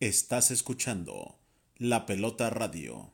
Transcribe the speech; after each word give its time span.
Estás 0.00 0.50
escuchando 0.50 1.36
La 1.76 2.06
Pelota 2.06 2.48
Radio. 2.48 3.12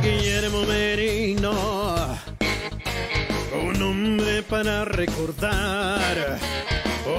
Guillermo 0.00 0.62
Merino, 0.62 2.16
un 3.66 3.82
hombre 3.82 4.44
para 4.44 4.84
recordar, 4.84 6.38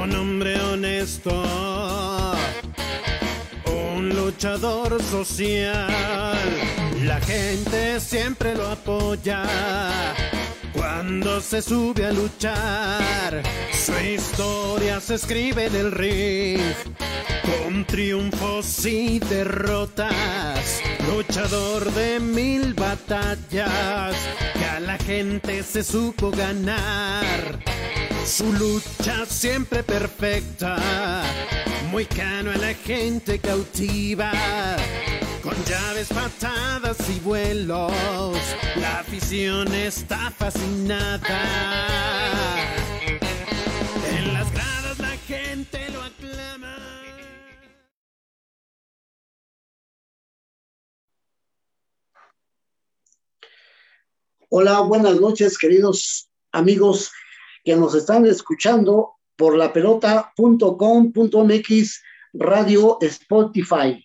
un 0.02 0.16
hombre 0.16 0.58
honesto, 0.62 1.44
un 3.68 4.16
luchador 4.16 5.04
social. 5.04 5.92
La 7.04 7.20
gente 7.20 8.00
siempre 8.00 8.56
lo 8.56 8.66
apoya 8.70 9.44
cuando 10.96 11.42
se 11.42 11.62
sube 11.62 12.06
a 12.06 12.12
luchar. 12.14 13.44
Su 13.74 13.92
historia 14.00 15.02
se 15.02 15.16
escribe 15.16 15.66
en 15.66 15.76
el 15.76 15.92
ring 15.92 16.62
con 17.44 17.84
triunfos 17.84 18.86
y 18.86 19.20
derrotas, 19.20 20.82
luchador 21.14 21.92
de 21.92 22.22
mil 22.22 22.74
batallas, 22.74 24.16
que 24.54 24.66
a 24.66 24.80
la 24.80 24.98
gente 24.98 25.64
se 25.64 25.84
supo 25.84 26.32
ganar. 26.32 27.60
Su 28.26 28.54
lucha 28.54 29.26
siempre 29.28 29.84
perfecta, 29.84 30.78
muy 31.92 32.06
cano 32.06 32.52
a 32.52 32.56
la 32.56 32.74
gente 32.74 33.40
cautiva. 33.40 34.32
Con 35.46 35.56
llaves, 35.66 36.10
patadas 36.10 36.98
y 37.08 37.20
vuelos, 37.20 37.94
la 38.78 39.02
afición 39.02 39.72
está 39.76 40.32
fascinada. 40.32 41.40
En 44.10 44.34
las 44.34 44.52
gradas 44.52 44.98
la 44.98 45.16
gente 45.28 45.88
lo 45.92 46.02
aclama. 46.02 46.76
Hola, 54.50 54.80
buenas 54.80 55.22
noches, 55.22 55.60
queridos 55.60 56.28
amigos 56.54 57.12
que 57.64 57.76
nos 57.76 57.94
están 57.94 58.26
escuchando 58.26 59.12
por 59.36 59.56
la 59.56 59.72
pelota.com.mx 59.72 62.02
Radio 62.34 62.98
Spotify 63.00 64.05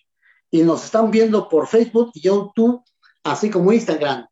y 0.51 0.63
nos 0.63 0.83
están 0.83 1.09
viendo 1.09 1.47
por 1.47 1.65
Facebook 1.65 2.11
y 2.13 2.21
YouTube, 2.21 2.83
así 3.23 3.49
como 3.49 3.71
Instagram. 3.71 4.27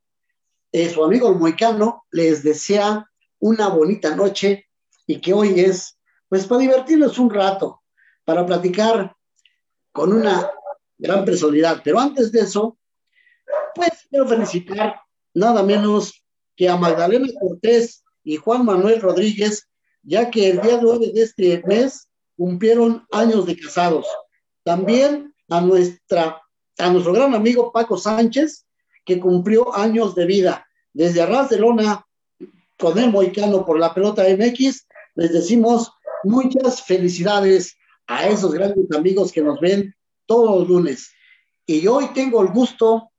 Eh, 0.72 0.90
su 0.90 1.04
amigo 1.04 1.30
el 1.30 1.40
Moicano 1.40 2.06
les 2.12 2.44
desea 2.44 3.10
una 3.40 3.70
bonita 3.70 4.16
noche 4.16 4.68
y 5.08 5.22
que 5.22 5.34
hoy 5.34 5.60
es, 5.62 5.98
pues, 6.28 6.46
para 6.46 6.62
divertirnos 6.62 7.18
un 7.18 7.30
rato, 7.30 7.82
para 8.26 8.46
platicar 8.46 9.16
con 9.94 10.14
una 10.14 10.52
gran 10.98 11.24
personalidad. 11.24 11.82
Pero 11.84 12.00
antes 12.00 12.32
de 12.34 12.42
eso, 12.42 12.78
pues, 13.74 13.90
quiero 14.10 14.28
felicitar 14.28 15.02
nada 15.34 15.64
menos 15.64 16.24
que 16.56 16.68
a 16.68 16.76
Magdalena 16.76 17.28
Cortés 17.40 18.04
y 18.24 18.36
Juan 18.36 18.66
Manuel 18.66 19.02
Rodríguez, 19.02 19.70
ya 20.04 20.30
que 20.30 20.50
el 20.50 20.62
día 20.62 20.80
9 20.82 21.12
de 21.14 21.22
este 21.22 21.64
mes 21.66 22.10
cumplieron 22.36 23.08
años 23.12 23.46
de 23.46 23.58
casados. 23.58 24.06
También 24.64 25.34
a, 25.50 25.62
nuestra, 25.62 26.42
a 26.78 26.90
nuestro 26.90 27.14
gran 27.14 27.34
amigo 27.34 27.72
Paco 27.72 27.98
Sánchez, 27.98 28.66
que 29.06 29.20
cumplió 29.20 29.76
años 29.76 30.16
de 30.16 30.26
vida. 30.26 30.68
Desde 30.94 31.22
Arras 31.22 31.50
de 31.50 31.60
Lona, 31.60 32.06
con 32.78 32.98
el 32.98 33.12
Moicano 33.12 33.66
por 33.66 33.80
la 33.80 33.94
pelota 33.94 34.24
MX, 34.24 34.88
les 35.16 35.34
decimos 35.34 35.92
muchas 36.24 36.84
felicidades 36.84 37.76
a 38.08 38.28
esos 38.28 38.54
grandes 38.54 38.92
amigos 38.96 39.32
que 39.32 39.42
nos 39.42 39.60
ven 39.60 39.94
todos 40.26 40.60
los 40.60 40.70
lunes. 40.70 41.12
Y 41.66 41.86
hoy 41.88 42.08
tengo 42.14 42.42
el 42.42 42.50
gusto, 42.50 43.12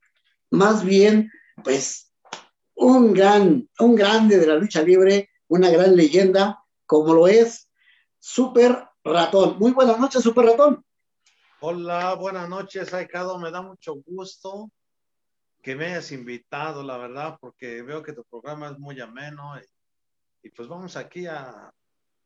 más 0.49 0.83
bien, 0.83 1.31
pues, 1.63 2.11
un 2.75 3.13
gran, 3.13 3.69
un 3.79 3.95
grande 3.95 4.37
de 4.37 4.47
la 4.47 4.55
lucha 4.55 4.81
libre, 4.81 5.29
una 5.47 5.69
gran 5.69 5.95
leyenda, 5.95 6.63
como 6.85 7.13
lo 7.13 7.27
es 7.27 7.69
Super 8.19 8.85
Ratón. 9.03 9.57
Muy 9.59 9.71
buenas 9.71 9.99
noches, 9.99 10.23
Super 10.23 10.45
Ratón. 10.45 10.83
Hola, 11.63 12.15
buenas 12.15 12.49
noches, 12.49 12.91
Aicado. 12.91 13.37
Me 13.37 13.51
da 13.51 13.61
mucho 13.61 13.93
gusto 14.03 14.71
que 15.61 15.75
me 15.75 15.85
hayas 15.85 16.11
invitado, 16.11 16.81
la 16.81 16.97
verdad, 16.97 17.37
porque 17.39 17.83
veo 17.83 18.01
que 18.01 18.13
tu 18.13 18.23
programa 18.23 18.71
es 18.71 18.79
muy 18.79 18.99
ameno 18.99 19.59
y, 19.59 20.47
y 20.47 20.49
pues 20.49 20.67
vamos 20.67 20.97
aquí 20.97 21.27
a, 21.27 21.51
a 21.51 21.73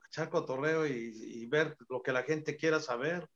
echar 0.07 0.29
cotorreo 0.29 0.87
y, 0.87 1.11
y, 1.43 1.45
ver 1.47 1.75
lo 1.89 2.01
que 2.01 2.13
la 2.13 2.23
gente 2.23 2.55
quiera 2.55 2.79
saber. 2.79 3.27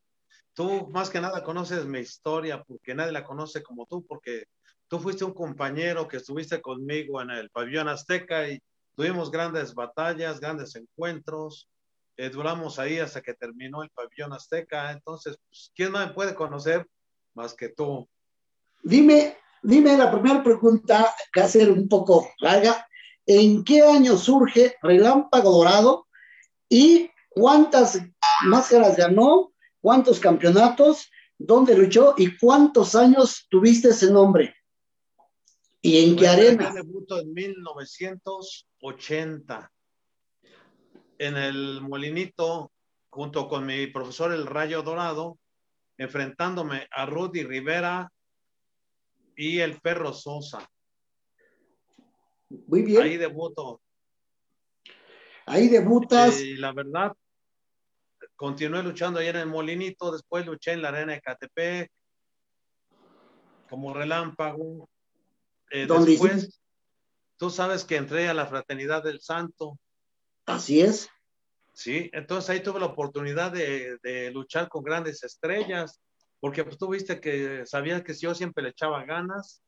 Tú 0.54 0.88
más 0.88 1.10
que 1.10 1.20
nada 1.20 1.44
conoces 1.44 1.86
mi 1.86 2.00
historia 2.00 2.64
porque 2.64 2.96
nadie 2.96 3.12
la 3.12 3.26
conoce 3.26 3.62
como 3.62 3.86
tú, 3.86 4.06
porque 4.08 4.46
tú 4.88 5.02
fuiste 5.02 5.26
un 5.26 5.34
compañero 5.34 6.08
que 6.08 6.16
estuviste 6.16 6.62
conmigo 6.62 7.22
en 7.22 7.32
el 7.32 7.50
pabellón 7.50 7.90
azteca 7.90 8.48
y 8.48 8.58
tuvimos 8.96 9.32
grandes 9.32 9.74
batallas, 9.74 10.40
grandes 10.40 10.78
encuentros 10.78 11.68
eh, 12.20 12.30
duramos 12.30 12.78
ahí 12.80 13.00
hasta 13.00 13.22
que 13.22 13.34
terminó 13.34 13.82
el 13.82 13.90
pabellón 13.92 14.34
azteca. 14.34 14.92
Entonces, 14.92 15.38
pues, 15.48 15.72
¿quién 15.74 15.94
me 15.94 16.06
puede 16.08 16.36
conocer 16.36 16.86
más 17.34 17.54
que 17.54 17.70
tú? 17.70 18.10
Dime, 18.84 19.38
dime 19.64 19.96
la 19.96 20.12
primera 20.12 20.44
pregunta, 20.44 21.16
que 21.32 21.40
hacer 21.40 21.72
un 21.72 21.88
poco 21.88 22.30
larga. 22.40 22.86
¿En 23.26 23.64
qué 23.64 23.84
año 23.84 24.18
surge 24.18 24.76
Relámpago 24.82 25.50
Dorado 25.50 26.10
y 26.68 27.10
cuántas 27.30 28.02
máscaras 28.48 28.98
ganó, 28.98 29.54
cuántos 29.80 30.20
campeonatos, 30.20 31.10
dónde 31.38 31.74
luchó 31.74 32.16
y 32.18 32.38
cuántos 32.38 32.96
años 32.96 33.48
tuviste 33.50 33.92
ese 33.92 34.12
nombre? 34.12 34.54
¿Y 35.82 36.04
en 36.04 36.18
qué 36.18 36.28
arena? 36.28 36.74
debuto 36.74 37.18
en 37.18 37.34
1980 37.34 39.72
en 41.20 41.38
el 41.38 41.82
Molinito 41.82 42.72
junto 43.10 43.48
con 43.48 43.66
mi 43.66 43.88
profesor 43.88 44.32
El 44.32 44.48
Rayo 44.48 44.82
Dorado, 44.82 45.38
enfrentándome 45.98 46.88
a 46.92 47.06
Rudy 47.06 47.44
Rivera 47.44 48.12
y 49.36 49.60
el 49.60 49.80
Perro 49.80 50.14
Sosa. 50.14 50.68
Muy 52.50 52.82
bien. 52.82 53.04
Ahí 53.04 53.18
debuto. 53.18 53.82
Ahí 55.46 55.68
debutas. 55.68 56.40
Y 56.42 56.56
la 56.56 56.72
verdad, 56.72 57.14
continué 58.36 58.82
luchando 58.84 59.20
ahí 59.20 59.28
en 59.28 59.36
el 59.36 59.48
Molinito, 59.48 60.12
después 60.12 60.46
luché 60.46 60.72
en 60.72 60.82
la 60.82 60.90
arena 60.90 61.14
de 61.14 61.22
Catepec 61.22 61.92
como 63.70 63.94
relámpago. 63.94 64.90
Eh, 65.72 65.86
¿Dónde 65.86 66.12
después, 66.12 66.62
tú 67.38 67.50
sabes 67.50 67.84
que 67.84 67.98
entré 67.98 68.28
a 68.30 68.34
la 68.34 68.48
Fraternidad 68.48 69.04
del 69.04 69.22
Santo. 69.22 69.78
Así 70.50 70.82
es. 70.82 71.10
Sí, 71.74 72.10
entonces 72.14 72.50
ahí 72.50 72.62
tuve 72.62 72.80
la 72.80 72.88
oportunidad 72.88 73.52
de, 73.52 73.98
de 74.04 74.32
luchar 74.32 74.68
con 74.68 74.84
grandes 74.84 75.24
estrellas, 75.24 76.02
porque 76.40 76.64
pues, 76.64 76.78
tú 76.78 76.90
viste 76.90 77.20
que 77.22 77.66
sabías 77.66 78.04
que 78.04 78.14
yo 78.14 78.36
siempre 78.36 78.64
le 78.64 78.70
echaba 78.70 79.06
ganas. 79.06 79.64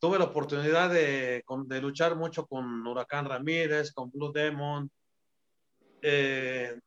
Tuve 0.00 0.18
la 0.18 0.24
oportunidad 0.26 0.90
de, 0.90 1.44
de 1.66 1.80
luchar 1.80 2.16
mucho 2.16 2.46
con 2.46 2.86
Huracán 2.86 3.26
Ramírez, 3.26 3.92
con 3.92 4.10
Blue 4.10 4.32
Demon. 4.32 4.90
eh, 6.02 6.78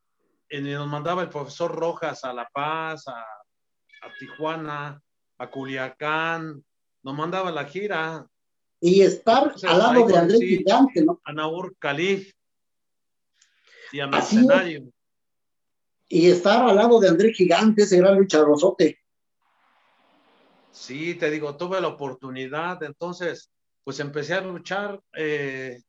y 0.50 0.60
nos 0.60 0.88
mandaba 0.88 1.22
el 1.22 1.30
profesor 1.30 1.74
Rojas 1.74 2.26
a 2.26 2.34
La 2.34 2.48
Paz, 2.54 3.08
a, 3.08 3.22
a 3.22 4.14
Tijuana, 4.20 5.02
a 5.38 5.50
Culiacán. 5.50 6.62
Nos 7.04 7.16
mandaba 7.16 7.52
la 7.52 7.66
gira 7.66 8.28
Y 8.82 9.02
estar 9.02 9.44
Entonces, 9.44 9.70
al 9.70 9.80
lado 9.80 10.06
de 10.08 10.18
Andrés 10.18 10.40
Gigante, 10.42 11.06
¿no? 11.06 11.22
a 11.24 11.32
Naur 11.34 11.76
Calif 11.80 12.34
y 13.92 14.00
a. 14.00 14.08
Mercenario. 14.08 14.92
Y 16.08 16.30
estar 16.30 16.68
al 16.68 16.76
lado 16.76 17.00
de 17.00 17.10
Andrés 17.10 17.38
Gigante, 17.38 17.84
ese 17.84 17.98
gran 17.98 18.18
luchadorzote. 18.18 19.00
Sí, 20.72 21.16
te 21.16 21.30
digo, 21.30 21.56
tuve 21.56 21.80
la 21.80 21.88
oportunidad, 21.88 22.82
entonces, 22.84 23.50
pues 23.84 24.00
empecé 24.00 24.34
a 24.34 24.42
luchar. 24.42 25.02
eh, 25.16 25.82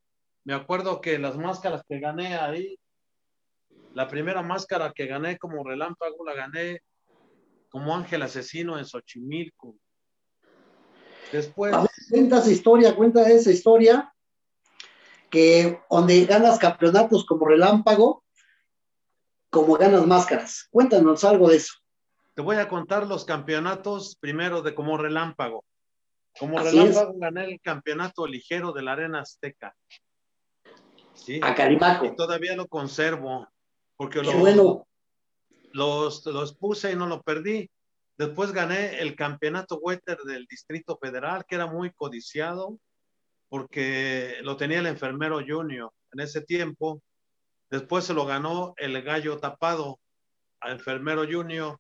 me 0.45 0.55
acuerdo 0.55 1.01
que 1.01 1.19
las 1.19 1.37
máscaras 1.37 1.83
que 1.89 2.01
gané 2.01 2.37
ahí, 2.37 2.77
la 3.95 4.09
primera 4.09 4.43
máscara 4.43 4.93
que 4.93 5.07
gané 5.07 5.39
como 5.39 5.63
relámpago 5.63 6.25
la 6.25 6.35
gané 6.35 6.81
como 7.69 7.95
ángel 7.95 8.23
asesino 8.23 8.79
en 8.79 8.85
Xochimilco. 8.85 9.77
Después, 11.33 11.73
A 11.73 11.83
ver, 11.83 11.91
cuenta 12.11 12.39
esa 12.39 12.51
historia, 12.51 12.95
cuenta 12.95 13.29
esa 13.29 13.51
historia 13.51 14.13
que 15.33 15.81
donde 15.91 16.27
ganas 16.27 16.59
campeonatos 16.59 17.25
como 17.25 17.47
relámpago, 17.47 18.23
como 19.49 19.79
ganas 19.79 20.07
máscaras. 20.07 20.69
Cuéntanos 20.71 21.25
algo 21.25 21.49
de 21.49 21.57
eso. 21.57 21.73
te 22.35 22.43
voy 22.43 22.57
a 22.57 22.69
contar 22.69 23.07
los 23.07 23.25
campeonatos 23.25 24.15
primero 24.17 24.61
de 24.61 24.75
como 24.75 24.99
relámpago. 24.99 25.65
Como 26.39 26.59
Así 26.59 26.79
relámpago 26.79 27.15
gané 27.19 27.47
el 27.47 27.61
campeonato 27.63 28.27
ligero 28.27 28.73
de 28.73 28.83
la 28.83 28.93
Arena 28.93 29.21
Azteca. 29.21 29.75
Sí. 31.15 31.41
a 31.43 31.55
Calimaco. 31.55 32.05
Y 32.05 32.15
todavía 32.15 32.55
lo 32.55 32.69
conservo, 32.69 33.49
porque 33.97 34.21
Qué 34.21 34.27
los, 34.27 34.37
bueno. 34.37 34.87
los, 35.73 36.27
los 36.27 36.55
puse 36.55 36.93
y 36.93 36.97
no 36.97 37.07
lo 37.07 37.23
perdí. 37.23 37.71
Después 38.19 38.53
gané 38.53 39.01
el 39.01 39.17
campeonato 39.17 39.79
Wetter 39.79 40.19
del 40.19 40.45
Distrito 40.45 40.99
Federal, 40.99 41.47
que 41.47 41.55
era 41.55 41.67
muy 41.67 41.91
codiciado, 41.91 42.79
porque 43.53 44.39
lo 44.45 44.57
tenía 44.57 44.79
el 44.79 44.87
enfermero 44.87 45.43
Junior 45.47 45.93
en 46.13 46.21
ese 46.21 46.41
tiempo. 46.41 47.03
Después 47.69 48.03
se 48.07 48.15
lo 48.15 48.25
ganó 48.25 48.73
el 48.79 49.03
gallo 49.03 49.37
tapado 49.37 50.01
al 50.61 50.73
enfermero 50.73 51.27
Junior. 51.31 51.79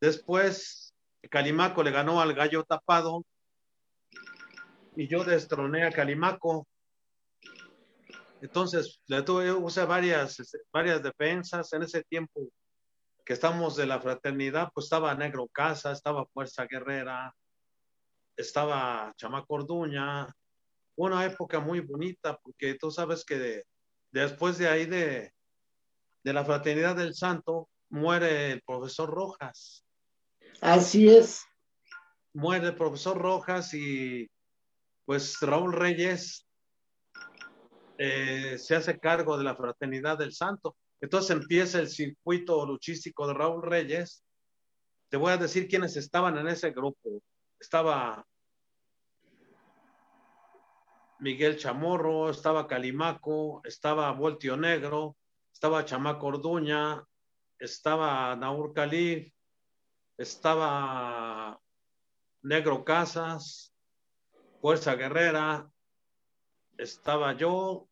Después 0.00 0.94
Calimaco 1.28 1.82
le 1.82 1.90
ganó 1.90 2.22
al 2.22 2.32
gallo 2.32 2.64
tapado 2.64 3.26
y 4.96 5.06
yo 5.06 5.22
destroné 5.22 5.84
a 5.84 5.92
Calimaco. 5.92 6.66
Entonces, 8.40 9.02
le 9.06 9.20
tuve, 9.20 9.52
usé 9.52 9.84
varias, 9.84 10.40
este, 10.40 10.60
varias 10.72 11.02
defensas. 11.02 11.70
En 11.74 11.82
ese 11.82 12.04
tiempo 12.04 12.48
que 13.22 13.34
estamos 13.34 13.76
de 13.76 13.84
la 13.84 14.00
fraternidad, 14.00 14.70
pues 14.72 14.84
estaba 14.84 15.14
Negro 15.14 15.46
Casa, 15.48 15.92
estaba 15.92 16.24
Fuerza 16.24 16.64
Guerrera, 16.64 17.34
estaba 18.34 19.12
Chamaco 19.18 19.56
Orduña. 19.56 20.34
Una 21.02 21.24
época 21.24 21.60
muy 21.60 21.80
bonita, 21.80 22.38
porque 22.42 22.74
tú 22.74 22.90
sabes 22.90 23.24
que 23.24 23.38
de- 23.38 23.64
después 24.12 24.58
de 24.58 24.68
ahí 24.68 24.84
de, 24.84 25.32
de 26.22 26.32
la 26.34 26.44
fraternidad 26.44 26.94
del 26.94 27.14
Santo, 27.14 27.70
muere 27.88 28.52
el 28.52 28.60
profesor 28.60 29.08
Rojas. 29.08 29.82
Así 30.60 31.08
es. 31.08 31.42
Muere 32.34 32.66
el 32.66 32.74
profesor 32.76 33.16
Rojas 33.16 33.72
y 33.72 34.28
pues 35.06 35.40
Raúl 35.40 35.72
Reyes 35.72 36.46
eh, 37.96 38.58
se 38.58 38.76
hace 38.76 38.98
cargo 38.98 39.38
de 39.38 39.44
la 39.44 39.56
fraternidad 39.56 40.18
del 40.18 40.34
Santo. 40.34 40.76
Entonces 41.00 41.30
empieza 41.30 41.78
el 41.80 41.88
circuito 41.88 42.66
luchístico 42.66 43.26
de 43.26 43.32
Raúl 43.32 43.62
Reyes. 43.62 44.22
Te 45.08 45.16
voy 45.16 45.32
a 45.32 45.38
decir 45.38 45.66
quiénes 45.66 45.96
estaban 45.96 46.36
en 46.36 46.46
ese 46.48 46.72
grupo. 46.72 47.22
Estaba 47.58 48.22
Miguel 51.20 51.58
Chamorro, 51.58 52.30
estaba 52.30 52.66
Calimaco, 52.66 53.60
estaba 53.64 54.10
Voltio 54.12 54.56
Negro, 54.56 55.16
estaba 55.52 55.84
Chamaco 55.84 56.28
Orduña, 56.28 57.04
estaba 57.58 58.34
Naur 58.36 58.72
Calif, 58.72 59.30
estaba 60.16 61.60
Negro 62.42 62.84
Casas, 62.84 63.74
Fuerza 64.60 64.94
Guerrera, 64.94 65.70
estaba 66.78 67.34
yo. 67.36 67.88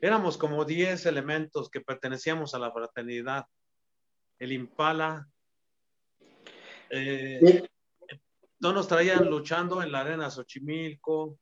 Éramos 0.00 0.36
como 0.36 0.64
10 0.64 1.06
elementos 1.06 1.68
que 1.68 1.80
pertenecíamos 1.80 2.54
a 2.54 2.60
la 2.60 2.70
fraternidad. 2.70 3.46
El 4.38 4.52
Impala. 4.52 5.28
Eh, 6.90 7.66
no 8.60 8.72
nos 8.72 8.86
traían 8.86 9.28
luchando 9.28 9.82
en 9.82 9.90
la 9.90 10.00
arena 10.00 10.30
Xochimilco, 10.30 11.38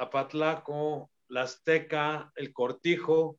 Apatlaco, 0.00 1.10
La 1.28 1.42
Azteca, 1.42 2.32
El 2.34 2.52
Cortijo. 2.52 3.38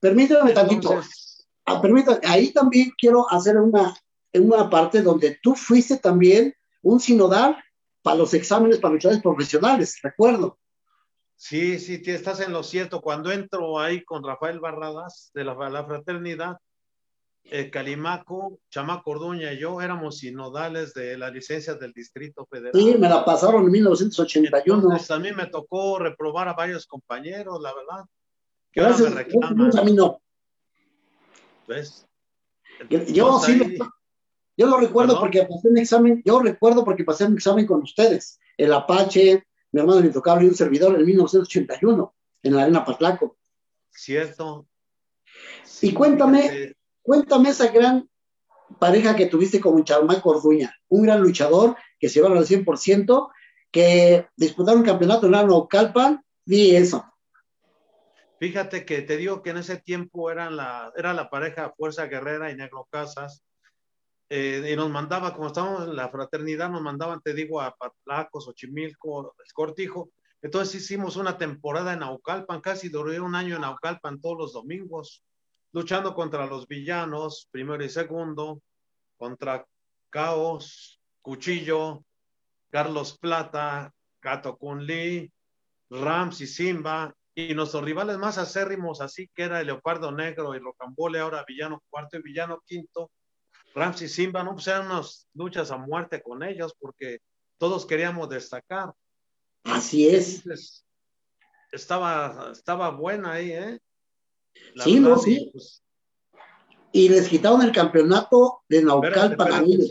Permítame 0.00 0.52
tantito. 0.52 0.92
Entonces, 0.92 1.28
Ah, 1.68 1.82
permítame, 1.82 2.20
ahí 2.26 2.50
también 2.50 2.92
quiero 2.96 3.30
hacer 3.30 3.58
una, 3.58 3.94
una 4.32 4.70
parte 4.70 5.02
donde 5.02 5.38
tú 5.42 5.54
fuiste 5.54 5.98
también 5.98 6.54
un 6.80 6.98
sinodal 6.98 7.62
para 8.02 8.16
los 8.16 8.32
exámenes 8.32 8.78
para 8.78 8.94
luchadores 8.94 9.22
profesionales, 9.22 9.98
recuerdo. 10.02 10.58
Sí, 11.36 11.78
sí, 11.78 12.00
estás 12.06 12.40
en 12.40 12.52
lo 12.52 12.62
cierto. 12.62 13.02
Cuando 13.02 13.30
entro 13.30 13.78
ahí 13.78 14.02
con 14.02 14.24
Rafael 14.24 14.60
Barradas 14.60 15.30
de 15.34 15.44
la, 15.44 15.54
la 15.68 15.84
fraternidad, 15.84 16.56
eh, 17.50 17.70
Calimaco, 17.70 18.58
Chamaco 18.70 19.10
Orduña 19.12 19.52
y 19.52 19.58
yo 19.60 19.80
éramos 19.80 20.18
sinodales 20.18 20.92
de 20.94 21.16
la 21.16 21.30
licencia 21.30 21.74
del 21.74 21.92
Distrito 21.92 22.46
Federal. 22.46 22.72
Sí, 22.74 22.96
me 22.98 23.08
la 23.08 23.24
pasaron 23.24 23.64
en 23.64 23.70
1981. 23.70 24.82
Entonces, 24.82 25.10
a 25.10 25.18
mí 25.18 25.32
me 25.32 25.46
tocó 25.46 25.98
reprobar 25.98 26.48
a 26.48 26.52
varios 26.54 26.86
compañeros, 26.86 27.60
la 27.60 27.72
verdad. 27.74 28.04
Que 28.70 28.80
ahora 28.80 28.96
me 28.98 29.08
reclaman. 29.10 29.78
a 29.78 29.82
mí 29.82 29.92
no. 29.92 30.20
¿ves? 31.66 32.06
Yo, 32.90 32.98
yo 33.04 33.24
Entonces, 33.26 33.54
sí, 33.56 33.62
ahí- 33.62 33.76
lo- 33.78 33.92
yo 34.56 34.66
lo 34.66 34.76
recuerdo 34.78 35.14
¿Perdón? 35.14 35.20
porque 35.20 35.42
pasé 35.44 35.68
un 35.68 35.78
examen, 35.78 36.22
yo 36.24 36.40
recuerdo 36.40 36.84
porque 36.84 37.04
pasé 37.04 37.24
un 37.26 37.34
examen 37.34 37.66
con 37.66 37.82
ustedes, 37.82 38.38
el 38.56 38.72
Apache, 38.72 39.46
mi 39.72 39.80
hermano 39.80 40.00
el 40.00 40.06
Intocable 40.06 40.46
y 40.46 40.48
un 40.48 40.54
servidor 40.54 40.98
en 40.98 41.04
1981, 41.06 42.14
en 42.42 42.54
la 42.56 42.62
Arena 42.62 42.84
Patlaco. 42.84 43.36
Cierto. 43.90 44.66
Y 45.82 45.92
cuéntame- 45.92 46.74
Cuéntame 47.08 47.48
esa 47.48 47.72
gran 47.72 48.06
pareja 48.78 49.16
que 49.16 49.24
tuviste 49.24 49.62
con 49.62 49.82
Chamaco 49.82 50.28
Orduña, 50.28 50.76
un 50.88 51.04
gran 51.04 51.22
luchador 51.22 51.74
que 51.98 52.06
se 52.06 52.16
llevaron 52.16 52.36
al 52.36 52.44
100%, 52.44 53.30
que 53.70 54.28
disputaron 54.36 54.80
un 54.80 54.86
campeonato 54.86 55.24
en 55.24 55.32
la 55.32 55.42
Naucalpan, 55.42 56.22
di 56.44 56.76
eso. 56.76 57.10
Fíjate 58.38 58.84
que 58.84 59.00
te 59.00 59.16
digo 59.16 59.40
que 59.40 59.48
en 59.48 59.56
ese 59.56 59.78
tiempo 59.78 60.30
eran 60.30 60.54
la, 60.54 60.92
era 60.96 61.14
la 61.14 61.30
pareja 61.30 61.72
Fuerza 61.78 62.08
Guerrera 62.08 62.50
y 62.50 62.56
Negro 62.56 62.86
Casas. 62.90 63.42
eh, 64.28 64.68
y 64.70 64.76
nos 64.76 64.90
mandaba, 64.90 65.32
como 65.32 65.46
estábamos 65.46 65.88
en 65.88 65.96
la 65.96 66.10
fraternidad, 66.10 66.68
nos 66.68 66.82
mandaban, 66.82 67.22
te 67.22 67.32
digo, 67.32 67.62
a 67.62 67.74
Patlaco, 67.74 68.42
Xochimilco, 68.42 69.34
El 69.42 69.52
Cortijo. 69.54 70.10
Entonces 70.42 70.82
hicimos 70.82 71.16
una 71.16 71.38
temporada 71.38 71.94
en 71.94 72.00
Naucalpan, 72.00 72.60
casi 72.60 72.90
duró 72.90 73.24
un 73.24 73.34
año 73.34 73.54
en 73.54 73.62
Naucalpan 73.62 74.20
todos 74.20 74.36
los 74.36 74.52
domingos, 74.52 75.24
luchando 75.72 76.14
contra 76.14 76.46
los 76.46 76.66
villanos, 76.66 77.48
primero 77.50 77.84
y 77.84 77.88
segundo, 77.88 78.62
contra 79.16 79.66
Caos, 80.10 81.00
Cuchillo, 81.20 82.04
Carlos 82.70 83.18
Plata, 83.18 83.92
Gato 84.20 84.56
Kunli, 84.56 85.30
Rams 85.90 86.40
y 86.40 86.46
Simba, 86.46 87.14
y 87.34 87.54
nuestros 87.54 87.84
rivales 87.84 88.18
más 88.18 88.36
acérrimos, 88.36 89.00
así 89.00 89.30
que 89.34 89.44
era 89.44 89.60
el 89.60 89.66
Leopardo 89.66 90.10
Negro 90.10 90.54
y 90.54 90.58
Rocambole, 90.58 91.20
ahora 91.20 91.44
Villano 91.46 91.82
Cuarto 91.88 92.18
y 92.18 92.22
Villano 92.22 92.60
Quinto, 92.66 93.10
Rams 93.74 94.02
y 94.02 94.08
Simba, 94.08 94.42
no, 94.42 94.54
pues 94.54 94.66
eran 94.66 94.86
unas 94.86 95.28
luchas 95.34 95.70
a 95.70 95.76
muerte 95.76 96.20
con 96.22 96.42
ellos, 96.42 96.74
porque 96.78 97.20
todos 97.58 97.86
queríamos 97.86 98.28
destacar. 98.28 98.92
Así 99.64 100.08
es. 100.08 100.36
Entonces, 100.36 100.84
estaba, 101.70 102.50
estaba 102.52 102.90
buena 102.90 103.32
ahí, 103.32 103.52
¿eh? 103.52 103.78
La 104.74 104.84
Sí, 104.84 105.00
no, 105.00 105.16
sí. 105.18 105.36
y, 105.36 105.50
pues, 105.50 105.82
Y 106.92 107.08
les 107.08 107.28
quitaron 107.28 107.62
el 107.62 107.72
campeonato 107.72 108.62
de 108.68 108.78
espérate, 108.78 109.30
Naucalpan 109.36 109.52
a 109.52 109.60
espérate, 109.60 109.64
ellos. 109.64 109.88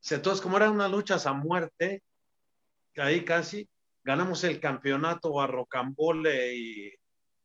sí. 0.00 0.14
Entonces, 0.14 0.40
como 0.42 0.56
eran 0.56 0.72
unas 0.72 0.90
luchas 0.90 1.26
a 1.26 1.32
muerte, 1.32 2.02
ahí 2.96 3.24
casi 3.24 3.68
ganamos 4.04 4.44
el 4.44 4.60
campeonato 4.60 5.40
a 5.40 5.46
Rocambole 5.48 6.54
y, 6.56 6.92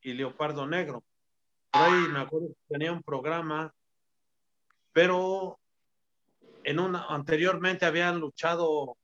y 0.01 0.13
Leopardo 0.13 0.67
Negro. 0.67 1.03
Por 1.71 1.81
ahí 1.81 2.07
me 2.09 2.19
acuerdo 2.19 2.49
que 2.49 2.55
tenía 2.69 2.91
un 2.91 3.01
programa, 3.01 3.73
pero 4.93 5.59
en 6.63 6.79
una, 6.79 7.05
anteriormente 7.07 7.85
habían 7.85 8.19
luchado 8.19 8.97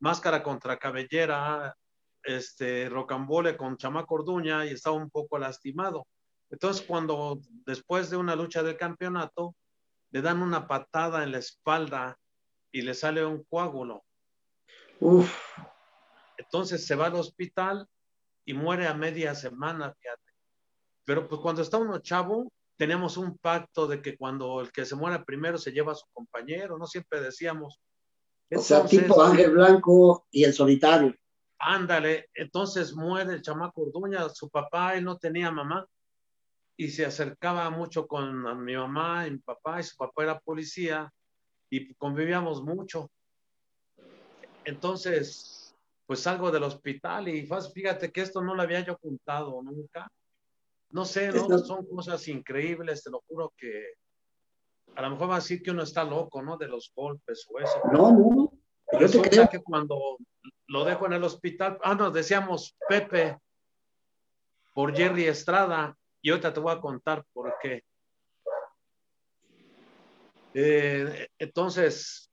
Máscara 0.00 0.42
contra 0.42 0.78
Cabellera, 0.78 1.76
este, 2.24 2.88
Rocambole 2.88 3.56
con 3.56 3.76
Chamaco 3.76 4.16
Orduña 4.16 4.66
y 4.66 4.70
estaba 4.70 4.96
un 4.96 5.10
poco 5.10 5.38
lastimado. 5.38 6.06
Entonces, 6.50 6.84
cuando 6.86 7.40
después 7.64 8.10
de 8.10 8.16
una 8.16 8.36
lucha 8.36 8.62
del 8.62 8.76
campeonato, 8.76 9.54
le 10.10 10.22
dan 10.22 10.42
una 10.42 10.66
patada 10.66 11.24
en 11.24 11.32
la 11.32 11.38
espalda 11.38 12.18
y 12.72 12.82
le 12.82 12.94
sale 12.94 13.24
un 13.24 13.44
coágulo. 13.44 14.04
Uf, 15.00 15.30
Entonces 16.36 16.86
se 16.86 16.94
va 16.94 17.06
al 17.06 17.14
hospital 17.16 17.86
y 18.44 18.54
muere 18.54 18.86
a 18.86 18.94
media 18.94 19.34
semana, 19.34 19.92
fíjate. 19.92 20.22
Pero 21.04 21.28
pues 21.28 21.40
cuando 21.40 21.62
está 21.62 21.78
uno 21.78 21.98
chavo, 21.98 22.50
tenemos 22.76 23.16
un 23.16 23.36
pacto 23.38 23.86
de 23.86 24.00
que 24.00 24.16
cuando 24.16 24.60
el 24.60 24.70
que 24.70 24.84
se 24.84 24.94
muera 24.96 25.24
primero 25.24 25.58
se 25.58 25.72
lleva 25.72 25.92
a 25.92 25.96
su 25.96 26.06
compañero, 26.12 26.78
no 26.78 26.86
siempre 26.86 27.20
decíamos. 27.20 27.80
o 28.54 28.60
sea, 28.60 28.78
Entonces, 28.78 29.00
tipo 29.00 29.22
Ángel 29.22 29.50
Blanco 29.52 30.26
y 30.30 30.44
el 30.44 30.52
solitario. 30.52 31.14
ándale, 31.58 32.28
entonces 32.34 32.94
muere 32.94 33.34
el 33.34 33.42
chamaco 33.42 33.82
Orduña, 33.82 34.28
su 34.28 34.48
papá, 34.50 34.94
él 34.94 35.04
no 35.04 35.16
tenía 35.16 35.50
mamá 35.50 35.86
y 36.76 36.88
se 36.90 37.06
acercaba 37.06 37.70
mucho 37.70 38.06
con 38.06 38.64
mi 38.64 38.76
mamá 38.76 39.26
y 39.26 39.30
mi 39.32 39.38
papá 39.38 39.80
y 39.80 39.84
su 39.84 39.96
papá 39.96 40.24
era 40.24 40.38
policía 40.40 41.10
y 41.70 41.94
convivíamos 41.94 42.62
mucho. 42.62 43.10
Entonces, 44.64 45.74
pues 46.06 46.20
salgo 46.20 46.50
del 46.50 46.64
hospital 46.64 47.28
y 47.28 47.48
fíjate 47.74 48.10
que 48.12 48.20
esto 48.22 48.42
no 48.42 48.54
lo 48.54 48.62
había 48.62 48.80
yo 48.80 48.96
contado 48.98 49.62
nunca. 49.62 50.10
No 50.90 51.04
sé, 51.04 51.28
¿no? 51.32 51.42
Esto- 51.42 51.58
Son 51.58 51.86
cosas 51.86 52.26
increíbles, 52.28 53.02
te 53.02 53.10
lo 53.10 53.22
juro 53.26 53.52
que 53.56 53.94
a 54.94 55.02
lo 55.02 55.10
mejor 55.10 55.30
va 55.30 55.34
a 55.36 55.38
decir 55.40 55.62
que 55.62 55.70
uno 55.70 55.82
está 55.82 56.04
loco, 56.04 56.42
¿no? 56.42 56.56
De 56.56 56.68
los 56.68 56.90
golpes 56.94 57.46
o 57.50 57.58
eso. 57.58 57.80
No, 57.92 58.12
no, 58.12 58.30
no. 58.34 58.52
Yo 59.00 59.10
te 59.10 59.20
creo. 59.28 59.48
que 59.48 59.62
cuando 59.62 60.16
lo 60.68 60.84
dejo 60.84 61.06
en 61.06 61.14
el 61.14 61.24
hospital, 61.24 61.78
ah, 61.82 61.94
nos 61.94 62.12
decíamos 62.14 62.76
Pepe, 62.88 63.38
por 64.72 64.94
Jerry 64.96 65.24
Estrada. 65.24 65.96
Y 66.26 66.30
ahorita 66.30 66.52
te 66.52 66.58
voy 66.58 66.74
a 66.74 66.80
contar 66.80 67.24
por 67.32 67.54
qué. 67.62 67.84
Eh, 70.54 71.28
entonces, 71.38 72.32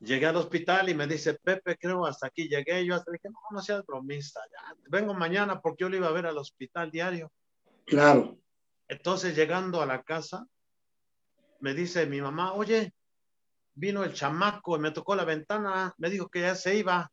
llegué 0.00 0.26
al 0.26 0.36
hospital 0.36 0.90
y 0.90 0.94
me 0.94 1.06
dice, 1.06 1.32
Pepe, 1.32 1.78
creo 1.78 2.04
hasta 2.04 2.26
aquí 2.26 2.46
llegué. 2.46 2.84
Yo 2.84 2.94
hasta 2.94 3.10
dije, 3.10 3.30
no, 3.30 3.38
no 3.52 3.62
seas 3.62 3.86
bromista, 3.86 4.42
ya, 4.52 4.76
vengo 4.90 5.14
mañana 5.14 5.62
porque 5.62 5.84
yo 5.84 5.88
lo 5.88 5.96
iba 5.96 6.08
a 6.08 6.12
ver 6.12 6.26
al 6.26 6.36
hospital 6.36 6.90
diario. 6.90 7.32
Claro. 7.86 8.36
Entonces, 8.86 9.34
llegando 9.34 9.80
a 9.80 9.86
la 9.86 10.02
casa, 10.02 10.46
me 11.60 11.72
dice 11.72 12.04
mi 12.04 12.20
mamá, 12.20 12.52
oye, 12.52 12.92
vino 13.72 14.04
el 14.04 14.12
chamaco 14.12 14.76
y 14.76 14.80
me 14.80 14.90
tocó 14.90 15.16
la 15.16 15.24
ventana, 15.24 15.94
me 15.96 16.10
dijo 16.10 16.28
que 16.28 16.42
ya 16.42 16.54
se 16.54 16.76
iba. 16.76 17.10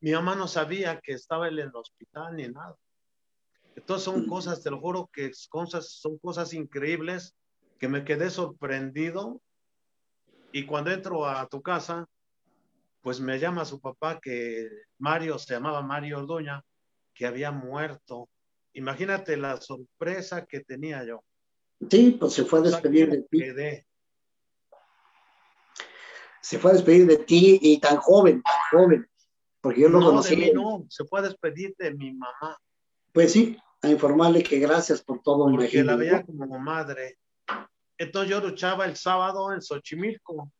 Mi 0.00 0.10
mamá 0.10 0.34
no 0.34 0.48
sabía 0.48 0.98
que 1.00 1.12
estaba 1.12 1.46
él 1.46 1.60
en 1.60 1.68
el 1.68 1.76
hospital 1.76 2.34
ni 2.34 2.48
nada. 2.48 2.74
Entonces 3.76 4.04
son 4.04 4.26
cosas, 4.26 4.62
te 4.62 4.70
lo 4.70 4.80
juro 4.80 5.08
que 5.12 5.30
cosas, 5.48 5.90
son 5.90 6.18
cosas 6.18 6.52
increíbles 6.52 7.34
que 7.78 7.88
me 7.88 8.04
quedé 8.04 8.30
sorprendido. 8.30 9.40
Y 10.52 10.66
cuando 10.66 10.90
entro 10.90 11.26
a 11.26 11.46
tu 11.48 11.62
casa, 11.62 12.06
pues 13.02 13.20
me 13.20 13.38
llama 13.38 13.64
su 13.64 13.80
papá 13.80 14.20
que 14.20 14.68
Mario, 14.98 15.38
se 15.38 15.54
llamaba 15.54 15.82
Mario 15.82 16.18
Orduña, 16.18 16.62
que 17.14 17.26
había 17.26 17.50
muerto. 17.50 18.28
Imagínate 18.74 19.36
la 19.36 19.60
sorpresa 19.60 20.46
que 20.46 20.60
tenía 20.60 21.04
yo. 21.04 21.24
Sí, 21.88 22.16
pues 22.20 22.34
se 22.34 22.44
fue 22.44 22.58
a 22.58 22.62
despedir 22.62 23.10
de 23.10 23.22
ti. 23.22 23.42
Se 26.42 26.58
fue 26.58 26.72
a 26.72 26.74
despedir 26.74 27.06
de 27.06 27.18
ti 27.18 27.58
y 27.62 27.80
tan 27.80 27.96
joven, 27.98 28.42
tan 28.42 28.54
joven. 28.70 29.10
Porque 29.60 29.82
yo 29.82 29.88
lo 29.88 30.00
no, 30.00 30.06
conocí. 30.06 30.36
De 30.36 30.46
mí 30.46 30.52
no, 30.52 30.84
se 30.88 31.04
fue 31.04 31.20
a 31.20 31.22
despedir 31.22 31.74
de 31.78 31.94
mi 31.94 32.12
mamá. 32.12 32.58
Pues 33.12 33.32
sí, 33.32 33.58
a 33.82 33.88
informarle 33.88 34.42
que 34.42 34.58
gracias 34.58 35.02
por 35.02 35.20
todo. 35.22 35.44
Porque 35.44 35.64
imagino, 35.64 35.84
la 35.84 35.96
veía 35.96 36.18
¿no? 36.20 36.26
como 36.26 36.58
madre. 36.58 37.18
Entonces 37.98 38.30
yo 38.30 38.40
luchaba 38.40 38.86
el 38.86 38.96
sábado 38.96 39.52
en 39.52 39.60
Xochimilco. 39.60 40.50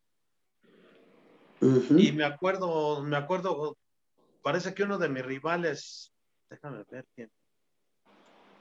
Ujú. 1.61 1.97
Y 1.97 2.11
me 2.11 2.23
acuerdo, 2.23 3.03
me 3.03 3.15
acuerdo, 3.15 3.77
parece 4.41 4.73
que 4.73 4.83
uno 4.83 4.97
de 4.97 5.09
mis 5.09 5.25
rivales, 5.25 6.11
déjame 6.49 6.83
ver 6.89 7.05
quién. 7.15 7.31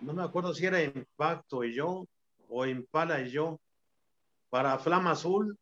No 0.00 0.14
me 0.14 0.22
acuerdo 0.22 0.54
si 0.54 0.66
era 0.66 0.82
Impacto 0.82 1.64
y 1.64 1.74
yo, 1.74 2.06
o 2.48 2.66
Impala 2.66 3.20
y 3.20 3.30
yo, 3.30 3.58
para 4.50 4.78
Flama 4.78 5.12
Azul. 5.12 5.58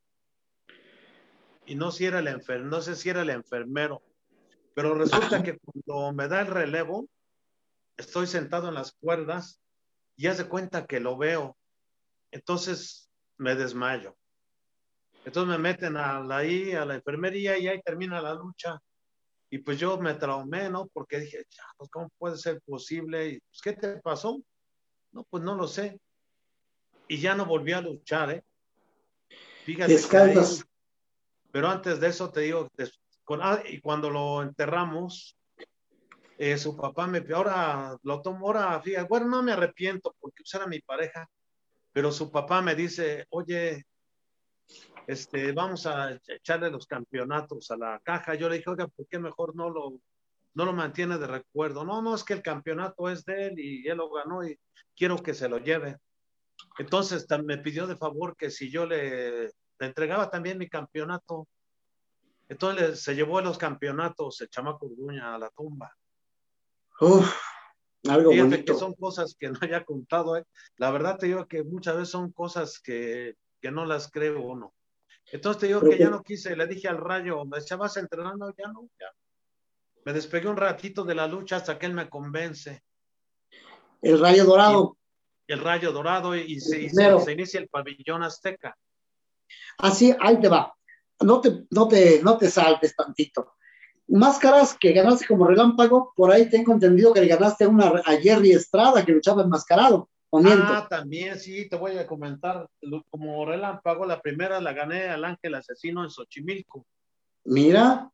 Y 1.66 1.74
no 1.74 1.90
si 1.90 2.06
era 2.06 2.20
el 2.20 2.28
enfer 2.28 2.62
no 2.62 2.80
sé 2.80 2.96
si 2.96 3.10
era 3.10 3.22
el 3.22 3.30
enfermero. 3.30 4.02
Pero 4.74 4.94
resulta 4.94 5.42
que 5.42 5.58
cuando 5.58 6.12
me 6.12 6.28
da 6.28 6.40
el 6.40 6.46
relevo, 6.46 7.06
estoy 7.98 8.26
sentado 8.26 8.68
en 8.68 8.74
las 8.74 8.92
cuerdas 8.92 9.60
y 10.16 10.28
hace 10.28 10.48
cuenta 10.48 10.86
que 10.86 11.00
lo 11.00 11.18
veo. 11.18 11.58
Entonces 12.30 13.10
me 13.36 13.54
desmayo. 13.54 14.16
Entonces 15.24 15.50
me 15.50 15.58
meten 15.58 15.96
a 15.96 16.20
la, 16.20 16.38
ahí, 16.38 16.72
a 16.72 16.86
la 16.86 16.94
enfermería 16.94 17.58
y 17.58 17.68
ahí 17.68 17.82
termina 17.82 18.22
la 18.22 18.34
lucha. 18.34 18.80
Y 19.50 19.58
pues 19.58 19.78
yo 19.78 19.98
me 19.98 20.14
traumé, 20.14 20.70
¿no? 20.70 20.86
Porque 20.88 21.20
dije, 21.20 21.44
ya, 21.50 21.64
pues, 21.76 21.90
¿cómo 21.90 22.10
puede 22.18 22.36
ser 22.36 22.60
posible? 22.62 23.28
Y, 23.28 23.40
pues, 23.40 23.60
¿Qué 23.62 23.72
te 23.72 23.96
pasó? 24.00 24.40
No, 25.12 25.24
pues 25.24 25.42
no 25.42 25.54
lo 25.54 25.66
sé. 25.66 25.98
Y 27.08 27.18
ya 27.18 27.34
no 27.34 27.46
volví 27.46 27.72
a 27.72 27.80
luchar, 27.80 28.30
¿eh? 28.30 28.44
Fíjate. 29.64 29.92
Descansas. 29.92 30.64
pero 31.50 31.68
antes 31.68 31.98
de 32.00 32.08
eso 32.08 32.30
te 32.30 32.42
digo, 32.42 32.68
ah, 33.40 33.62
y 33.66 33.80
cuando 33.80 34.10
lo 34.10 34.42
enterramos, 34.42 35.37
eh, 36.38 36.56
su 36.56 36.76
papá 36.76 37.06
me, 37.06 37.24
ahora 37.34 37.98
lo 38.02 38.22
tomo, 38.22 38.46
ahora, 38.46 38.80
fíjate, 38.80 39.08
bueno, 39.08 39.26
no 39.26 39.42
me 39.42 39.52
arrepiento 39.52 40.14
porque 40.20 40.42
pues, 40.42 40.54
era 40.54 40.66
mi 40.66 40.80
pareja, 40.80 41.28
pero 41.92 42.12
su 42.12 42.30
papá 42.30 42.62
me 42.62 42.74
dice, 42.74 43.26
oye, 43.30 43.84
este, 45.08 45.52
vamos 45.52 45.86
a 45.86 46.12
echarle 46.28 46.70
los 46.70 46.86
campeonatos 46.86 47.70
a 47.70 47.76
la 47.76 48.00
caja. 48.04 48.34
Yo 48.34 48.48
le 48.48 48.58
dije, 48.58 48.70
oiga, 48.70 48.86
¿por 48.86 49.06
qué 49.08 49.18
mejor 49.18 49.56
no 49.56 49.70
lo, 49.70 50.00
no 50.54 50.64
lo 50.64 50.72
mantiene 50.72 51.18
de 51.18 51.26
recuerdo? 51.26 51.84
No, 51.84 52.02
no, 52.02 52.14
es 52.14 52.22
que 52.22 52.34
el 52.34 52.42
campeonato 52.42 53.08
es 53.08 53.24
de 53.24 53.46
él 53.46 53.58
y 53.58 53.88
él 53.88 53.96
lo 53.96 54.10
ganó 54.10 54.46
y 54.46 54.58
quiero 54.94 55.16
que 55.16 55.34
se 55.34 55.48
lo 55.48 55.58
lleve. 55.58 55.96
Entonces 56.78 57.26
me 57.44 57.58
pidió 57.58 57.86
de 57.86 57.96
favor 57.96 58.36
que 58.36 58.50
si 58.50 58.70
yo 58.70 58.86
le, 58.86 59.50
entregaba 59.80 60.30
también 60.30 60.58
mi 60.58 60.68
campeonato. 60.68 61.48
Entonces 62.48 63.00
se 63.00 63.14
llevó 63.14 63.40
los 63.40 63.58
campeonatos 63.58 64.40
el 64.40 64.50
chamaco 64.50 64.86
Urduña 64.86 65.34
a 65.34 65.38
la 65.38 65.50
tumba. 65.50 65.96
Uf, 67.00 67.32
algo 68.08 68.30
Fíjate 68.32 68.48
bonito. 68.50 68.72
que 68.72 68.78
son 68.78 68.94
cosas 68.94 69.36
que 69.38 69.48
no 69.50 69.58
haya 69.60 69.84
contado. 69.84 70.36
¿eh? 70.36 70.44
La 70.76 70.90
verdad 70.90 71.18
te 71.18 71.26
digo 71.26 71.46
que 71.46 71.62
muchas 71.62 71.96
veces 71.96 72.10
son 72.10 72.32
cosas 72.32 72.80
que, 72.80 73.34
que 73.60 73.70
no 73.70 73.84
las 73.86 74.10
creo 74.10 74.40
uno. 74.42 74.74
Entonces 75.30 75.60
te 75.60 75.66
digo 75.66 75.80
Pero 75.80 75.92
que 75.92 75.98
ya 75.98 76.04
que- 76.06 76.10
no 76.10 76.22
quise, 76.22 76.56
le 76.56 76.66
dije 76.66 76.88
al 76.88 76.98
rayo, 76.98 77.44
me 77.44 77.58
decía, 77.58 77.76
vas 77.76 77.96
entrenando, 77.96 78.52
ya 78.56 78.68
no, 78.72 78.88
ya. 78.98 79.06
Me 80.04 80.12
despegué 80.12 80.48
un 80.48 80.56
ratito 80.56 81.04
de 81.04 81.14
la 81.14 81.26
lucha 81.26 81.56
hasta 81.56 81.78
que 81.78 81.86
él 81.86 81.92
me 81.94 82.08
convence. 82.08 82.82
El 84.00 84.18
rayo 84.20 84.44
dorado. 84.44 84.96
El 85.46 85.60
rayo 85.60 85.92
dorado 85.92 86.34
y, 86.36 86.40
y 86.42 86.60
se, 86.60 86.80
y 86.80 86.88
se- 86.88 86.94
Primero. 86.96 87.20
se 87.20 87.32
inicia 87.32 87.60
el 87.60 87.68
pabellón 87.68 88.22
azteca. 88.22 88.76
Así, 89.78 90.14
ahí 90.20 90.40
te 90.40 90.48
va. 90.48 90.74
No 91.20 91.40
te, 91.40 91.64
no 91.70 91.88
te, 91.88 92.22
no 92.22 92.38
te 92.38 92.50
saltes 92.50 92.94
tantito. 92.94 93.54
Máscaras 94.08 94.74
que 94.74 94.92
ganaste 94.92 95.26
como 95.26 95.46
relámpago, 95.46 96.14
por 96.16 96.32
ahí 96.32 96.48
tengo 96.48 96.72
entendido 96.72 97.12
que 97.12 97.20
le 97.20 97.26
ganaste 97.28 97.66
una 97.66 97.88
a 98.06 98.16
Jerry 98.16 98.52
Estrada 98.52 99.04
que 99.04 99.12
luchaba 99.12 99.42
enmascarado. 99.42 100.08
¿O 100.30 100.40
miento? 100.40 100.64
Ah, 100.66 100.86
también, 100.88 101.38
sí, 101.38 101.68
te 101.68 101.76
voy 101.76 101.98
a 101.98 102.06
comentar. 102.06 102.68
Como 103.10 103.44
relámpago, 103.44 104.06
la 104.06 104.20
primera 104.20 104.60
la 104.60 104.72
gané 104.72 105.08
al 105.08 105.24
Ángel 105.24 105.54
Asesino 105.54 106.04
en 106.04 106.10
Xochimilco. 106.10 106.86
Mira, 107.44 108.10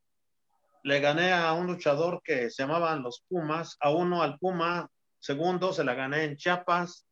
Le 0.82 1.00
gané 1.00 1.32
a 1.32 1.52
un 1.54 1.66
luchador 1.66 2.20
que 2.22 2.50
se 2.50 2.62
llamaban 2.62 3.02
los 3.02 3.24
Pumas, 3.28 3.76
a 3.80 3.90
uno 3.90 4.22
al 4.22 4.38
Puma, 4.38 4.88
segundo 5.18 5.72
se 5.72 5.82
la 5.82 5.94
gané 5.94 6.24
en 6.24 6.36
Chiapas. 6.36 7.06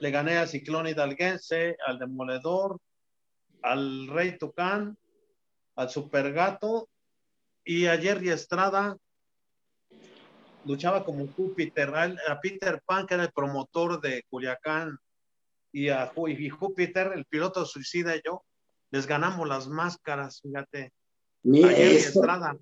Le 0.00 0.10
gané 0.10 0.38
al 0.38 0.48
Ciclón 0.48 0.86
Hidalguense, 0.86 1.76
al 1.86 1.98
Demoledor, 1.98 2.78
al 3.62 4.08
Rey 4.08 4.38
Tucán, 4.38 4.96
al 5.76 5.90
Supergato 5.90 6.88
y 7.64 7.86
a 7.86 7.96
Jerry 7.98 8.30
Estrada. 8.30 8.96
Luchaba 10.64 11.04
como 11.04 11.26
Júpiter, 11.26 11.92
a, 11.94 12.40
Peter 12.40 12.80
Pan, 12.86 13.06
que 13.06 13.14
era 13.14 13.24
el 13.24 13.32
promotor 13.32 14.00
de 14.00 14.24
Culiacán, 14.28 14.96
y 15.72 15.88
a 15.88 16.12
y 16.28 16.48
Júpiter, 16.48 17.12
el 17.14 17.24
piloto 17.24 17.64
suicida 17.64 18.14
y 18.14 18.20
yo, 18.24 18.44
les 18.90 19.06
ganamos 19.06 19.48
las 19.48 19.68
máscaras, 19.68 20.40
fíjate, 20.40 20.92
mira 21.42 21.68
a 21.68 21.72
Jerry 21.72 21.96
esto. 21.96 22.20
Estrada. 22.20 22.56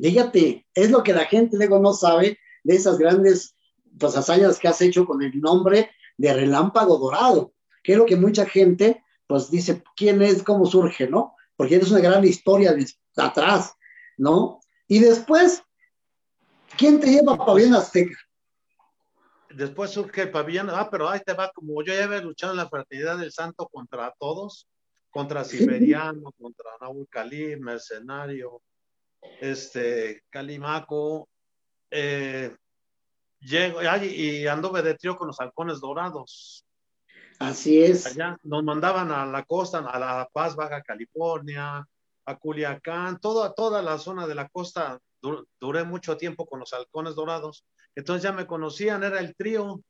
Fíjate, 0.00 0.66
es 0.74 0.90
lo 0.90 1.02
que 1.02 1.12
la 1.12 1.26
gente 1.26 1.56
luego 1.56 1.78
no 1.78 1.92
sabe 1.92 2.38
de 2.64 2.74
esas 2.74 2.98
grandes 2.98 3.54
pues, 3.98 4.16
hazañas 4.16 4.58
que 4.58 4.68
has 4.68 4.80
hecho 4.80 5.04
con 5.04 5.22
el 5.22 5.38
nombre 5.40 5.90
de 6.16 6.32
Relámpago 6.32 6.98
Dorado, 6.98 7.52
que 7.82 7.92
es 7.92 7.98
lo 7.98 8.06
que 8.06 8.16
mucha 8.16 8.46
gente 8.46 9.04
pues 9.26 9.50
dice, 9.50 9.84
¿quién 9.94 10.22
es? 10.22 10.42
¿Cómo 10.42 10.66
surge? 10.66 11.08
¿No? 11.08 11.36
Porque 11.54 11.76
es 11.76 11.90
una 11.90 12.00
gran 12.00 12.24
historia 12.24 12.72
de 12.72 12.84
atrás, 13.16 13.74
¿no? 14.20 14.60
Y 14.86 14.98
después, 14.98 15.62
¿quién 16.76 17.00
te 17.00 17.06
lleva 17.06 17.34
a 17.34 17.38
Pabellón 17.38 17.74
Azteca? 17.74 18.16
Después 19.48 19.90
surge 19.90 20.22
el 20.22 20.30
pabellón, 20.30 20.70
ah, 20.70 20.88
pero 20.90 21.08
ahí 21.08 21.20
te 21.24 21.32
va, 21.32 21.50
como 21.50 21.82
yo 21.82 21.92
ya 21.92 22.04
había 22.04 22.20
luchado 22.20 22.52
en 22.52 22.58
la 22.58 22.68
fraternidad 22.68 23.18
del 23.18 23.32
santo 23.32 23.66
contra 23.68 24.14
todos, 24.18 24.68
contra 25.10 25.42
Siberiano, 25.42 26.32
contra 26.38 26.70
Nahuel 26.80 27.08
Cali, 27.08 27.56
Mercenario, 27.58 28.62
este, 29.40 30.22
Calimaco, 30.30 31.28
eh, 31.90 32.54
llego, 33.40 33.80
y 33.82 34.46
anduve 34.46 34.82
de 34.82 34.94
trío 34.94 35.16
con 35.16 35.28
los 35.28 35.40
halcones 35.40 35.80
dorados. 35.80 36.64
Así 37.40 37.82
es. 37.82 38.06
Allá 38.06 38.36
nos 38.44 38.62
mandaban 38.62 39.10
a 39.10 39.24
la 39.24 39.42
costa, 39.44 39.78
a 39.78 39.98
La 39.98 40.28
Paz, 40.32 40.54
Baja 40.54 40.82
California, 40.82 41.84
a 42.30 42.38
Culiacán, 42.38 43.20
toda, 43.20 43.52
toda 43.54 43.82
la 43.82 43.98
zona 43.98 44.26
de 44.26 44.34
la 44.34 44.48
costa. 44.48 44.98
Du- 45.22 45.46
duré 45.60 45.84
mucho 45.84 46.16
tiempo 46.16 46.46
con 46.46 46.60
los 46.60 46.72
halcones 46.72 47.14
dorados. 47.14 47.64
Entonces 47.94 48.22
ya 48.22 48.32
me 48.32 48.46
conocían, 48.46 49.02
era 49.04 49.20
el 49.20 49.34
trío. 49.36 49.80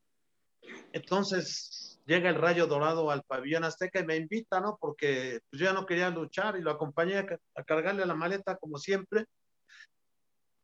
Entonces 0.93 2.01
llega 2.07 2.29
el 2.31 2.35
rayo 2.37 2.67
dorado 2.67 3.11
al 3.11 3.23
pabellón 3.23 3.65
azteca 3.65 4.01
y 4.01 4.07
me 4.07 4.17
invita, 4.17 4.61
¿no? 4.61 4.77
Porque 4.81 5.41
pues, 5.51 5.61
yo 5.61 5.67
ya 5.67 5.73
no 5.73 5.87
quería 5.87 6.11
luchar 6.11 6.57
y 6.57 6.63
lo 6.63 6.71
acompañé 6.73 7.19
a, 7.19 7.27
a 7.55 7.65
cargarle 7.65 8.05
la 8.07 8.15
maleta 8.15 8.57
como 8.57 8.79
siempre. 8.79 9.27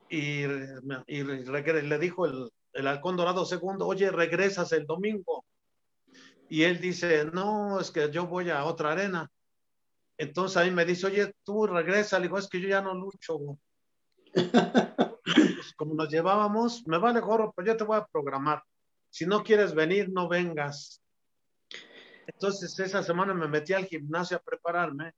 Y, 0.09 0.45
y 1.07 1.23
le 1.25 1.99
dijo 1.99 2.27
el, 2.27 2.51
el 2.73 2.87
halcón 2.87 3.17
dorado 3.17 3.45
segundo, 3.45 3.87
oye, 3.87 4.11
regresas 4.11 4.73
el 4.73 4.87
domingo. 4.87 5.45
Y 6.49 6.63
él 6.63 6.81
dice, 6.81 7.25
no, 7.33 7.81
es 7.81 7.91
que 7.91 8.11
yo 8.11 8.27
voy 8.27 8.51
a 8.51 8.65
otra 8.65 8.93
arena. 8.93 9.29
Entonces 10.19 10.57
ahí 10.57 10.71
me 10.71 10.85
dice, 10.85 11.07
oye, 11.07 11.35
tú 11.45 11.67
regresa. 11.67 12.19
Le 12.19 12.25
digo, 12.25 12.39
es 12.39 12.49
que 12.49 12.61
yo 12.61 12.69
ya 12.69 12.81
no 12.81 12.95
lucho. 12.95 13.39
Pues, 14.33 15.75
como 15.77 15.95
nos 15.95 16.09
llevábamos, 16.09 16.87
me 16.87 16.99
vale 16.99 17.21
gorro, 17.21 17.53
pero 17.55 17.67
yo 17.69 17.77
te 17.77 17.85
voy 17.85 17.97
a 17.99 18.07
programar. 18.07 18.63
si 19.11 19.25
no 19.27 19.43
quieres 19.43 19.75
venir, 19.75 20.11
no 20.11 20.29
vengas. 20.29 21.01
Entonces 22.27 22.79
esa 22.81 23.03
semana 23.03 23.33
me 23.35 23.49
metí 23.49 23.73
al 23.73 23.87
gimnasio 23.87 24.37
a 24.37 24.41
prepararme 24.41 25.13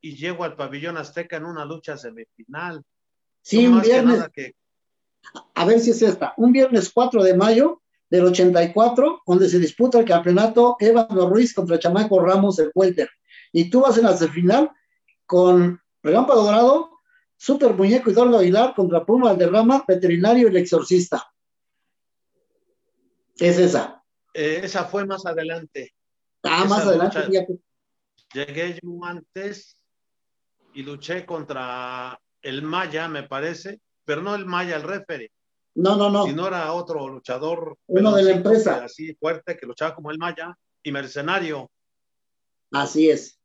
y 0.00 0.16
llego 0.16 0.42
al 0.42 0.56
pabellón 0.56 0.96
azteca 0.96 1.36
en 1.36 1.44
una 1.44 1.64
lucha 1.64 1.96
semifinal. 1.96 2.82
Sí, 3.42 3.64
No 3.68 3.76
un 3.76 3.80
que 3.82 3.88
viernes, 3.88 4.28
que- 4.32 4.54
a 5.54 5.64
ver 5.64 5.80
si 5.80 5.90
es 5.90 6.02
esta, 6.02 6.34
un 6.38 6.50
viernes 6.52 6.90
4 6.92 7.22
de 7.22 7.36
mayo 7.36 7.82
del 8.10 8.24
84, 8.24 9.22
donde 9.26 9.48
se 9.48 9.58
disputa 9.58 9.98
el 10.00 10.04
campeonato 10.06 10.76
Evano 10.80 11.28
Ruiz 11.28 11.54
contra 11.54 11.78
Chamaco 11.78 12.20
Ramos, 12.20 12.58
el 12.58 12.72
Welter. 12.74 13.08
Y 13.52 13.70
tú 13.70 13.80
vas 13.82 13.96
en 13.98 14.04
la 14.04 14.16
final 14.16 14.70
con 15.26 15.80
Relámpago 16.02 16.42
Dorado, 16.44 16.90
Super 17.36 17.72
Muñeco 17.74 18.10
Eduardo 18.10 18.38
Aguilar 18.38 18.74
contra 18.74 19.04
Puma 19.04 19.26
Valderrama, 19.30 19.84
Veterinario 19.86 20.46
y 20.48 20.50
el 20.50 20.56
Exorcista. 20.56 21.24
Es 23.38 23.58
esa. 23.58 24.02
eh, 24.34 24.60
esa 24.64 24.84
fue 24.84 25.06
más 25.06 25.24
adelante. 25.26 25.94
Ah, 26.42 26.60
Esa 26.64 26.68
más 26.68 26.86
adelante, 26.86 27.18
lucha- 27.18 27.30
fíjate. 27.30 27.58
Llegué 28.34 28.78
yo 28.82 29.04
antes 29.04 29.82
y 30.74 30.82
luché 30.82 31.24
contra 31.24 32.20
el 32.42 32.62
Maya, 32.62 33.08
me 33.08 33.22
parece, 33.22 33.80
pero 34.04 34.22
no 34.22 34.34
el 34.34 34.44
Maya, 34.46 34.76
el 34.76 34.82
referee, 34.82 35.32
No, 35.74 35.96
no, 35.96 36.10
no. 36.10 36.24
sino 36.26 36.46
era 36.46 36.72
otro 36.72 37.08
luchador. 37.08 37.78
Uno 37.86 38.14
de 38.14 38.22
la 38.24 38.30
empresa. 38.32 38.84
Así 38.84 39.14
fuerte, 39.14 39.56
que 39.56 39.66
luchaba 39.66 39.94
como 39.94 40.10
el 40.10 40.18
Maya 40.18 40.54
y 40.82 40.92
mercenario. 40.92 41.70
Así 42.70 43.08
es. 43.10 43.37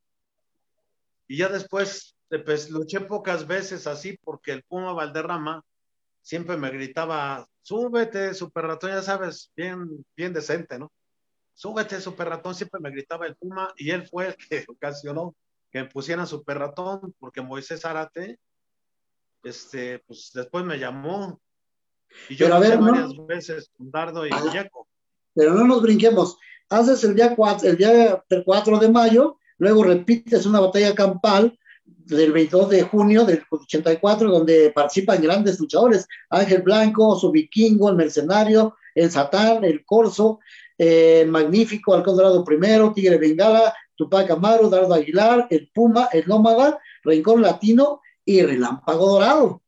Y 1.26 1.38
ya 1.38 1.48
después, 1.48 2.16
eh, 2.30 2.38
pues 2.38 2.70
luché 2.70 3.00
pocas 3.00 3.46
veces 3.46 3.86
así 3.86 4.18
porque 4.22 4.52
el 4.52 4.62
Puma 4.64 4.92
Valderrama 4.92 5.62
siempre 6.20 6.56
me 6.56 6.70
gritaba, 6.70 7.46
súbete, 7.62 8.34
super 8.34 8.64
ratón, 8.64 8.90
ya 8.90 9.02
sabes, 9.02 9.50
bien, 9.54 10.04
bien 10.16 10.32
decente, 10.32 10.78
¿no? 10.78 10.90
Súbete, 11.54 12.00
super 12.00 12.28
ratón, 12.28 12.54
siempre 12.54 12.80
me 12.80 12.90
gritaba 12.90 13.26
el 13.26 13.36
Puma 13.36 13.72
y 13.76 13.90
él 13.90 14.08
fue 14.08 14.28
el 14.28 14.36
que 14.36 14.64
ocasionó 14.68 15.34
que 15.70 15.82
me 15.82 15.88
pusieran 15.88 16.26
super 16.26 16.58
ratón 16.58 17.14
porque 17.18 17.42
Moisés 17.42 17.84
Arate, 17.84 18.38
este, 19.42 19.98
pues 20.00 20.30
después 20.32 20.64
me 20.64 20.78
llamó 20.78 21.40
y 22.28 22.36
yo 22.36 22.48
luché 22.48 22.60
ver, 22.70 22.80
¿no? 22.80 22.92
varias 22.92 23.26
veces 23.26 23.70
con 23.76 23.90
Dardo 23.90 24.26
y 24.26 24.30
Ajá. 24.32 24.44
Muñeco. 24.44 24.88
Pero 25.34 25.52
no 25.54 25.64
nos 25.64 25.82
brinquemos. 25.82 26.38
Haces 26.70 27.02
el 27.04 27.14
día 27.14 27.34
4, 27.34 27.68
el 27.68 27.76
día 27.76 28.24
4 28.44 28.78
de 28.78 28.88
mayo, 28.88 29.38
luego 29.58 29.84
repites 29.84 30.46
una 30.46 30.60
batalla 30.60 30.94
campal 30.94 31.58
del 31.84 32.32
22 32.32 32.68
de 32.70 32.82
junio 32.82 33.24
del 33.24 33.42
84, 33.50 34.30
donde 34.30 34.70
participan 34.70 35.22
grandes 35.22 35.58
luchadores, 35.58 36.06
Ángel 36.30 36.62
Blanco, 36.62 37.08
Oso 37.08 37.30
Vikingo, 37.30 37.88
el 37.88 37.96
Mercenario, 37.96 38.76
el 38.94 39.10
Satán, 39.10 39.64
el 39.64 39.84
Corso, 39.84 40.40
eh, 40.78 41.20
el 41.22 41.28
Magnífico, 41.28 41.94
Halcón 41.94 42.16
Dorado 42.16 42.44
I, 42.48 42.94
Tigre 42.94 43.18
Bengala, 43.18 43.74
Tupac 43.96 44.30
Amaru, 44.30 44.68
Dardo 44.68 44.94
Aguilar, 44.94 45.46
el 45.50 45.70
Puma, 45.72 46.08
el 46.12 46.26
Nómada, 46.26 46.78
Rincón 47.02 47.42
Latino 47.42 48.00
y 48.24 48.42
Relámpago 48.42 49.06
Dorado. 49.06 49.62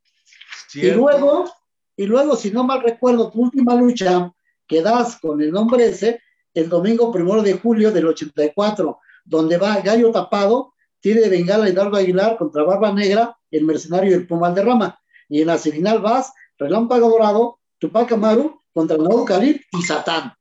Y 0.75 0.91
luego, 0.91 1.51
y 1.97 2.07
luego, 2.07 2.37
si 2.37 2.51
no 2.51 2.65
mal 2.65 2.83
recuerdo, 2.83 3.31
tu 3.31 3.41
última 3.41 3.75
lucha 3.75 4.33
que 4.67 4.83
das 4.83 5.19
con 5.21 5.41
el 5.41 5.53
nombre 5.53 5.87
ese, 5.87 6.21
el 6.53 6.69
domingo 6.69 7.13
primero 7.13 7.43
de 7.43 7.55
julio 7.55 7.93
del 7.93 8.07
84, 8.07 8.99
donde 9.27 9.59
va 9.59 9.81
Gallo 9.81 10.11
Tapado, 10.13 10.73
Tire 11.01 11.21
de 11.21 11.29
Bengala 11.29 11.71
Dardo 11.73 11.97
Aguilar 11.97 12.37
contra 12.37 12.63
Barba 12.65 12.93
Negra, 12.93 13.37
el 13.51 13.65
mercenario 13.65 14.13
del 14.13 14.27
Pumal 14.27 14.55
de 14.55 14.63
Rama. 14.63 14.99
Y 15.29 15.43
en 15.43 15.49
la 15.49 15.59
semifinal 15.59 16.01
vas 16.01 16.33
Relámpago 16.59 17.11
Dorado, 17.11 17.61
Tupac 17.79 18.11
Amaru 18.13 18.63
contra 18.73 18.97
Nuevo 18.97 19.25
Calip 19.25 19.63
y 19.73 19.83
Satán. 19.83 20.33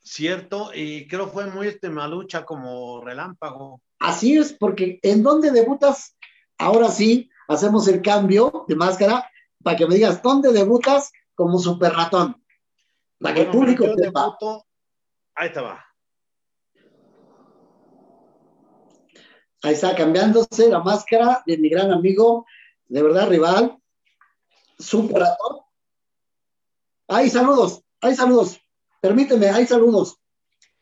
Cierto, 0.00 0.72
y 0.74 1.06
creo 1.06 1.28
fue 1.28 1.46
muy 1.46 1.68
última 1.68 2.08
lucha 2.08 2.44
como 2.44 3.00
relámpago. 3.04 3.80
Así 4.00 4.36
es, 4.36 4.52
porque 4.52 4.98
¿en 5.02 5.22
dónde 5.22 5.50
debutas? 5.50 6.16
Ahora 6.58 6.88
sí, 6.88 7.30
hacemos 7.48 7.86
el 7.86 8.02
cambio 8.02 8.64
de 8.66 8.74
máscara 8.74 9.28
para 9.62 9.76
que 9.76 9.86
me 9.86 9.94
digas, 9.94 10.20
¿dónde 10.22 10.52
debutas 10.52 11.12
como 11.34 11.58
super 11.58 11.92
ratón? 11.92 12.42
Para 13.20 13.34
que 13.34 13.40
el 13.42 13.50
público 13.50 13.84
debuto- 13.84 14.64
ahí 15.36 15.52
te 15.52 15.60
va. 15.60 15.84
Ahí 19.62 19.74
está 19.74 19.94
cambiándose 19.94 20.68
la 20.68 20.80
máscara 20.80 21.42
de 21.46 21.56
mi 21.56 21.68
gran 21.68 21.92
amigo, 21.92 22.46
de 22.88 23.02
verdad, 23.02 23.28
rival, 23.28 23.78
super 24.78 25.18
ratón. 25.18 25.58
Hay 27.08 27.30
saludos, 27.30 27.82
hay 28.00 28.14
saludos. 28.14 28.60
Permíteme, 29.00 29.48
hay 29.50 29.66
saludos. 29.66 30.18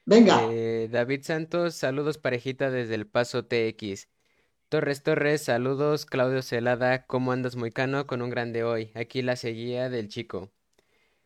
Venga, 0.06 0.40
Eh, 0.50 0.88
David 0.90 1.22
Santos, 1.22 1.74
saludos 1.74 2.18
parejita 2.18 2.70
desde 2.70 2.94
El 2.94 3.06
Paso 3.06 3.44
TX. 3.44 4.08
Torres 4.70 5.02
Torres, 5.02 5.42
saludos. 5.44 6.06
Claudio 6.06 6.42
Celada, 6.42 7.04
¿cómo 7.06 7.32
andas, 7.32 7.56
Moicano? 7.56 8.06
Con 8.06 8.22
un 8.22 8.30
grande 8.30 8.62
hoy. 8.62 8.92
Aquí 8.94 9.20
la 9.20 9.36
seguía 9.36 9.88
del 9.90 10.08
chico. 10.08 10.50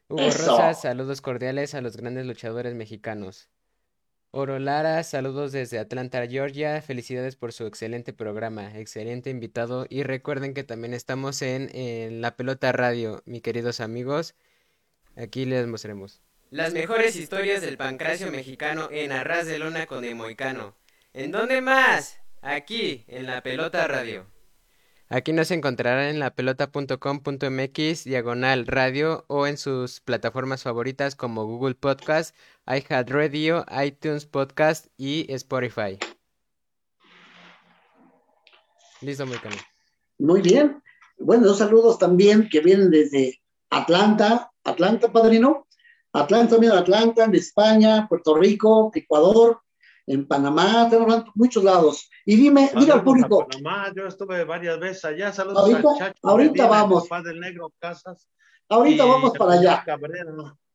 Hugo 0.09 0.23
Eso. 0.23 0.51
Rosas, 0.51 0.83
saludos 0.83 1.21
cordiales 1.21 1.75
a 1.75 1.81
los 1.81 1.97
grandes 1.97 2.27
luchadores 2.27 2.75
mexicanos. 2.75 3.49
Oro 4.37 4.59
Lara, 4.59 5.05
saludos 5.05 5.53
desde 5.53 5.79
Atlanta, 5.79 6.27
Georgia. 6.27 6.83
Felicidades 6.83 7.37
por 7.37 7.53
su 7.53 7.67
excelente 7.67 8.13
programa, 8.13 8.77
excelente 8.77 9.31
invitado. 9.31 9.87
Y 9.89 10.03
recuerden 10.03 10.55
que 10.55 10.65
también 10.65 10.93
estamos 10.93 11.41
en, 11.41 11.71
en 11.73 12.21
La 12.21 12.35
Pelota 12.35 12.73
Radio, 12.73 13.23
mis 13.27 13.43
queridos 13.43 13.79
amigos. 13.79 14.35
Aquí 15.15 15.45
les 15.45 15.69
mostraremos. 15.69 16.21
Las 16.51 16.73
mejores 16.73 17.15
historias 17.15 17.63
del 17.63 17.77
pancracio 17.77 18.29
mexicano 18.33 18.89
en 18.91 19.13
Arras 19.13 19.47
de 19.47 19.61
Lona 19.61 19.87
con 19.87 20.05
el 20.05 20.17
Moicano. 20.17 20.75
¿En 21.13 21.31
dónde 21.31 21.61
más? 21.61 22.19
Aquí, 22.43 23.05
en 23.07 23.27
La 23.27 23.41
Pelota 23.41 23.87
Radio. 23.87 24.34
Aquí 25.15 25.33
nos 25.33 25.53
encontrarán 25.53 26.09
en 26.09 26.19
lapelota.com.mx, 26.19 28.03
diagonal 28.03 28.67
radio 28.67 29.25
o 29.29 29.47
en 29.47 29.59
sus 29.59 30.01
plataformas 30.01 30.65
favoritas 30.65 31.15
como 31.15 31.47
Google 31.47 31.77
Podcast, 31.77 32.35
iHeartRadio, 32.67 33.65
iTunes 33.81 34.27
Podcast 34.27 34.89
y 34.97 35.33
Spotify. 35.33 36.01
Listo, 39.03 39.25
Moicano. 39.25 39.55
muy 40.19 40.43
bien. 40.43 40.83
Bueno, 41.19 41.47
dos 41.47 41.59
saludos 41.59 42.01
también 42.01 42.49
que 42.49 42.59
vienen 42.59 42.91
desde 42.91 43.41
Atlanta, 43.71 44.51
Atlanta, 44.65 45.13
padrino. 45.13 45.69
Atlanta, 46.13 46.59
mira, 46.59 46.81
Atlanta, 46.81 47.23
en 47.23 47.37
España, 47.37 48.09
Puerto 48.09 48.35
Rico, 48.35 48.91
Ecuador, 48.93 49.61
en 50.07 50.27
Panamá, 50.27 50.89
tenemos 50.91 51.25
muchos 51.35 51.65
lados. 51.65 52.11
Y 52.27 52.37
dime, 52.37 52.71
dile 52.75 52.93
al 52.93 53.01
a 53.01 53.05
público, 53.05 53.47
Panamá, 53.49 53.93
yo 53.95 54.07
estuve 54.07 54.45
varias 54.45 54.79
veces 54.79 55.05
allá. 55.05 55.33
Saludos 55.33 55.63
Ahorita- 55.65 55.91
al 55.91 55.99
Chacho 55.99 56.19
ahorita 56.29 56.51
Medina, 56.53 56.69
vamos. 56.69 57.09
padre 57.09 57.31
del 57.31 57.41
Negro 57.41 57.73
Casas. 57.79 58.29
ahorita 58.69 59.05
vamos 59.05 59.33
para 59.39 59.53
allá. 59.53 59.85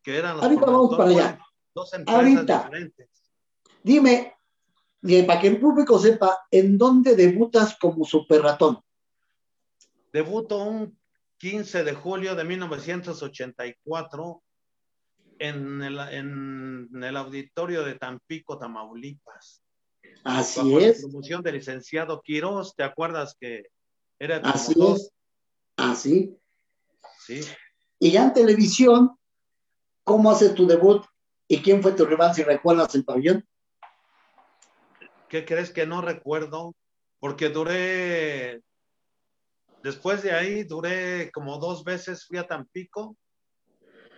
Que 0.01 0.17
eran 0.17 0.35
los 0.37 0.43
Ahorita 0.43 0.65
vamos 0.65 0.95
para 0.97 1.09
allá. 1.09 1.39
Dos 1.75 1.93
empresas 1.93 2.19
Ahorita. 2.23 2.57
diferentes. 2.63 3.09
Dime, 3.83 4.33
para 5.27 5.39
que 5.39 5.47
el 5.47 5.59
público 5.59 5.99
sepa, 5.99 6.39
¿en 6.51 6.77
dónde 6.77 7.15
debutas 7.15 7.77
como 7.79 8.03
super 8.05 8.41
ratón? 8.41 8.79
Debuto 10.11 10.63
un 10.63 10.97
15 11.37 11.83
de 11.83 11.93
julio 11.93 12.35
de 12.35 12.43
1984 12.43 14.41
en 15.39 15.81
el, 15.81 15.99
en 15.99 17.03
el 17.03 17.17
auditorio 17.17 17.83
de 17.83 17.95
Tampico, 17.95 18.57
Tamaulipas. 18.59 19.63
Así 20.23 20.59
bajo 20.59 20.79
la 20.79 20.85
es, 20.87 21.01
promoción 21.01 21.41
del 21.41 21.55
licenciado 21.55 22.21
Quiroz, 22.21 22.75
¿te 22.75 22.83
acuerdas 22.83 23.35
que 23.39 23.63
era 24.19 24.37
así 24.37 24.73
dos? 24.75 24.99
es, 24.99 25.13
así. 25.77 26.37
Sí. 27.25 27.41
Y 27.99 28.11
ya 28.11 28.23
en 28.23 28.33
televisión, 28.33 29.17
¿cómo 30.03 30.31
haces 30.31 30.53
tu 30.55 30.67
debut? 30.67 31.05
¿Y 31.47 31.61
quién 31.61 31.81
fue 31.81 31.93
tu 31.93 32.05
rival 32.05 32.33
si 32.35 32.43
recuerdas 32.43 32.93
el 32.95 33.05
pabellón? 33.05 33.47
¿Qué 35.29 35.45
crees 35.45 35.71
que 35.71 35.85
no 35.85 36.01
recuerdo? 36.01 36.75
Porque 37.19 37.49
duré, 37.49 38.61
después 39.83 40.23
de 40.23 40.31
ahí, 40.31 40.63
duré 40.63 41.31
como 41.31 41.59
dos 41.59 41.83
veces, 41.83 42.25
fui 42.25 42.37
a 42.37 42.47
Tampico, 42.47 43.15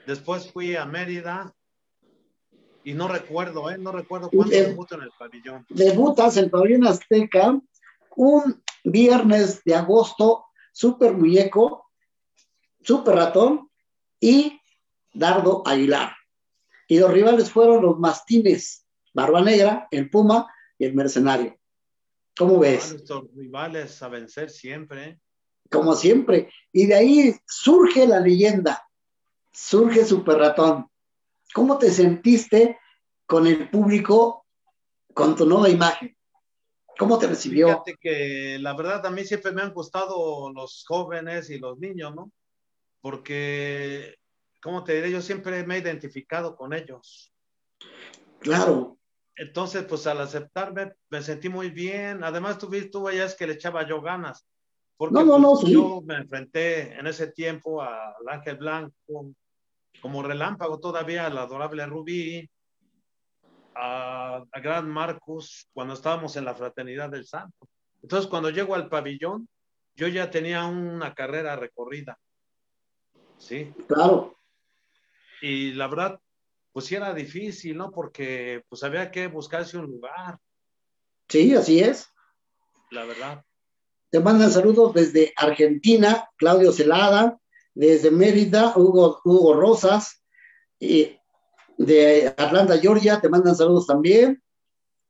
después 0.06 0.52
fui 0.52 0.76
a 0.76 0.86
Mérida, 0.86 1.54
y 2.84 2.94
no 2.94 3.08
recuerdo, 3.08 3.70
¿eh? 3.70 3.78
No 3.78 3.92
recuerdo 3.92 4.30
cuándo 4.30 4.56
Eh, 4.56 4.64
debuto 4.64 4.96
en 4.96 5.04
el 5.04 5.12
pabellón. 5.18 5.66
Debutas 5.70 6.38
en 6.38 6.50
pabellón 6.50 6.88
Azteca 6.88 7.60
un 8.16 8.64
viernes 8.84 9.64
de 9.64 9.76
agosto, 9.76 10.46
super 10.72 11.14
muñeco, 11.14 11.86
super 12.82 13.16
ratón 13.16 13.70
y 14.20 14.60
Dardo 15.14 15.64
Aguilar. 15.66 16.16
Y 16.88 17.00
los 17.00 17.12
rivales 17.12 17.52
fueron 17.52 17.84
los 17.84 18.00
mastines, 18.00 18.86
Barba 19.14 19.42
Negra, 19.42 19.88
el 19.92 20.10
Puma 20.10 20.52
y 20.78 20.86
el 20.86 20.94
Mercenario. 20.94 21.58
¿Cómo 22.38 22.60
ves? 22.60 22.92
nuestros 22.92 23.34
rivales 23.36 24.02
a 24.02 24.08
vencer 24.08 24.50
siempre. 24.50 25.20
Como 25.70 25.94
siempre. 25.94 26.52
Y 26.72 26.88
de 26.88 26.96
ahí 26.96 27.36
surge 27.48 28.08
la 28.08 28.20
leyenda, 28.20 28.84
surge 29.52 30.06
Super 30.06 30.38
Ratón. 30.38 30.92
¿cómo 31.54 31.78
te 31.78 31.92
sentiste 31.92 32.80
con 33.26 33.48
el 33.48 33.70
público, 33.70 34.46
con 35.14 35.36
tu 35.36 35.46
nueva 35.46 35.70
imagen? 35.70 36.16
¿Cómo 36.98 37.18
te 37.18 37.28
recibió? 37.28 37.68
Fíjate 37.68 37.96
que 38.00 38.58
la 38.60 38.76
verdad 38.76 39.06
a 39.06 39.12
mí 39.12 39.24
siempre 39.26 39.52
me 39.52 39.62
han 39.62 39.74
gustado 39.74 40.52
los 40.54 40.84
jóvenes 40.88 41.50
y 41.50 41.58
los 41.58 41.78
niños, 41.80 42.14
¿no? 42.14 42.32
Porque, 43.02 44.16
¿cómo 44.62 44.84
te 44.84 44.96
diré? 44.96 45.12
Yo 45.12 45.22
siempre 45.22 45.66
me 45.66 45.76
he 45.76 45.80
identificado 45.80 46.56
con 46.56 46.74
ellos. 46.74 47.34
Claro. 48.40 48.98
Entonces, 49.36 49.86
pues 49.86 50.06
al 50.06 50.22
aceptarme, 50.22 50.94
me 51.10 51.22
sentí 51.24 51.50
muy 51.50 51.72
bien. 51.72 52.24
Además, 52.24 52.60
tú, 52.60 52.70
tú 52.92 53.04
veías 53.04 53.36
que 53.36 53.48
le 53.48 53.54
echaba 53.54 53.88
yo 53.88 54.02
ganas. 54.02 54.46
Porque 55.02 55.16
No, 55.16 55.26
no, 55.26 55.40
no, 55.40 55.54
pues, 55.54 55.66
sí. 55.66 55.74
yo 55.74 56.00
me 56.06 56.16
enfrenté 56.18 56.94
en 56.94 57.08
ese 57.08 57.32
tiempo 57.32 57.82
al 57.82 58.14
Ángel 58.30 58.58
Blanco, 58.58 59.34
como 60.00 60.22
relámpago 60.22 60.80
todavía, 60.80 61.26
al 61.26 61.40
adorable 61.40 61.84
Rubí, 61.88 62.48
a, 63.74 64.44
a 64.52 64.60
Gran 64.60 64.88
Marcus, 64.88 65.68
cuando 65.74 65.96
estábamos 65.96 66.36
en 66.36 66.46
la 66.46 66.54
Fraternidad 66.54 67.10
del 67.10 67.26
Santo. 67.26 67.68
Entonces, 68.04 68.30
cuando 68.30 68.52
llego 68.52 68.76
al 68.76 68.90
pabellón, 68.90 69.50
yo 69.96 70.08
ya 70.08 70.30
tenía 70.30 70.66
una 70.66 71.16
carrera 71.16 71.56
recorrida. 71.56 72.20
Sí, 73.40 73.74
Claro. 73.88 74.38
y 75.42 75.74
la 75.74 75.88
verdad, 75.88 76.20
pues 76.74 76.86
sí 76.86 76.94
era 76.94 77.12
difícil, 77.12 77.76
¿no? 77.76 77.90
Porque 77.90 78.62
pues 78.70 78.84
había 78.84 79.10
que 79.10 79.26
buscarse 79.26 79.80
un 79.80 79.88
lugar, 79.88 80.38
Sí, 81.28 81.56
así 81.56 81.80
es. 81.80 82.08
la 82.92 83.04
verdad. 83.06 83.44
Te 84.12 84.19
mandan 84.19 84.52
saludos 84.52 84.93
desde 84.93 85.34
Argentina, 85.38 86.30
Claudio 86.36 86.74
Celada, 86.74 87.39
desde 87.74 88.12
Mérida, 88.12 88.74
Hugo, 88.76 89.54
Rosas, 89.54 90.21
y 90.80 91.15
de 91.78 92.28
Atlanta, 92.38 92.78
Georgia, 92.78 93.21
te 93.21 93.30
mandan 93.30 93.56
saludos 93.56 93.88
también. 93.88 94.43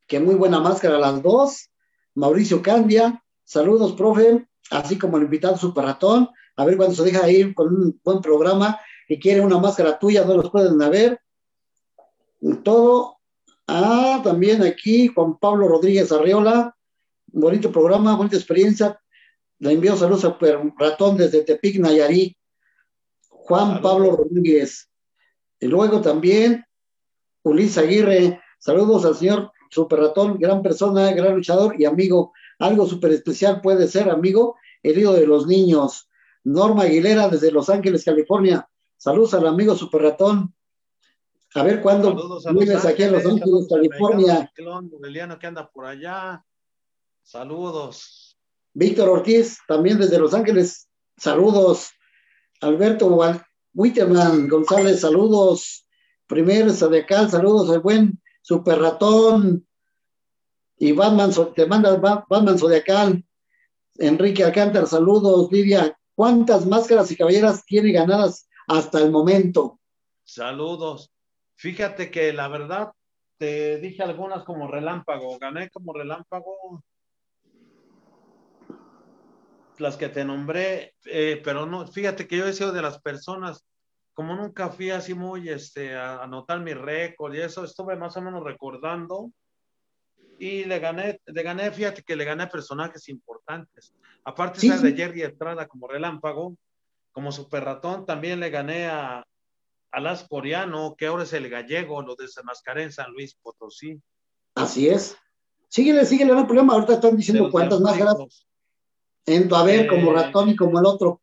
Que 0.06 0.20
muy 0.20 0.36
buena 0.36 0.60
máscara 0.60 0.98
las 0.98 1.20
dos. 1.20 1.70
Mauricio 2.14 2.62
Candia, 2.62 3.24
saludos, 3.42 3.94
profe, 3.94 4.46
así 4.70 4.96
como 4.98 5.16
el 5.16 5.24
invitado 5.24 5.56
Super 5.56 5.84
Ratón. 5.84 6.28
A 6.56 6.64
ver 6.64 6.76
cuando 6.76 6.94
se 6.94 7.02
deja 7.02 7.28
ir 7.28 7.54
con 7.54 7.68
un 7.68 8.00
buen 8.04 8.20
programa 8.20 8.78
y 9.08 9.18
quiere 9.18 9.40
una 9.40 9.58
máscara 9.58 9.98
tuya, 9.98 10.24
no 10.24 10.36
los 10.36 10.50
pueden 10.50 10.78
ver. 10.78 11.20
Todo. 12.62 13.16
Ah, 13.66 14.20
también 14.22 14.62
aquí 14.62 15.08
Juan 15.08 15.38
Pablo 15.38 15.68
Rodríguez 15.68 16.12
Arriola, 16.12 16.76
bonito 17.32 17.72
programa, 17.72 18.16
bonita 18.16 18.36
experiencia. 18.36 19.00
Le 19.58 19.72
envío 19.72 19.96
saludos 19.96 20.24
a 20.24 20.28
Super 20.28 20.60
Ratón 20.78 21.16
desde 21.16 21.42
Tepic, 21.42 21.78
Nayarit. 21.78 22.36
Juan. 23.28 23.82
Pablo 23.82 24.16
Rodríguez. 24.16 24.88
Y 25.60 25.66
luego 25.66 26.00
también 26.00 26.64
Ulises 27.42 27.78
Aguirre. 27.78 28.40
Saludos 28.58 29.04
al 29.04 29.16
señor 29.16 29.52
Super 29.70 30.00
Ratón, 30.00 30.38
gran 30.38 30.62
persona, 30.62 31.12
gran 31.12 31.34
luchador 31.34 31.80
y 31.80 31.84
amigo. 31.84 32.32
Algo 32.58 32.86
súper 32.86 33.12
especial 33.12 33.60
puede 33.60 33.88
ser, 33.88 34.10
amigo, 34.10 34.56
herido 34.82 35.12
de 35.12 35.26
los 35.26 35.46
niños. 35.46 36.08
Norma 36.44 36.84
Aguilera 36.84 37.28
desde 37.28 37.50
Los 37.50 37.68
Ángeles, 37.68 38.04
California. 38.04 38.68
Saludos 38.96 39.34
al 39.34 39.46
amigo 39.46 39.74
Super 39.74 40.02
Ratón. 40.02 40.54
A 41.54 41.62
ver 41.62 41.80
cuándo 41.80 42.08
Saludos 42.08 42.46
a 42.46 42.52
Los 42.52 42.64
vienes 42.64 42.84
aquí 42.84 43.02
a 43.02 43.10
Los 43.10 43.26
Ángeles, 43.26 43.66
California. 43.68 44.52
Moreliano 44.90 45.38
que 45.38 45.46
anda 45.46 45.70
por 45.70 45.86
allá. 45.86 46.44
Saludos. 47.22 48.38
Víctor 48.74 49.08
Ortiz, 49.08 49.58
también 49.68 49.98
desde 49.98 50.18
Los 50.18 50.34
Ángeles, 50.34 50.88
saludos. 51.16 51.90
Alberto 52.60 53.08
Witterman 53.74 54.48
González, 54.48 55.00
saludos. 55.00 55.86
Primer 56.26 56.70
Sadecal, 56.70 57.30
saludos 57.30 57.70
al 57.70 57.80
buen 57.80 58.20
Super 58.40 58.78
Ratón. 58.78 59.66
Y 60.78 60.92
Batman, 60.92 61.30
te 61.54 61.66
manda 61.66 61.96
Ba- 61.96 62.26
Batman 62.28 62.58
Zodiacal. 62.58 63.24
Enrique 63.98 64.42
Alcántara, 64.44 64.86
saludos. 64.86 65.50
Lidia, 65.52 65.98
¿cuántas 66.14 66.66
máscaras 66.66 67.10
y 67.10 67.16
caballeras 67.16 67.64
tiene 67.64 67.92
ganadas 67.92 68.48
hasta 68.66 68.98
el 69.00 69.10
momento? 69.10 69.78
Saludos. 70.24 71.10
Fíjate 71.56 72.10
que 72.10 72.32
la 72.32 72.48
verdad 72.48 72.92
te 73.38 73.78
dije 73.78 74.02
algunas 74.02 74.44
como 74.44 74.66
relámpago. 74.66 75.38
Gané 75.38 75.68
como 75.70 75.92
relámpago 75.92 76.82
las 79.78 79.96
que 79.96 80.08
te 80.08 80.24
nombré, 80.24 80.94
eh, 81.04 81.40
pero 81.44 81.66
no, 81.66 81.86
fíjate 81.86 82.26
que 82.26 82.36
yo 82.36 82.46
he 82.46 82.52
sido 82.52 82.72
de 82.72 82.82
las 82.82 83.00
personas, 83.00 83.64
como 84.14 84.34
nunca 84.36 84.68
fui 84.70 84.90
así 84.90 85.14
muy 85.14 85.48
este, 85.48 85.94
a 85.96 86.22
anotar 86.22 86.60
mi 86.60 86.74
récord 86.74 87.34
y 87.34 87.40
eso, 87.40 87.64
estuve 87.64 87.96
más 87.96 88.16
o 88.16 88.22
menos 88.22 88.42
recordando 88.44 89.30
y 90.38 90.64
le 90.64 90.78
gané, 90.78 91.20
le 91.26 91.42
gané, 91.42 91.70
fíjate 91.70 92.02
que 92.02 92.16
le 92.16 92.24
gané 92.24 92.46
personajes 92.48 93.08
importantes. 93.08 93.94
Aparte 94.24 94.60
Sí, 94.60 94.68
de 94.70 94.92
Jerry 94.94 95.22
Estrada 95.22 95.66
como 95.66 95.88
relámpago, 95.88 96.56
como 97.12 97.32
super 97.32 97.64
ratón, 97.64 98.06
también 98.06 98.40
le 98.40 98.50
gané 98.50 98.86
a, 98.86 99.24
a 99.92 100.00
Las 100.00 100.26
Coreano, 100.28 100.94
que 100.96 101.06
ahora 101.06 101.22
es 101.24 101.32
el 101.32 101.48
gallego, 101.48 102.02
lo 102.02 102.14
desenmascaré 102.16 102.84
en 102.84 102.92
San 102.92 103.12
Luis 103.12 103.34
Potosí. 103.34 104.00
Así 104.54 104.88
es. 104.88 105.16
Síguele, 105.68 106.04
síguele, 106.04 106.32
no 106.32 106.40
hay 106.40 106.44
problema. 106.44 106.74
Ahorita 106.74 106.94
están 106.94 107.12
De 107.12 107.16
diciendo 107.18 107.44
los 107.44 107.52
cuántas 107.52 107.80
máscaras. 107.80 108.14
diabólicos. 108.14 108.46
En, 109.26 109.52
a 109.54 109.62
ver, 109.62 109.86
como 109.86 110.12
Eh, 110.12 110.14
ratón 110.14 110.48
y 110.50 110.56
como 110.56 110.78
el 110.78 110.86
otro. 110.86 111.20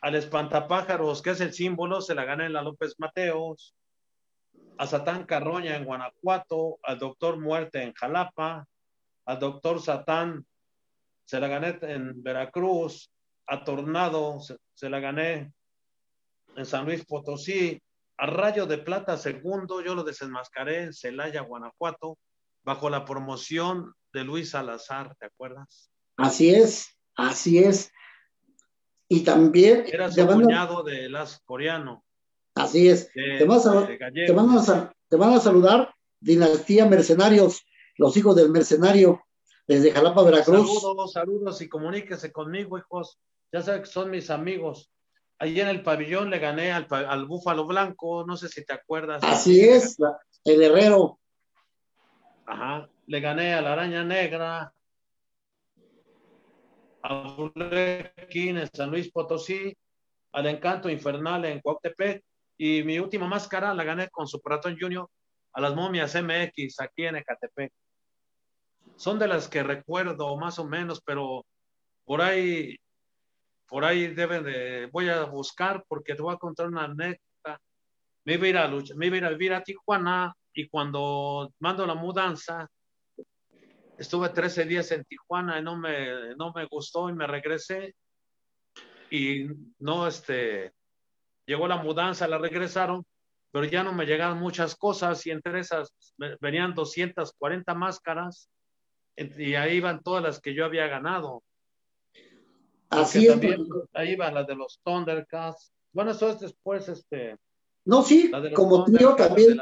Al 0.00 0.14
espantapájaros, 0.14 1.22
que 1.22 1.30
es 1.30 1.40
el 1.40 1.52
símbolo, 1.52 2.00
se 2.00 2.14
la 2.14 2.24
gané 2.24 2.46
en 2.46 2.52
la 2.52 2.62
López 2.62 2.94
Mateos. 2.98 3.74
A 4.78 4.86
Satán 4.86 5.24
Carroña 5.24 5.76
en 5.76 5.84
Guanajuato, 5.84 6.78
al 6.82 6.98
doctor 6.98 7.38
Muerte 7.38 7.82
en 7.82 7.92
Jalapa, 7.92 8.66
al 9.26 9.38
doctor 9.38 9.80
Satán 9.80 10.46
se 11.24 11.38
la 11.38 11.48
gané 11.48 11.78
en 11.82 12.22
Veracruz, 12.22 13.12
a 13.46 13.62
Tornado 13.62 14.40
se, 14.40 14.56
se 14.74 14.88
la 14.88 14.98
gané 14.98 15.52
en 16.56 16.64
San 16.64 16.86
Luis 16.86 17.04
Potosí, 17.04 17.80
a 18.16 18.26
Rayo 18.26 18.66
de 18.66 18.78
Plata 18.78 19.16
segundo, 19.16 19.82
yo 19.82 19.94
lo 19.94 20.02
desenmascaré 20.02 20.82
en 20.82 20.92
Celaya, 20.92 21.42
Guanajuato, 21.42 22.18
bajo 22.64 22.90
la 22.90 23.04
promoción 23.04 23.94
de 24.12 24.24
Luis 24.24 24.50
Salazar, 24.50 25.14
¿te 25.16 25.26
acuerdas? 25.26 25.90
Así 26.16 26.50
es, 26.50 26.98
así 27.16 27.58
es. 27.58 27.92
Y 29.08 29.24
también 29.24 29.84
Era 29.90 30.10
su 30.10 30.24
cuñado 30.26 30.82
de 30.82 31.08
las 31.08 31.40
coreano. 31.40 32.04
así 32.54 32.88
es. 32.88 33.12
de- 33.14 33.38
Te 33.38 33.44
vas 33.44 33.66
a-. 33.66 33.86
Te 33.86 34.32
van, 34.32 34.50
a, 34.56 34.92
te 35.08 35.16
van 35.16 35.32
a 35.32 35.40
saludar 35.40 35.92
Dinastía 36.20 36.86
Mercenarios, 36.86 37.62
los 37.96 38.16
hijos 38.16 38.36
del 38.36 38.50
mercenario, 38.50 39.22
desde 39.66 39.90
Jalapa, 39.90 40.22
Veracruz. 40.22 40.80
Saludos, 40.80 41.12
saludos 41.12 41.60
y 41.62 41.68
comuníquese 41.68 42.30
conmigo, 42.30 42.78
hijos. 42.78 43.18
Ya 43.52 43.62
saben 43.62 43.82
que 43.82 43.88
son 43.88 44.10
mis 44.10 44.30
amigos. 44.30 44.92
Allí 45.38 45.60
en 45.60 45.68
el 45.68 45.82
pabellón 45.82 46.28
le 46.30 46.38
gané 46.38 46.70
al, 46.70 46.86
al 46.90 47.24
Búfalo 47.26 47.66
Blanco, 47.66 48.24
no 48.26 48.36
sé 48.36 48.48
si 48.48 48.64
te 48.64 48.74
acuerdas. 48.74 49.22
Así 49.24 49.60
es, 49.60 49.96
el 50.44 50.62
herrero. 50.62 51.18
Ajá. 52.46 52.88
Le 53.06 53.20
gané 53.20 53.54
a 53.54 53.60
la 53.62 53.72
Araña 53.72 54.04
Negra, 54.04 54.72
a 57.02 57.34
Burlequín 57.34 58.58
en 58.58 58.68
San 58.72 58.90
Luis 58.90 59.10
Potosí, 59.10 59.76
al 60.32 60.46
Encanto 60.46 60.88
Infernal 60.88 61.44
en 61.44 61.60
Cuautepec, 61.60 62.22
y 62.56 62.82
mi 62.82 62.98
última 62.98 63.26
máscara 63.26 63.72
la 63.74 63.84
gané 63.84 64.08
con 64.10 64.26
Super 64.26 64.56
Ratón 64.56 64.76
Junior 64.78 65.08
a 65.52 65.60
las 65.60 65.74
momias 65.74 66.14
MX 66.14 66.80
aquí 66.80 67.06
en 67.06 67.16
Ecatepec. 67.16 67.72
Son 68.96 69.18
de 69.18 69.26
las 69.26 69.48
que 69.48 69.62
recuerdo 69.62 70.36
más 70.36 70.58
o 70.58 70.66
menos, 70.66 71.00
pero 71.00 71.46
por 72.04 72.20
ahí, 72.20 72.76
por 73.66 73.84
ahí 73.84 74.08
deben 74.08 74.44
de, 74.44 74.90
voy 74.92 75.08
a 75.08 75.24
buscar 75.24 75.84
porque 75.88 76.14
te 76.14 76.22
voy 76.22 76.34
a 76.34 76.38
contar 76.38 76.66
una 76.66 76.84
anécdota. 76.84 77.60
Me 78.24 78.34
iba 78.34 78.44
a 78.44 78.48
ir 78.48 78.58
a, 78.58 78.68
me 78.96 79.06
iba 79.06 79.14
a, 79.14 79.18
ir 79.18 79.24
a 79.24 79.30
vivir 79.30 79.54
a 79.54 79.62
Tijuana 79.62 80.34
y 80.52 80.68
cuando 80.68 81.52
mando 81.60 81.86
la 81.86 81.94
mudanza, 81.94 82.68
estuve 84.00 84.30
13 84.30 84.64
días 84.64 84.90
en 84.92 85.04
Tijuana 85.04 85.58
y 85.58 85.62
no 85.62 85.76
me, 85.76 86.34
no 86.34 86.52
me 86.54 86.64
gustó 86.64 87.10
y 87.10 87.12
me 87.12 87.26
regresé 87.26 87.94
y 89.10 89.46
no, 89.78 90.06
este, 90.06 90.72
llegó 91.46 91.68
la 91.68 91.76
mudanza, 91.76 92.26
la 92.26 92.38
regresaron, 92.38 93.04
pero 93.52 93.66
ya 93.66 93.82
no 93.82 93.92
me 93.92 94.06
llegaban 94.06 94.38
muchas 94.38 94.74
cosas 94.74 95.26
y 95.26 95.30
entre 95.30 95.60
esas 95.60 95.92
venían 96.40 96.74
240 96.74 97.74
máscaras 97.74 98.48
y 99.16 99.54
ahí 99.54 99.76
iban 99.76 100.02
todas 100.02 100.22
las 100.22 100.40
que 100.40 100.54
yo 100.54 100.64
había 100.64 100.86
ganado. 100.86 101.42
Así 102.88 103.26
es. 103.26 103.32
también 103.32 103.66
ahí 103.92 104.12
iban 104.12 104.32
las 104.32 104.46
de 104.46 104.54
los 104.54 104.80
Thundercats. 104.82 105.72
Bueno, 105.92 106.12
eso 106.12 106.30
es 106.30 106.40
después, 106.40 106.88
este, 106.88 107.36
No, 107.84 108.02
sí, 108.02 108.30
como 108.54 108.84
de 108.86 108.98
también, 109.14 109.60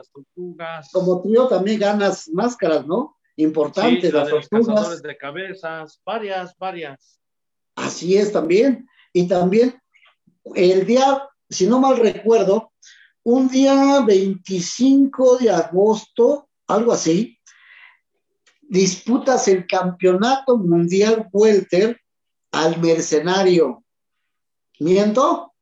como 0.92 1.22
trío 1.22 1.48
también 1.48 1.80
ganas 1.80 2.28
máscaras, 2.28 2.86
¿no? 2.86 3.17
Importantes, 3.38 4.10
Sí, 4.10 4.12
la 4.12 4.18
las 4.18 4.28
de 4.28 4.34
los 4.34 4.48
tortugas. 4.48 4.74
cazadores 4.76 5.02
de 5.02 5.16
cabezas, 5.16 6.00
varias, 6.04 6.56
varias. 6.58 7.20
Así 7.76 8.16
es 8.16 8.32
también. 8.32 8.88
Y 9.12 9.28
también 9.28 9.80
el 10.56 10.84
día, 10.84 11.28
si 11.48 11.68
no 11.68 11.78
mal 11.78 11.98
recuerdo, 11.98 12.72
un 13.22 13.48
día 13.48 14.02
25 14.04 15.38
de 15.38 15.50
agosto, 15.50 16.48
algo 16.66 16.92
así, 16.92 17.38
disputas 18.62 19.46
el 19.46 19.66
campeonato 19.66 20.58
mundial 20.58 21.28
welter 21.32 22.00
al 22.50 22.80
mercenario. 22.80 23.84
¿Miento? 24.80 25.54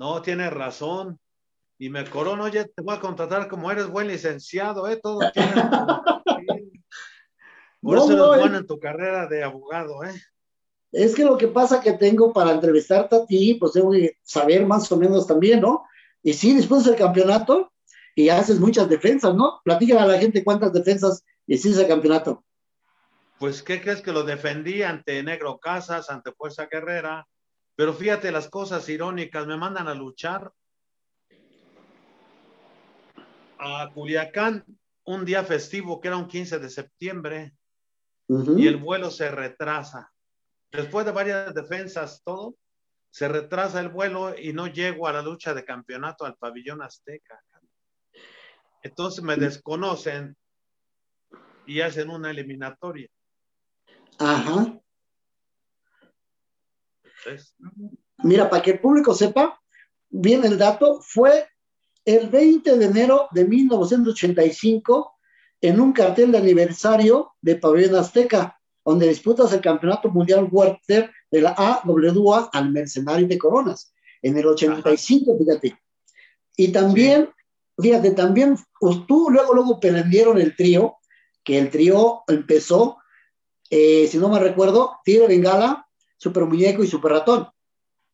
No, 0.00 0.20
tienes 0.20 0.52
razón. 0.52 1.20
Y 1.78 1.90
me 1.90 2.04
corono, 2.08 2.48
ya 2.48 2.64
te 2.64 2.82
voy 2.82 2.96
a 2.96 3.00
contratar 3.00 3.48
como 3.48 3.70
eres 3.70 3.88
buen 3.88 4.08
licenciado, 4.08 4.88
¿eh? 4.88 4.98
Todo 5.02 5.20
tienes. 5.32 5.64
Por 7.82 7.96
No, 7.96 8.04
eso 8.04 8.16
no, 8.16 8.26
eres 8.26 8.36
eh. 8.36 8.40
bueno 8.40 8.58
en 8.58 8.66
tu 8.66 8.78
carrera 8.78 9.26
de 9.26 9.42
abogado, 9.42 10.04
¿eh? 10.04 10.14
Es 10.92 11.14
que 11.14 11.24
lo 11.24 11.36
que 11.36 11.48
pasa 11.48 11.80
que 11.80 11.94
tengo 11.94 12.32
para 12.32 12.52
entrevistarte 12.52 13.16
a 13.16 13.26
ti, 13.26 13.54
pues 13.54 13.72
tengo 13.72 13.90
que 13.90 14.18
saber 14.22 14.64
más 14.66 14.90
o 14.92 14.96
menos 14.96 15.26
también, 15.26 15.60
¿no? 15.60 15.84
Y 16.22 16.34
sí, 16.34 16.54
después 16.54 16.84
del 16.84 16.96
campeonato, 16.96 17.72
y 18.14 18.28
haces 18.28 18.60
muchas 18.60 18.88
defensas, 18.88 19.34
¿no? 19.34 19.60
Platícale 19.64 20.00
a 20.00 20.06
la 20.06 20.18
gente 20.18 20.44
cuántas 20.44 20.72
defensas 20.72 21.24
hiciste 21.46 21.80
el 21.82 21.88
campeonato. 21.88 22.44
Pues, 23.38 23.62
¿qué 23.62 23.80
crees 23.80 24.02
que 24.02 24.12
lo 24.12 24.22
defendí 24.22 24.82
ante 24.82 25.22
Negro 25.22 25.58
Casas, 25.58 26.10
ante 26.10 26.30
Fuerza 26.32 26.66
Guerrera? 26.70 27.26
Pero 27.74 27.94
fíjate 27.94 28.30
las 28.30 28.48
cosas 28.48 28.88
irónicas, 28.88 29.46
me 29.46 29.56
mandan 29.56 29.88
a 29.88 29.94
luchar 29.94 30.52
a 33.58 33.90
Culiacán 33.94 34.64
un 35.04 35.24
día 35.24 35.42
festivo 35.42 36.00
que 36.00 36.08
era 36.08 36.16
un 36.16 36.28
15 36.28 36.58
de 36.58 36.68
septiembre 36.68 37.54
Ujú. 38.32 38.58
y 38.58 38.66
el 38.66 38.76
vuelo 38.76 39.10
se 39.10 39.30
retrasa. 39.30 40.10
Después 40.70 41.04
de 41.04 41.12
varias 41.12 41.54
defensas, 41.54 42.22
todo, 42.24 42.56
se 43.10 43.28
retrasa 43.28 43.80
el 43.80 43.90
vuelo 43.90 44.34
y 44.38 44.54
no 44.54 44.66
llego 44.68 45.06
a 45.06 45.12
la 45.12 45.20
lucha 45.20 45.52
de 45.52 45.64
campeonato 45.64 46.24
al 46.24 46.36
pabellón 46.36 46.80
azteca. 46.80 47.38
Entonces 48.82 49.22
me 49.22 49.36
desconocen 49.36 50.34
y 51.66 51.82
hacen 51.82 52.08
una 52.08 52.30
eliminatoria. 52.30 53.08
Ajá. 54.18 54.80
¿ves? 57.26 57.54
Mira, 58.24 58.48
para 58.48 58.62
que 58.62 58.72
el 58.72 58.80
público 58.80 59.14
sepa 59.14 59.60
bien 60.08 60.44
el 60.44 60.56
dato, 60.56 61.00
fue 61.02 61.48
el 62.04 62.28
20 62.28 62.78
de 62.78 62.84
enero 62.84 63.28
de 63.32 63.44
1985 63.44 65.11
en 65.62 65.80
un 65.80 65.92
cartel 65.92 66.32
de 66.32 66.38
aniversario 66.38 67.34
de 67.40 67.56
Pabellón 67.56 67.96
Azteca, 67.96 68.60
donde 68.84 69.08
disputas 69.08 69.52
el 69.52 69.60
Campeonato 69.60 70.10
Mundial 70.10 70.48
Welter 70.50 71.10
de 71.30 71.40
la 71.40 71.50
AWA 71.56 72.50
al 72.52 72.72
Mercenario 72.72 73.28
de 73.28 73.38
Coronas, 73.38 73.94
en 74.20 74.36
el 74.36 74.46
85, 74.46 75.38
fíjate. 75.38 75.78
Y 76.56 76.72
también, 76.72 77.30
fíjate, 77.78 78.10
también 78.10 78.56
pues, 78.78 79.06
tú 79.06 79.28
luego, 79.30 79.54
luego 79.54 79.78
prendieron 79.78 80.40
el 80.40 80.56
trío, 80.56 80.96
que 81.44 81.58
el 81.58 81.70
trío 81.70 82.22
empezó, 82.26 82.98
eh, 83.70 84.08
si 84.08 84.18
no 84.18 84.28
me 84.28 84.40
recuerdo, 84.40 84.98
Tigre 85.04 85.28
Bengala, 85.28 85.86
Super 86.16 86.44
Muñeco 86.44 86.82
y 86.82 86.88
Super 86.88 87.12
Ratón. 87.12 87.48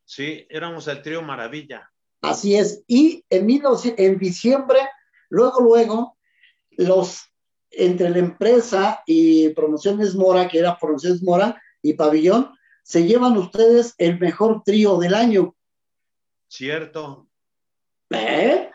Sí, 0.05 0.45
éramos 0.49 0.87
el 0.87 1.01
trío 1.01 1.23
Maravilla. 1.23 1.91
Así 2.21 2.55
es. 2.55 2.83
Y 2.87 3.25
en, 3.29 3.47
19 3.47 3.95
en 3.97 4.19
diciembre, 4.19 4.79
luego, 5.29 5.61
luego, 5.61 6.17
los 6.71 7.28
entre 7.71 8.09
la 8.09 8.19
empresa 8.19 9.03
y 9.05 9.49
Promociones 9.49 10.15
Mora, 10.15 10.47
que 10.47 10.59
era 10.59 10.77
Promociones 10.77 11.21
Mora 11.23 11.61
y 11.81 11.93
Pabellón, 11.93 12.51
se 12.83 13.05
llevan 13.05 13.37
ustedes 13.37 13.93
el 13.97 14.19
mejor 14.19 14.63
trío 14.63 14.97
del 14.97 15.13
año. 15.13 15.55
Cierto. 16.47 17.27
¿Eh? 18.09 18.69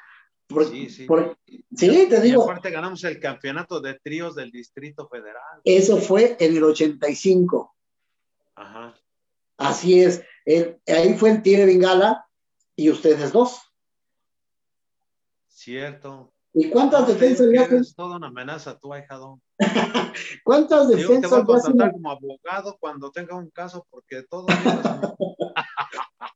Por- 0.46 0.70
Sí, 0.70 0.88
sí. 0.90 1.07
por- 1.07 1.37
sí, 1.46 2.07
te 2.09 2.18
Y 2.18 2.20
digo, 2.20 2.44
aparte 2.44 2.70
ganamos 2.70 3.02
el 3.04 3.18
campeonato 3.18 3.80
de 3.80 3.94
tríos 3.94 4.35
del 4.37 4.50
Distrito 4.52 5.09
Federal. 5.09 5.61
eso 5.64 5.96
fue 5.96 6.37
en 6.38 6.57
el 6.57 6.62
85. 6.62 7.74
Ajá. 8.54 8.94
Así 9.57 10.00
es. 10.00 10.22
El- 10.44 10.78
ahí 10.87 11.14
fue 11.14 11.30
el 11.30 11.42
Tigre 11.42 11.64
Bengala 11.66 12.26
y 12.76 12.90
ustedes 12.90 13.33
dos. 13.33 13.61
Cierto. 15.48 16.33
¿Y 16.56 16.70
cuántas 16.70 17.08
defensas 17.08 17.48
le 17.48 17.58
hacen? 17.58 17.82
toda 17.96 18.16
una 18.16 18.28
amenaza 18.28 18.78
tú, 18.78 18.94
ahijado. 18.94 19.40
¿Cuántas 20.44 20.88
Te 20.88 20.96
digo, 20.96 21.08
te 21.20 21.26
voy 21.26 21.40
defensas 21.40 21.42
a 21.42 21.44
contratar 21.44 21.92
como 21.92 22.10
abogado 22.12 22.76
cuando 22.78 23.10
tenga 23.10 23.34
un 23.34 23.50
caso 23.50 23.84
porque 23.90 24.22
todo 24.22 24.46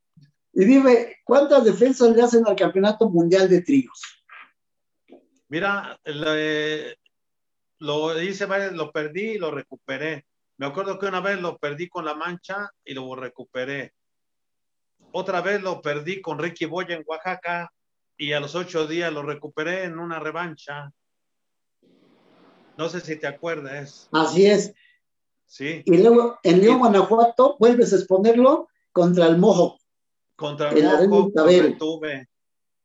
Y 0.53 0.65
dime, 0.65 1.19
¿cuántas 1.25 1.65
defensas 1.65 2.17
le 2.17 2.23
hacen 2.23 2.45
al 2.45 2.57
Campeonato 2.57 3.09
Mundial 3.09 3.49
de 3.49 3.63
Tríos? 3.63 4.03
Mira, 5.47 6.01
le- 6.05 6.99
lo 7.79 8.21
hice 8.21 8.47
varias, 8.47 8.73
lo 8.73 8.91
perdí 8.91 9.33
y 9.35 9.39
lo 9.39 9.53
recuperé. 9.53 10.27
Me 10.57 10.67
acuerdo 10.67 10.99
que 10.99 11.07
una 11.07 11.21
vez 11.21 11.41
lo 11.41 11.59
perdí 11.59 11.89
con 11.89 12.05
la 12.05 12.15
mancha 12.15 12.69
y 12.85 12.93
lo 12.93 13.15
recuperé. 13.15 13.95
Otra 15.13 15.41
vez 15.43 15.63
lo 15.63 15.81
perdí 15.81 16.21
con 16.21 16.41
Ricky 16.41 16.65
Boya 16.65 16.97
en 16.97 17.05
Oaxaca 17.07 17.71
y 18.19 18.33
a 18.33 18.41
los 18.41 18.55
ocho 18.57 18.87
días 18.87 19.13
lo 19.13 19.23
recuperé 19.23 19.85
en 19.85 19.99
una 19.99 20.19
revancha. 20.19 20.91
No 22.77 22.89
sé 22.89 23.01
si 23.01 23.17
te 23.17 23.27
acuerdas, 23.27 24.09
Así 24.13 24.47
es. 24.47 24.75
¿sí? 25.47 25.83
Y 25.85 25.99
luego 25.99 26.39
en 26.43 26.61
León, 26.61 26.79
Guanajuato, 26.81 27.57
vuelves 27.59 27.93
a 27.93 27.97
exponerlo 27.97 28.69
contra 28.93 29.27
el 29.27 29.39
Mojo. 29.39 29.79
Contra 30.37 30.71
el 30.71 31.09
Mojo 31.09 31.31
lo 31.35 31.47
retuve. 31.47 32.29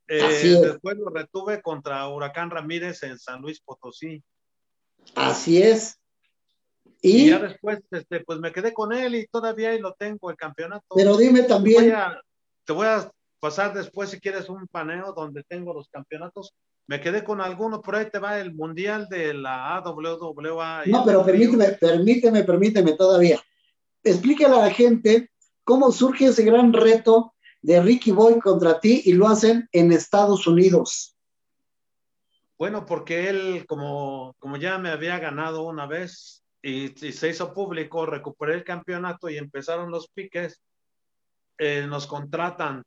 Eh, 0.07 0.59
después 0.61 0.97
lo 0.97 1.09
retuve 1.09 1.61
contra 1.61 2.07
Huracán 2.07 2.49
Ramírez 2.51 3.01
en 3.03 3.17
San 3.17 3.41
Luis 3.41 3.59
Potosí. 3.61 4.23
Así 5.15 5.61
es. 5.61 5.99
Y 7.01 7.25
Y, 7.25 7.29
ya 7.29 7.39
después, 7.39 7.79
este, 7.91 8.21
pues 8.21 8.39
me 8.39 8.51
quedé 8.51 8.73
con 8.73 8.93
él 8.93 9.15
y 9.15 9.27
todavía 9.27 9.69
ahí 9.71 9.79
lo 9.79 9.93
tengo, 9.93 10.29
el 10.29 10.37
campeonato. 10.37 10.85
pero 10.95 11.17
dime 11.17 11.41
Voy 11.41 11.47
también, 11.49 11.91
a- 11.93 12.21
te 12.65 12.73
voy 12.73 12.87
a 12.87 13.11
pasar 13.43 13.73
después, 13.73 14.09
si 14.09 14.21
quieres, 14.21 14.47
un 14.47 14.69
paneo 14.69 15.11
donde 15.11 15.43
tengo 15.43 15.73
los 15.73 15.89
campeonatos. 15.89 16.53
Me 16.87 17.01
quedé 17.01 17.25
con 17.25 17.41
alguno, 17.41 17.81
por 17.81 17.97
ahí 17.97 18.09
te 18.09 18.17
va 18.17 18.39
el 18.39 18.53
mundial 18.53 19.09
de 19.09 19.33
la 19.33 19.75
AWWA. 19.75 20.83
no, 20.85 21.03
pero 21.03 21.25
permíteme, 21.25 21.73
permíteme, 21.73 22.45
permíteme 22.45 22.93
todavía. 22.93 23.43
Explíquele 24.01 24.55
a 24.55 24.59
la 24.59 24.69
gente 24.69 25.29
cómo 25.65 25.91
surge 25.91 26.27
ese 26.27 26.45
gran 26.45 26.71
reto 26.71 27.33
de 27.61 27.81
Ricky 27.81 28.11
Boy 28.11 28.39
contra 28.39 28.79
ti 28.79 29.01
y 29.03 29.11
lo 29.11 29.27
hacen 29.27 29.67
en 29.73 29.91
Estados 29.91 30.47
Unidos. 30.47 31.17
Bueno, 32.57 32.85
porque 32.85 33.27
él, 33.27 33.65
como, 33.67 34.37
como 34.39 34.55
ya 34.55 34.77
me 34.77 34.87
había 34.87 35.19
ganado 35.19 35.63
una 35.63 35.85
vez 35.85 36.45
y, 36.61 37.05
y 37.05 37.11
se 37.11 37.27
hizo 37.27 37.53
público, 37.53 38.05
recuperé 38.05 38.53
el 38.53 38.63
campeonato 38.63 39.29
y 39.29 39.37
empezaron 39.37 39.91
los 39.91 40.07
piques, 40.07 40.61
eh, 41.57 41.85
nos 41.87 42.07
contratan 42.07 42.83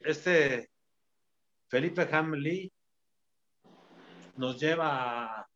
este 0.00 0.70
Felipe 1.68 2.08
Hamley, 2.10 2.72
nos 4.36 4.60
lleva 4.60 5.24
a, 5.40 5.48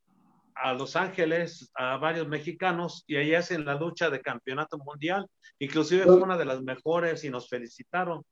a 0.55 0.74
Los 0.74 0.96
Ángeles 0.96 1.70
a 1.74 1.96
varios 1.96 2.28
mexicanos 2.28 3.05
y 3.07 3.16
ahí 3.16 3.35
hacen 3.35 3.64
la 3.64 3.74
lucha 3.74 4.11
de 4.11 4.20
campeonato 4.20 4.78
mundial. 4.78 5.26
Inclusive 5.59 6.05
fue 6.05 6.16
una 6.20 6.37
de 6.37 6.44
las 6.44 6.62
mejores 6.62 7.24
y 7.24 7.31
nos 7.31 7.48
felicitaron. 7.48 8.22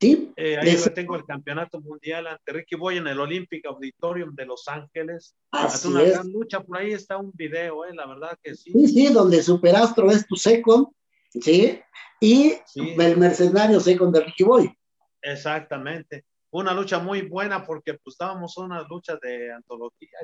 ¿Sí? 0.00 0.32
Eh, 0.36 0.56
ahí 0.56 0.76
tengo 0.94 1.16
el 1.16 1.24
campeonato 1.24 1.80
mundial 1.80 2.28
ante 2.28 2.52
Ricky 2.52 2.76
Boy 2.76 2.98
en 2.98 3.08
el 3.08 3.18
Olympic 3.18 3.66
Auditorium 3.66 4.32
de 4.36 4.46
Los 4.46 4.68
Ángeles. 4.68 5.34
Hace 5.50 5.74
Así 5.74 5.88
una 5.88 6.02
es. 6.04 6.12
gran 6.12 6.30
lucha, 6.30 6.60
por 6.60 6.78
ahí 6.78 6.92
está 6.92 7.16
un 7.16 7.32
video, 7.34 7.84
eh, 7.84 7.92
la 7.92 8.06
verdad 8.06 8.38
que 8.40 8.54
sí. 8.54 8.70
Sí, 8.70 8.86
sí, 8.86 9.06
donde 9.12 9.42
Superastro 9.42 10.08
es 10.12 10.24
tu 10.28 10.36
second, 10.36 10.86
¿sí? 11.30 11.80
Y 12.20 12.52
Sí. 12.64 12.94
el 12.96 13.16
mercenario 13.16 13.80
second 13.80 14.14
de 14.14 14.20
Ricky 14.24 14.44
Boy. 14.44 14.77
Exactamente. 15.32 16.24
Una 16.50 16.72
lucha 16.72 16.98
muy 16.98 17.22
buena 17.22 17.64
porque 17.64 17.94
pues 17.94 18.14
estábamos 18.14 18.56
en 18.58 18.64
una 18.64 18.82
lucha 18.82 19.16
de 19.22 19.52
antología. 19.52 20.18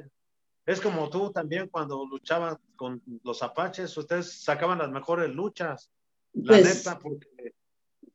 Es 0.67 0.81
como 0.81 1.11
tú 1.11 1.31
también 1.31 1.69
cuando 1.69 2.07
luchabas 2.07 2.57
con 2.77 3.03
los 3.23 3.43
apaches, 3.43 3.95
ustedes 3.99 4.43
sacaban 4.43 4.79
las 4.79 4.91
mejores 4.91 5.29
luchas, 5.35 5.91
la 6.33 6.55
Pues, 6.59 6.65
neta, 6.87 6.99
porque 6.99 7.53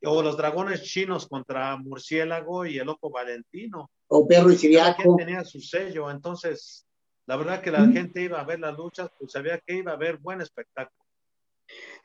o 0.03 0.23
los 0.23 0.37
dragones 0.37 0.81
chinos 0.83 1.27
contra 1.27 1.75
Murciélago 1.77 2.65
y 2.65 2.79
el 2.79 2.85
loco 2.87 3.09
Valentino. 3.11 3.91
o 4.07 4.27
Perro 4.27 4.51
y 4.51 4.57
Siriaco. 4.57 5.15
tenía 5.17 5.43
su 5.43 5.59
sello, 5.61 6.09
entonces 6.09 6.87
la 7.27 7.35
verdad 7.35 7.61
que 7.61 7.69
la 7.69 7.85
Mm. 7.85 7.93
gente 7.93 8.21
iba 8.23 8.39
a 8.39 8.43
ver 8.43 8.59
las 8.59 8.75
luchas, 8.75 9.11
pues 9.19 9.31
sabía 9.33 9.59
que 9.59 9.75
iba 9.75 9.91
a 9.91 9.95
haber 9.95 10.17
buen 10.17 10.41
espectáculo. 10.41 11.05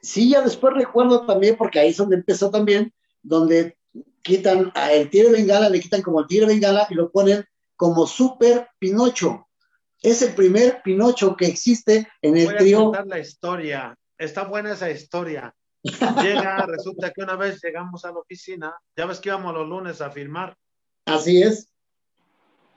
Sí, 0.03 0.29
ya 0.29 0.42
después 0.42 0.75
recuerdo 0.75 1.25
también, 1.25 1.57
porque 1.57 1.79
ahí 1.81 1.88
es 1.88 1.97
donde 1.97 2.16
empezó 2.16 2.51
también, 2.51 2.92
donde 3.23 3.79
quitan 4.25 4.73
a 4.75 4.93
el 4.93 5.09
Tigre 5.11 5.31
Bengala, 5.31 5.69
le 5.69 5.79
quitan 5.81 6.03
como 6.03 6.19
el 6.21 6.27
Tigre 6.27 6.47
Bengala 6.47 6.87
y 6.91 6.95
lo 6.95 7.13
ponen 7.13 7.45
como 7.77 8.07
Super 8.07 8.69
Pinocho. 8.79 9.49
Es 10.03 10.23
el 10.23 10.35
primer 10.35 10.83
Pinocho 10.83 11.37
que 11.37 11.47
existe 11.47 12.09
en 12.21 12.37
el 12.37 12.47
Voy 12.47 12.55
a 12.55 12.59
trío. 12.59 12.85
contar 12.85 13.07
la 13.07 13.19
historia. 13.21 13.95
Está 14.19 14.45
buena 14.45 14.73
esa 14.73 14.91
historia. 14.91 15.55
Llega, 15.83 16.65
resulta 16.67 17.13
que 17.13 17.23
una 17.23 17.37
vez 17.37 17.61
llegamos 17.63 18.05
a 18.05 18.11
la 18.13 18.19
oficina, 18.19 18.75
ya 18.97 19.07
ves 19.07 19.21
que 19.21 19.29
íbamos 19.29 19.55
los 19.55 19.69
lunes 19.69 20.01
a 20.01 20.11
firmar, 20.11 20.57
Así 21.07 21.43
es. 21.43 21.69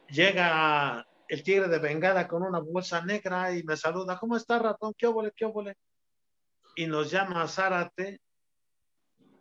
llega 0.10 1.08
el 1.30 1.44
tigre 1.44 1.68
de 1.70 1.80
Bengala 1.80 2.28
con 2.28 2.44
una 2.44 2.60
bolsa 2.60 3.02
negra 3.06 3.54
y 3.56 3.64
me 3.64 3.78
saluda, 3.78 4.18
¿cómo 4.20 4.36
está 4.36 4.60
ratón? 4.60 4.94
¿Qué 4.98 5.08
óvole, 5.08 5.32
qué 5.36 5.46
óvole? 5.46 5.76
Y 6.76 6.86
nos 6.88 7.10
llama 7.10 7.42
a 7.44 7.48
Zárate 7.48 8.20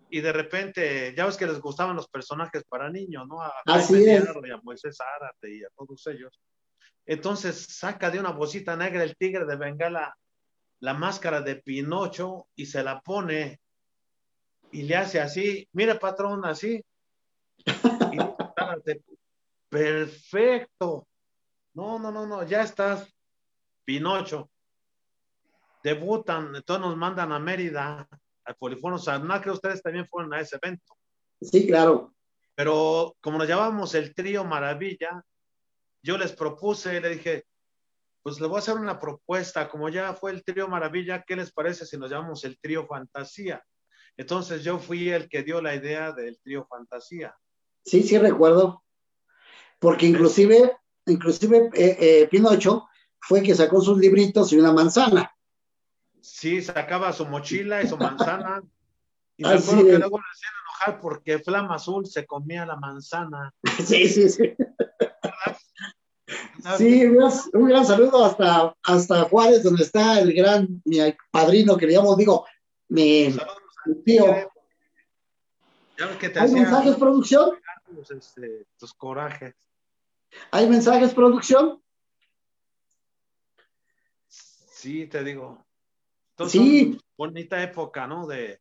y 0.08 0.20
de 0.20 0.32
repente, 0.32 1.14
ya 1.16 1.26
ves 1.26 1.36
que 1.36 1.46
les 1.46 1.60
gustaban 1.60 1.96
los 1.96 2.08
personajes 2.08 2.64
para 2.64 2.90
niños, 2.90 3.26
¿no? 3.26 3.42
A 3.42 3.52
Así 3.66 4.08
es. 4.08 4.24
Y 4.44 4.50
a 4.50 4.60
Moisés 4.62 4.96
Zárate 4.96 5.56
y 5.56 5.64
a 5.64 5.68
todos 5.76 6.06
ellos. 6.06 6.40
Entonces 7.04 7.66
saca 7.68 8.10
de 8.10 8.20
una 8.20 8.30
bolsita 8.30 8.76
negra 8.76 9.02
el 9.02 9.16
tigre 9.16 9.44
de 9.44 9.56
Bengala 9.56 10.16
la 10.80 10.94
máscara 10.94 11.40
de 11.40 11.56
Pinocho 11.56 12.48
y 12.54 12.66
se 12.66 12.82
la 12.82 13.00
pone 13.00 13.60
y 14.72 14.82
le 14.82 14.96
hace 14.96 15.20
así, 15.20 15.66
mire 15.72 15.94
patrón, 15.96 16.44
así. 16.44 16.84
Y 18.12 18.18
Zárate, 18.58 19.02
perfecto. 19.68 21.06
No, 21.74 21.98
no, 21.98 22.10
no, 22.10 22.26
no, 22.26 22.42
ya 22.44 22.62
estás, 22.62 23.12
Pinocho. 23.84 24.50
Debutan, 25.82 26.54
entonces 26.56 26.86
nos 26.86 26.96
mandan 26.96 27.32
a 27.32 27.38
Mérida, 27.38 28.08
al 28.46 28.56
Polifono 28.56 28.98
Sarná, 28.98 29.40
que 29.40 29.50
ustedes 29.50 29.82
también 29.82 30.06
fueron 30.06 30.32
a 30.32 30.40
ese 30.40 30.56
evento. 30.62 30.94
Sí, 31.40 31.66
claro. 31.66 32.14
Pero 32.54 33.16
como 33.20 33.38
nos 33.38 33.48
llamábamos 33.48 33.94
el 33.94 34.14
trío 34.14 34.44
Maravilla, 34.44 35.22
yo 36.02 36.16
les 36.16 36.32
propuse, 36.32 37.00
le 37.00 37.10
dije, 37.10 37.44
pues 38.22 38.40
le 38.40 38.46
voy 38.46 38.56
a 38.56 38.58
hacer 38.60 38.76
una 38.76 38.98
propuesta, 38.98 39.68
como 39.68 39.88
ya 39.88 40.14
fue 40.14 40.30
el 40.30 40.42
trío 40.44 40.68
Maravilla, 40.68 41.24
¿qué 41.26 41.36
les 41.36 41.52
parece 41.52 41.84
si 41.84 41.98
nos 41.98 42.10
llamamos 42.10 42.44
el 42.44 42.58
trío 42.58 42.86
Fantasía? 42.86 43.62
Entonces 44.16 44.64
yo 44.64 44.78
fui 44.78 45.10
el 45.10 45.28
que 45.28 45.42
dio 45.42 45.60
la 45.60 45.74
idea 45.74 46.12
del 46.12 46.38
trío 46.40 46.66
Fantasía. 46.66 47.36
Sí, 47.84 48.02
sí 48.02 48.16
recuerdo. 48.18 48.82
Porque 49.78 50.06
inclusive, 50.06 50.76
inclusive 51.06 51.70
eh, 51.74 51.96
eh, 52.00 52.28
Pinocho 52.28 52.88
fue 53.20 53.42
que 53.42 53.54
sacó 53.54 53.80
sus 53.80 53.98
libritos 53.98 54.52
y 54.52 54.58
una 54.58 54.72
manzana. 54.72 55.35
Sí, 56.20 56.60
sacaba 56.62 57.12
su 57.12 57.26
mochila 57.26 57.82
y 57.82 57.88
su 57.88 57.96
manzana. 57.96 58.62
Y 59.36 59.42
me 59.44 59.50
Así 59.50 59.70
acuerdo 59.70 59.84
que 59.86 59.92
es. 59.92 59.98
luego 60.00 60.18
le 60.18 60.24
hacían 60.32 60.52
enojar 60.62 61.00
porque 61.00 61.38
Flama 61.38 61.74
Azul 61.76 62.06
se 62.06 62.26
comía 62.26 62.66
la 62.66 62.76
manzana. 62.76 63.52
Sí, 63.84 64.08
sí, 64.08 64.28
sí. 64.28 64.54
Sí, 66.76 67.04
un 67.04 67.16
gran, 67.16 67.32
un 67.52 67.68
gran 67.68 67.86
saludo 67.86 68.24
hasta, 68.24 68.74
hasta 68.82 69.22
Juárez, 69.24 69.62
donde 69.62 69.84
está 69.84 70.18
el 70.20 70.32
gran 70.32 70.82
mi 70.84 70.98
padrino 71.30 71.76
que 71.76 71.86
le 71.86 71.92
llamo, 71.92 72.16
digo, 72.16 72.44
mi, 72.88 73.34
tío. 74.04 74.50
Que 76.18 76.28
te 76.28 76.40
¿Hay 76.40 76.50
mensajes, 76.50 76.96
producción? 76.96 77.50
tus, 77.86 78.10
este, 78.10 78.66
tus 78.78 78.92
corajes. 78.94 79.54
¿Hay 80.50 80.68
mensajes, 80.68 81.14
producción? 81.14 81.80
Sí, 84.28 85.06
te 85.06 85.22
digo. 85.22 85.65
Entonces, 86.38 86.60
Sí. 86.60 86.98
bonita 87.16 87.62
época, 87.62 88.06
¿no? 88.06 88.26
De, 88.26 88.60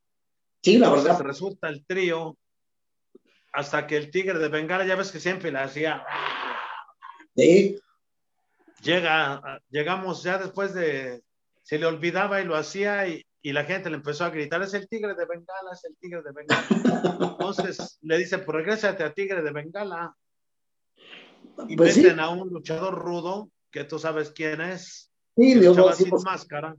Sí, 0.64 0.78
la 0.78 0.88
entonces 0.88 1.10
verdad. 1.18 1.26
resulta 1.26 1.68
el 1.68 1.86
trío 1.86 2.38
hasta 3.52 3.86
que 3.86 3.98
el 3.98 4.12
tigre 4.12 4.40
de 4.40 4.48
Bengala, 4.48 4.86
ya 4.86 4.96
ves 4.96 5.12
que 5.12 5.20
siempre 5.20 5.52
le 5.52 5.60
hacía. 5.60 6.06
Sí, 7.36 7.78
Llega, 8.82 9.62
llegamos 9.70 10.24
ya 10.24 10.38
después 10.38 10.74
de. 10.74 11.24
Se 11.64 11.80
le 11.80 11.86
olvidaba 11.86 12.40
y 12.42 12.46
lo 12.46 12.56
hacía 12.56 13.08
y, 13.08 13.26
y 13.42 13.52
la 13.52 13.66
gente 13.66 13.90
le 13.90 13.98
empezó 13.98 14.24
a 14.24 14.30
gritar: 14.30 14.62
es 14.62 14.74
el 14.74 14.88
tigre 14.88 15.16
de 15.16 15.26
Bengala, 15.26 15.72
es 15.74 15.84
el 15.84 15.98
tigre 15.98 16.22
de 16.22 16.32
Bengala. 16.32 16.68
Entonces 17.40 17.98
le 18.02 18.18
dice: 18.18 18.38
pues 18.40 18.56
regrésate 18.58 19.04
a 19.04 19.14
tigre 19.14 19.42
de 19.42 19.52
Bengala. 19.52 20.16
Y 21.68 21.76
pues 21.76 21.96
sí, 21.96 22.04
meten 22.04 22.20
a 22.20 22.30
un 22.30 22.50
luchador 22.50 22.94
rudo, 22.96 23.50
que 23.72 23.84
tú 23.84 23.98
sabes 24.00 24.32
quién 24.32 24.62
es, 24.62 25.12
sí, 25.36 25.54
sí, 25.62 26.04
sin 26.04 26.24
máscara. 26.24 26.76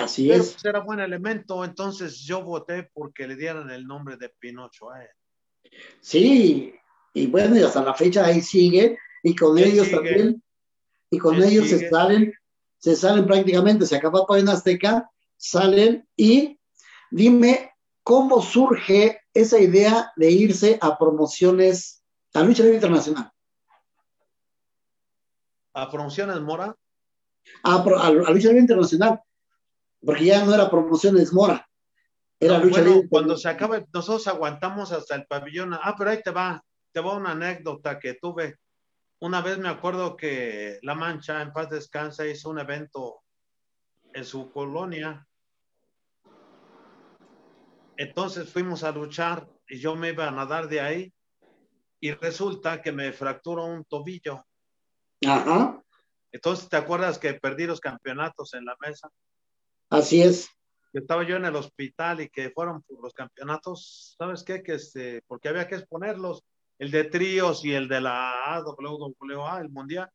Así 0.00 0.28
Pero 0.28 0.42
es. 0.42 0.52
pues, 0.52 0.64
era 0.64 0.80
buen 0.80 1.00
elemento, 1.00 1.64
entonces 1.64 2.18
yo 2.20 2.42
voté 2.42 2.90
porque 2.92 3.26
le 3.26 3.36
dieran 3.36 3.70
el 3.70 3.86
nombre 3.86 4.16
de 4.16 4.28
Pinocho 4.28 4.90
a 4.90 5.02
él. 5.02 5.10
Sí, 6.00 6.74
y 7.12 7.26
bueno, 7.26 7.56
y 7.58 7.62
hasta 7.62 7.82
la 7.82 7.94
fecha 7.94 8.24
ahí 8.26 8.40
sigue, 8.40 8.98
y 9.22 9.34
con 9.34 9.56
Él 9.58 9.64
ellos 9.64 9.86
sigue. 9.86 9.96
también, 9.96 10.42
y 11.10 11.18
con 11.18 11.36
Él 11.36 11.44
ellos 11.44 11.68
se 11.68 11.88
salen, 11.88 12.32
se 12.78 12.96
salen 12.96 13.26
prácticamente, 13.26 13.86
se 13.86 13.96
acaba 13.96 14.26
Pabellón 14.26 14.50
Azteca, 14.50 15.10
salen, 15.36 16.06
y 16.16 16.58
dime 17.10 17.72
cómo 18.02 18.42
surge 18.42 19.20
esa 19.32 19.58
idea 19.58 20.12
de 20.16 20.30
irse 20.30 20.78
a 20.80 20.98
promociones, 20.98 22.02
a 22.34 22.42
lucha 22.42 22.62
libre 22.62 22.76
internacional, 22.76 23.30
A 25.72 25.90
Promociones 25.90 26.40
Mora, 26.40 26.76
a, 27.62 27.74
a- 27.74 28.06
a 28.08 28.10
lucha 28.30 28.48
libre 28.48 28.60
internacional, 28.60 29.20
porque 30.04 30.24
ya 30.26 30.44
no 30.44 30.54
era 30.54 30.70
promociones 30.70 31.32
Mora, 31.32 31.66
era 32.40 32.58
no, 32.58 32.64
lucha 32.64 32.82
bueno, 32.82 32.94
libre. 32.94 33.08
cuando 33.08 33.36
se 33.36 33.48
acabe, 33.48 33.86
nosotros 33.92 34.26
aguantamos 34.28 34.92
hasta 34.92 35.14
el 35.14 35.26
pabellón. 35.26 35.74
Ah, 35.74 35.94
pero 35.96 36.10
ahí 36.10 36.22
te 36.22 36.30
va, 36.30 36.62
te 36.92 37.00
va 37.00 37.14
una 37.14 37.32
anécdota 37.32 37.98
que 37.98 38.14
tuve. 38.14 38.58
Una 39.20 39.40
vez 39.40 39.58
me 39.58 39.68
acuerdo 39.68 40.16
que 40.16 40.78
La 40.82 40.94
Mancha, 40.94 41.40
en 41.40 41.52
paz 41.52 41.70
descansa, 41.70 42.26
hizo 42.26 42.50
un 42.50 42.58
evento 42.58 43.22
en 44.12 44.24
su 44.24 44.50
colonia. 44.50 45.26
Entonces 47.96 48.50
fuimos 48.52 48.82
a 48.82 48.90
luchar 48.92 49.48
y 49.68 49.78
yo 49.78 49.94
me 49.94 50.10
iba 50.10 50.26
a 50.26 50.32
nadar 50.32 50.68
de 50.68 50.80
ahí 50.80 51.14
y 52.00 52.12
resulta 52.12 52.82
que 52.82 52.92
me 52.92 53.12
fracturó 53.12 53.64
un 53.64 53.84
tobillo. 53.84 54.44
Ajá, 55.26 55.82
Entonces, 56.32 56.68
¿te 56.68 56.76
acuerdas 56.76 57.18
que 57.18 57.34
perdí 57.34 57.66
los 57.66 57.80
campeonatos 57.80 58.52
en 58.54 58.64
la 58.66 58.76
mesa? 58.80 59.08
Así 59.94 60.22
es. 60.22 60.48
Estaba 60.92 61.26
yo 61.26 61.36
en 61.36 61.44
el 61.44 61.56
hospital 61.56 62.20
y 62.20 62.28
que 62.28 62.50
fueron 62.50 62.82
por 62.82 63.02
los 63.02 63.12
campeonatos, 63.12 64.14
¿sabes 64.16 64.44
qué? 64.44 64.62
Que 64.62 64.74
este, 64.74 65.22
porque 65.26 65.48
había 65.48 65.66
que 65.66 65.74
exponerlos, 65.74 66.44
el 66.78 66.90
de 66.90 67.04
tríos 67.04 67.64
y 67.64 67.72
el 67.72 67.88
de 67.88 68.00
la 68.00 68.54
AWWA, 68.54 69.60
el 69.60 69.70
mundial. 69.70 70.08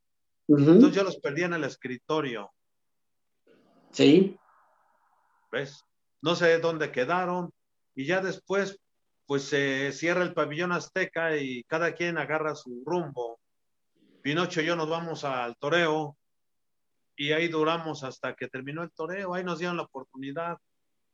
Entonces 0.47 0.95
yo 0.95 1.03
los 1.03 1.17
perdí 1.17 1.43
en 1.43 1.53
el 1.53 1.63
escritorio, 1.63 2.51
Sí, 3.91 4.37
¿ves? 5.51 5.83
No 6.21 6.35
sé 6.35 6.59
dónde 6.59 6.91
quedaron 6.91 7.51
y 7.95 8.05
ya 8.05 8.21
después, 8.21 8.79
pues 9.25 9.43
se 9.43 9.91
cierra 9.91 10.23
el 10.23 10.33
pabellón 10.33 10.71
azteca 10.71 11.37
y 11.37 11.63
cada 11.63 11.93
quien 11.93 12.17
agarra 12.17 12.55
su 12.55 12.83
rumbo. 12.85 13.39
Pinocho 14.21 14.61
y 14.61 14.65
yo 14.65 14.75
nos 14.75 14.89
vamos 14.89 15.23
al 15.23 15.55
toreo 15.57 16.17
y 17.19 17.33
ahí 17.33 17.49
duramos 17.49 18.05
hasta 18.05 18.33
que 18.33 18.47
terminó 18.47 18.81
el 18.81 18.91
toreo. 18.91 19.33
Ahí 19.33 19.43
nos 19.43 19.59
dieron 19.59 19.75
la 19.75 19.83
oportunidad 19.83 20.57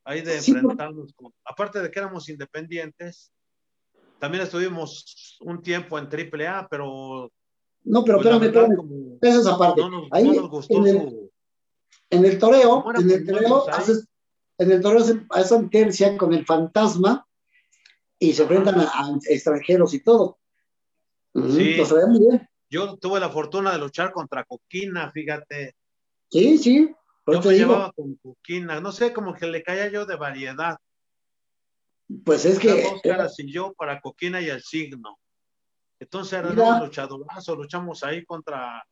ahí 0.03 0.21
de 0.21 0.39
Sí, 0.39 0.51
enfrentarnos. 0.51 1.11
Con, 1.13 1.33
aparte 1.43 1.81
de 1.81 1.89
que 1.89 1.97
éramos 1.97 2.29
independientes, 2.29 3.33
también 4.19 4.43
estuvimos 4.43 5.37
un 5.41 5.63
tiempo 5.63 5.97
en 5.97 6.05
AAA, 6.05 6.67
pero 6.69 7.31
no, 7.85 8.03
pero 8.03 8.19
pues, 8.19 8.27
espérame, 8.27 8.39
verdad, 8.53 8.63
espérame, 8.71 9.17
esa 9.19 9.39
es 9.39 9.47
aparte. 9.47 9.81
no 9.81 9.89
nos, 9.89 10.07
Ahí, 10.11 10.25
no 10.27 10.33
nos 10.41 10.49
gustó 10.51 10.77
en 10.77 10.87
el- 10.87 11.09
su... 11.09 11.31
En 12.11 12.23
el 12.23 12.37
toreo, 12.37 12.83
¿Cómo 12.83 12.99
en 12.99 13.09
el 13.09 13.25
toreo, 13.25 13.69
haces, 13.71 14.07
en 14.59 14.71
el 14.71 14.81
toreo 14.81 15.03
hacen 15.31 15.69
tercia 15.71 16.15
con 16.17 16.33
el 16.35 16.45
fantasma 16.45 17.27
y 18.19 18.31
se 18.33 18.43
enfrentan 18.43 18.79
a, 18.79 18.83
a 18.83 19.09
extranjeros 19.27 19.91
y 19.95 20.03
todo. 20.03 20.37
Sí. 21.33 21.75
Lo 21.77 21.85
sabía 21.85 22.05
muy 22.05 22.19
bien. 22.19 22.47
Yo 22.69 22.95
tuve 22.97 23.19
la 23.19 23.29
fortuna 23.29 23.71
de 23.71 23.79
luchar 23.79 24.11
contra 24.11 24.43
Coquina, 24.43 25.09
fíjate. 25.11 25.75
Sí, 26.35 26.57
sí. 26.57 26.93
Yo 27.27 27.41
me 27.41 27.53
llevaba 27.53 27.93
con 27.93 28.15
Coquina, 28.15 28.81
no 28.81 28.91
sé, 28.91 29.13
como 29.13 29.33
que 29.33 29.47
le 29.47 29.63
caía 29.63 29.88
yo 29.88 30.05
de 30.05 30.17
variedad. 30.17 30.77
pues 32.25 32.43
es 32.43 32.59
que 32.59 32.83
dos 32.83 33.01
caras 33.01 33.39
y 33.39 33.49
yo 33.49 33.73
para 33.73 34.01
Coquina 34.01 34.41
y 34.41 34.49
el 34.49 34.61
signo. 34.61 35.17
Entonces 35.97 36.33
era 36.33 36.49
un 36.49 36.79
luchadorazo, 36.81 37.55
luchamos 37.55 38.03
ahí 38.03 38.25
contra 38.25 38.86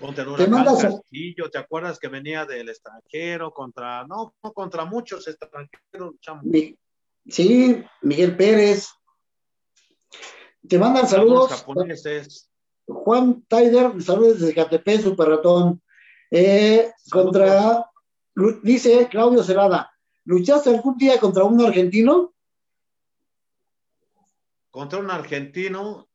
contra 0.00 0.24
el 0.24 0.34
Te 0.34 0.44
huracán 0.50 0.76
Castillo, 0.76 1.48
¿te 1.48 1.58
acuerdas 1.58 2.00
que 2.00 2.08
venía 2.08 2.44
del 2.44 2.68
extranjero? 2.68 3.52
Contra, 3.52 4.04
no, 4.04 4.34
contra 4.52 4.84
muchos 4.84 5.28
extranjeros 5.28 6.10
luchamos. 6.10 6.44
Mi- 6.44 6.76
sí, 7.28 7.84
Miguel 8.00 8.36
Pérez. 8.36 8.88
Te 10.68 10.76
mandan 10.76 11.06
saludos. 11.06 11.50
japoneses. 11.50 12.51
Juan 12.94 13.42
Taider, 13.48 14.00
saludos 14.02 14.40
desde 14.40 14.54
Catepec, 14.54 15.00
Super 15.02 15.28
Ratón. 15.28 15.82
Eh, 16.30 16.90
contra, 17.10 17.90
dice 18.62 19.08
Claudio 19.10 19.42
Celada, 19.42 19.90
¿luchaste 20.24 20.70
algún 20.70 20.96
día 20.96 21.18
contra 21.20 21.44
un 21.44 21.60
argentino? 21.64 22.32
contra 24.70 24.98
un 25.00 25.10
argentino. 25.10 26.08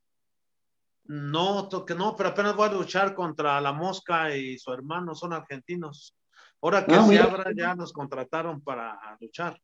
No, 1.05 1.69
que 1.85 1.93
no, 1.95 2.15
pero 2.15 2.29
apenas 2.29 2.55
voy 2.55 2.67
a 2.67 2.73
luchar 2.73 3.13
contra 3.13 3.61
la 3.61 3.71
mosca 3.71 4.35
y 4.35 4.57
su 4.57 4.73
hermano, 4.73 5.13
son 5.15 5.31
argentinos. 5.31 6.15
Ahora 6.61 6.83
que 6.85 6.95
Ah, 6.95 7.03
se 7.03 7.09
mira. 7.11 7.25
abra, 7.25 7.51
ya 7.55 7.75
nos 7.75 7.93
contrataron 7.93 8.59
para 8.61 8.99
luchar. 9.21 9.61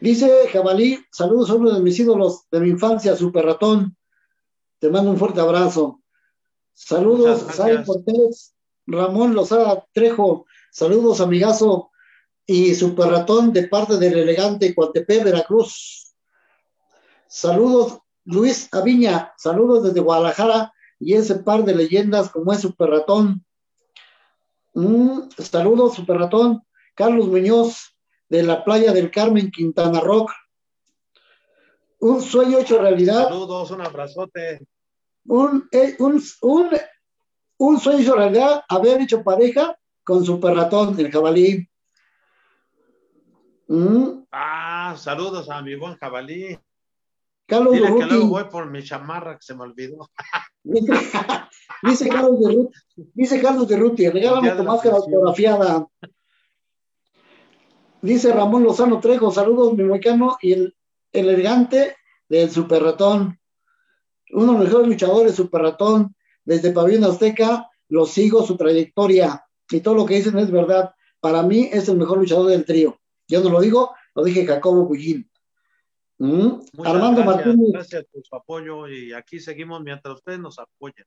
Dice 0.00 0.48
Jabalí, 0.52 0.98
saludos 1.12 1.48
a 1.50 1.54
uno 1.54 1.70
de 1.72 1.80
mis 1.80 1.98
ídolos 1.98 2.48
de 2.50 2.60
mi 2.60 2.70
infancia, 2.70 3.14
Super 3.14 3.44
Ratón. 3.46 3.96
Te 4.80 4.90
mando 4.90 5.10
un 5.10 5.18
fuerte 5.18 5.40
abrazo. 5.40 6.02
Saludos, 6.72 7.46
Sai 7.54 7.84
Cortés, 7.84 8.54
Ramón 8.86 9.34
Lozada 9.34 9.86
Trejo. 9.92 10.46
Saludos, 10.72 11.20
amigazo 11.20 11.90
y 12.46 12.74
super 12.74 13.08
ratón 13.08 13.52
de 13.52 13.68
parte 13.68 13.98
del 13.98 14.18
elegante 14.18 14.74
Cuantepé, 14.74 15.22
Veracruz. 15.22 16.14
Saludos, 17.28 17.98
Luis 18.24 18.68
Aviña. 18.72 19.34
Saludos 19.36 19.84
desde 19.84 20.00
Guadalajara 20.00 20.72
y 20.98 21.14
ese 21.14 21.36
par 21.36 21.64
de 21.64 21.74
leyendas 21.74 22.30
como 22.30 22.52
es 22.52 22.60
Super 22.60 22.88
Ratón. 22.90 23.44
Mm, 24.74 25.28
saludos, 25.38 25.94
Super 25.94 26.18
Ratón. 26.18 26.62
Carlos 26.94 27.28
Muñoz, 27.28 27.94
de 28.30 28.42
la 28.42 28.64
playa 28.64 28.92
del 28.92 29.10
Carmen, 29.10 29.50
Quintana 29.50 30.00
Rock. 30.00 30.30
Un 32.00 32.22
sueño 32.22 32.58
hecho 32.58 32.80
realidad. 32.80 33.24
Saludos, 33.24 33.70
un 33.70 33.82
abrazote. 33.82 34.66
Un, 35.26 35.68
eh, 35.70 35.96
un, 35.98 36.22
un, 37.58 37.80
sueño 37.80 37.98
hecho 38.00 38.14
realidad, 38.14 38.64
haber 38.68 39.02
hecho 39.02 39.22
pareja 39.22 39.76
con 40.02 40.24
Super 40.24 40.54
Ratón, 40.54 40.98
el 40.98 41.10
jabalí. 41.10 41.68
Mm. 43.68 44.24
Ah, 44.32 44.94
saludos 44.96 45.50
a 45.50 45.60
mi 45.60 45.76
buen 45.76 45.96
jabalí. 45.96 46.58
Carlos 47.46 47.74
Dile 47.74 47.94
que 47.94 48.06
luego 48.06 48.28
voy 48.28 48.44
por 48.44 48.70
mi 48.70 48.82
chamarra 48.82 49.36
que 49.36 49.42
se 49.42 49.54
me 49.54 49.62
olvidó. 49.64 50.08
dice, 50.62 52.08
Carlos 52.08 52.40
de 52.40 52.52
Ruti, 52.52 52.78
dice 53.12 53.42
Carlos 53.42 53.68
de 53.68 53.76
Ruti, 53.76 54.08
regálame 54.08 54.52
tu 54.52 54.62
máscara 54.62 54.96
autografiada. 54.96 55.86
Dice 58.02 58.32
Ramón 58.32 58.62
Lozano 58.62 59.00
Trejo, 59.00 59.30
saludos 59.30 59.74
mi 59.74 59.84
moicano 59.84 60.38
y 60.40 60.52
el, 60.52 60.76
elegante 61.12 61.96
del 62.28 62.50
Super 62.50 62.82
Ratón. 62.82 63.38
Uno 64.32 64.52
de 64.52 64.58
los 64.58 64.66
mejores 64.66 64.88
luchadores 64.88 65.34
Super 65.34 65.62
Ratón. 65.62 66.14
Desde 66.44 66.72
Pabellón 66.72 67.04
Azteca 67.04 67.68
lo 67.88 68.06
sigo 68.06 68.44
su 68.44 68.56
trayectoria 68.56 69.44
y 69.70 69.80
todo 69.80 69.94
lo 69.94 70.06
que 70.06 70.16
dicen 70.16 70.38
es 70.38 70.50
verdad. 70.50 70.92
Para 71.20 71.42
mí 71.42 71.68
es 71.72 71.88
el 71.88 71.96
mejor 71.96 72.18
luchador 72.18 72.46
del 72.46 72.64
trío. 72.64 72.98
Yo 73.28 73.42
no 73.42 73.50
lo 73.50 73.60
digo, 73.60 73.94
lo 74.14 74.24
dije 74.24 74.46
Jacobo 74.46 74.86
Bullín. 74.86 75.30
Mm. 76.18 76.60
Armando 76.84 77.24
Martínez. 77.24 77.72
Gracias 77.72 78.04
por 78.12 78.22
su 78.24 78.36
apoyo 78.36 78.88
y 78.88 79.12
aquí 79.12 79.40
seguimos 79.40 79.82
mientras 79.82 80.16
ustedes 80.16 80.38
nos 80.38 80.58
apoyen. 80.58 81.06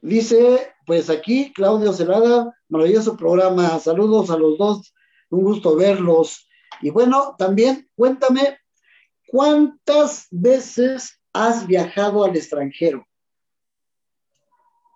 Dice, 0.00 0.72
pues 0.86 1.08
aquí 1.08 1.52
Claudio 1.52 1.92
Celada, 1.92 2.54
maravilloso 2.68 3.16
programa. 3.16 3.78
Saludos 3.78 4.30
a 4.30 4.36
los 4.36 4.58
dos, 4.58 4.94
un 5.30 5.44
gusto 5.44 5.76
verlos. 5.76 6.48
Y 6.80 6.90
bueno, 6.90 7.34
también 7.38 7.88
cuéntame, 7.94 8.58
¿cuántas 9.32 10.28
veces 10.30 11.18
has 11.32 11.66
viajado 11.66 12.22
al 12.22 12.36
extranjero? 12.36 13.08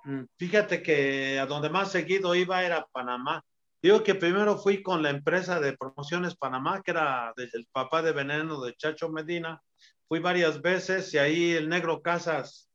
Mm, 0.04 0.24
fíjate 0.36 0.82
que 0.82 1.38
a 1.38 1.46
donde 1.46 1.70
más 1.70 1.90
seguido 1.90 2.34
iba 2.34 2.62
era 2.62 2.86
Panamá. 2.92 3.42
Digo 3.80 4.02
que 4.02 4.14
primero 4.14 4.58
fui 4.58 4.82
con 4.82 5.02
la 5.02 5.08
empresa 5.08 5.58
de 5.58 5.74
promociones 5.74 6.36
Panamá, 6.36 6.82
que 6.82 6.90
era 6.90 7.32
el 7.34 7.66
papá 7.72 8.02
de 8.02 8.12
veneno 8.12 8.60
de 8.60 8.76
Chacho 8.76 9.08
Medina. 9.08 9.62
Fui 10.06 10.18
varias 10.18 10.60
veces 10.60 11.14
y 11.14 11.18
ahí 11.18 11.52
el 11.52 11.70
negro 11.70 12.02
Casas. 12.02 12.68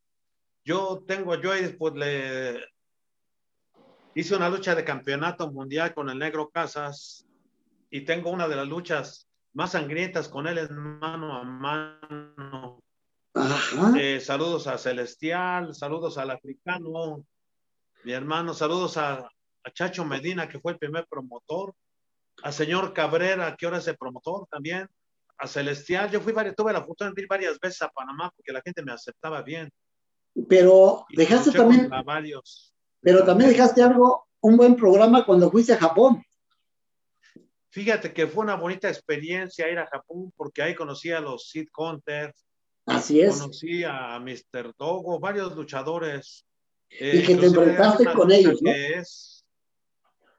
Yo 0.64 1.04
tengo, 1.06 1.40
yo 1.40 1.52
después 1.52 1.94
le 1.94 2.60
hice 4.16 4.34
una 4.34 4.48
lucha 4.48 4.74
de 4.74 4.84
campeonato 4.84 5.50
mundial 5.52 5.94
con 5.94 6.10
el 6.10 6.18
negro 6.18 6.50
Casas 6.50 7.24
y 7.88 8.00
tengo 8.00 8.30
una 8.30 8.48
de 8.48 8.56
las 8.56 8.66
luchas 8.66 9.28
más 9.54 9.72
sangrientas 9.72 10.28
con 10.28 10.46
él 10.46 10.68
mano 10.70 11.36
a 11.36 11.44
mano. 11.44 12.80
Eh, 13.98 14.20
saludos 14.20 14.66
a 14.66 14.78
Celestial, 14.78 15.74
saludos 15.74 16.18
al 16.18 16.30
africano, 16.30 17.24
mi 18.04 18.12
hermano, 18.12 18.52
saludos 18.52 18.96
a, 18.96 19.30
a 19.64 19.70
Chacho 19.72 20.04
Medina, 20.04 20.48
que 20.48 20.60
fue 20.60 20.72
el 20.72 20.78
primer 20.78 21.06
promotor, 21.08 21.74
a 22.42 22.52
señor 22.52 22.92
Cabrera, 22.92 23.56
que 23.56 23.66
ahora 23.66 23.78
es 23.78 23.88
el 23.88 23.96
promotor 23.96 24.46
también, 24.50 24.88
a 25.38 25.46
Celestial. 25.46 26.10
Yo 26.10 26.20
fui 26.20 26.32
varias, 26.32 26.54
tuve 26.54 26.72
la 26.72 26.84
fortuna 26.84 27.10
de 27.10 27.22
ir 27.22 27.28
varias 27.28 27.58
veces 27.58 27.82
a 27.82 27.88
Panamá 27.88 28.30
porque 28.34 28.52
la 28.52 28.60
gente 28.62 28.82
me 28.82 28.92
aceptaba 28.92 29.42
bien. 29.42 29.70
Pero 30.48 31.06
dejaste 31.10 31.52
también. 31.52 31.90
Pero 33.00 33.24
también 33.24 33.50
dejaste 33.50 33.82
algo, 33.82 34.26
un 34.40 34.56
buen 34.56 34.76
programa 34.76 35.24
cuando 35.24 35.50
fuiste 35.50 35.72
a 35.72 35.78
Japón. 35.78 36.22
Fíjate 37.72 38.12
que 38.12 38.26
fue 38.26 38.44
una 38.44 38.56
bonita 38.56 38.88
experiencia 38.88 39.70
ir 39.70 39.78
a 39.78 39.86
Japón 39.86 40.32
porque 40.36 40.62
ahí 40.62 40.74
conocí 40.74 41.10
a 41.10 41.20
los 41.20 41.48
Sid 41.48 41.68
Hunters. 41.76 42.46
Así 42.86 43.20
es. 43.20 43.38
Conocí 43.38 43.82
a 43.82 44.20
Mr. 44.20 44.74
Dogo, 44.78 45.18
varios 45.18 45.56
luchadores. 45.56 46.44
y 46.90 47.22
que 47.22 47.34
te 47.36 47.46
enfrentaste 47.46 48.12
con 48.12 48.30
ellos. 48.30 48.60
¿no? 48.62 48.70
es 48.70 49.44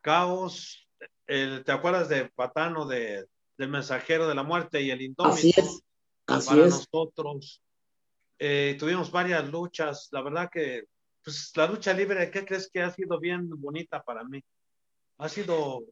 Caos, 0.01 0.87
el, 1.25 1.63
¿te 1.63 1.71
acuerdas 1.71 2.07
de 2.09 2.29
Patano 2.29 2.85
de, 2.85 3.25
del 3.57 3.69
mensajero 3.69 4.27
de 4.27 4.35
la 4.35 4.43
muerte 4.43 4.81
y 4.81 4.91
el 4.91 5.01
indómito? 5.01 5.35
Así 5.35 5.53
es, 5.57 5.81
así 6.27 6.49
para 6.49 6.67
nosotros. 6.67 7.61
Eh, 8.37 8.75
tuvimos 8.77 9.09
varias 9.09 9.49
luchas, 9.49 10.09
la 10.11 10.21
verdad 10.21 10.49
que 10.51 10.83
pues 11.23 11.51
la 11.55 11.67
lucha 11.67 11.93
libre, 11.93 12.29
¿qué 12.29 12.45
crees 12.45 12.69
que 12.69 12.81
ha 12.81 12.91
sido 12.91 13.19
bien 13.19 13.49
bonita 13.49 14.03
para 14.03 14.23
mí? 14.23 14.43
Ha 15.17 15.29
sido, 15.29 15.83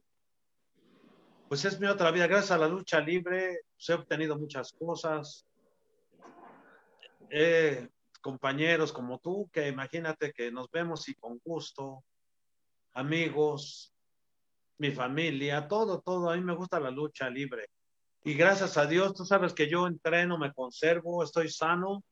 pues 1.52 1.66
es 1.66 1.78
mi 1.78 1.86
otra 1.86 2.10
vida, 2.10 2.26
gracias 2.26 2.52
a 2.52 2.56
la 2.56 2.66
lucha 2.66 2.98
libre 2.98 3.58
pues, 3.74 3.90
he 3.90 3.92
obtenido 3.92 4.38
muchas 4.38 4.72
cosas. 4.72 5.46
compañeros 8.22 8.90
como 8.90 9.18
tú, 9.18 9.50
que 9.52 9.68
imagínate 9.68 10.32
que 10.32 10.50
nos 10.50 10.70
vemos 10.70 11.06
y 11.10 11.14
con 11.14 11.38
gusto, 11.44 12.04
amigos, 12.94 13.92
mi 14.78 14.92
familia, 14.92 15.68
todo, 15.68 16.00
todo. 16.00 16.30
A 16.30 16.36
mí 16.36 16.42
me 16.42 16.54
gusta 16.54 16.80
la 16.80 16.90
lucha 16.90 17.28
libre. 17.28 17.68
Y 18.24 18.32
gracias 18.32 18.78
a 18.78 18.86
Dios, 18.86 19.12
tú 19.12 19.26
sabes 19.26 19.52
que 19.52 19.68
yo 19.68 19.86
entreno, 19.86 20.38
me 20.38 20.54
conservo, 20.54 21.22
estoy 21.22 21.50
sano. 21.50 22.02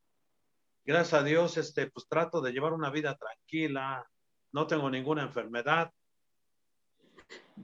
Gracias 0.85 1.19
a 1.19 1.25
Dios, 1.25 1.57
este, 1.57 1.91
pues 1.91 2.07
trato 2.07 2.43
de 2.43 2.53
llevar 2.53 2.75
una 2.75 2.91
vida 2.91 3.17
tranquila, 3.17 4.07
no 4.53 4.67
tengo 4.67 4.91
ninguna 4.91 5.23
enfermedad. 5.23 5.91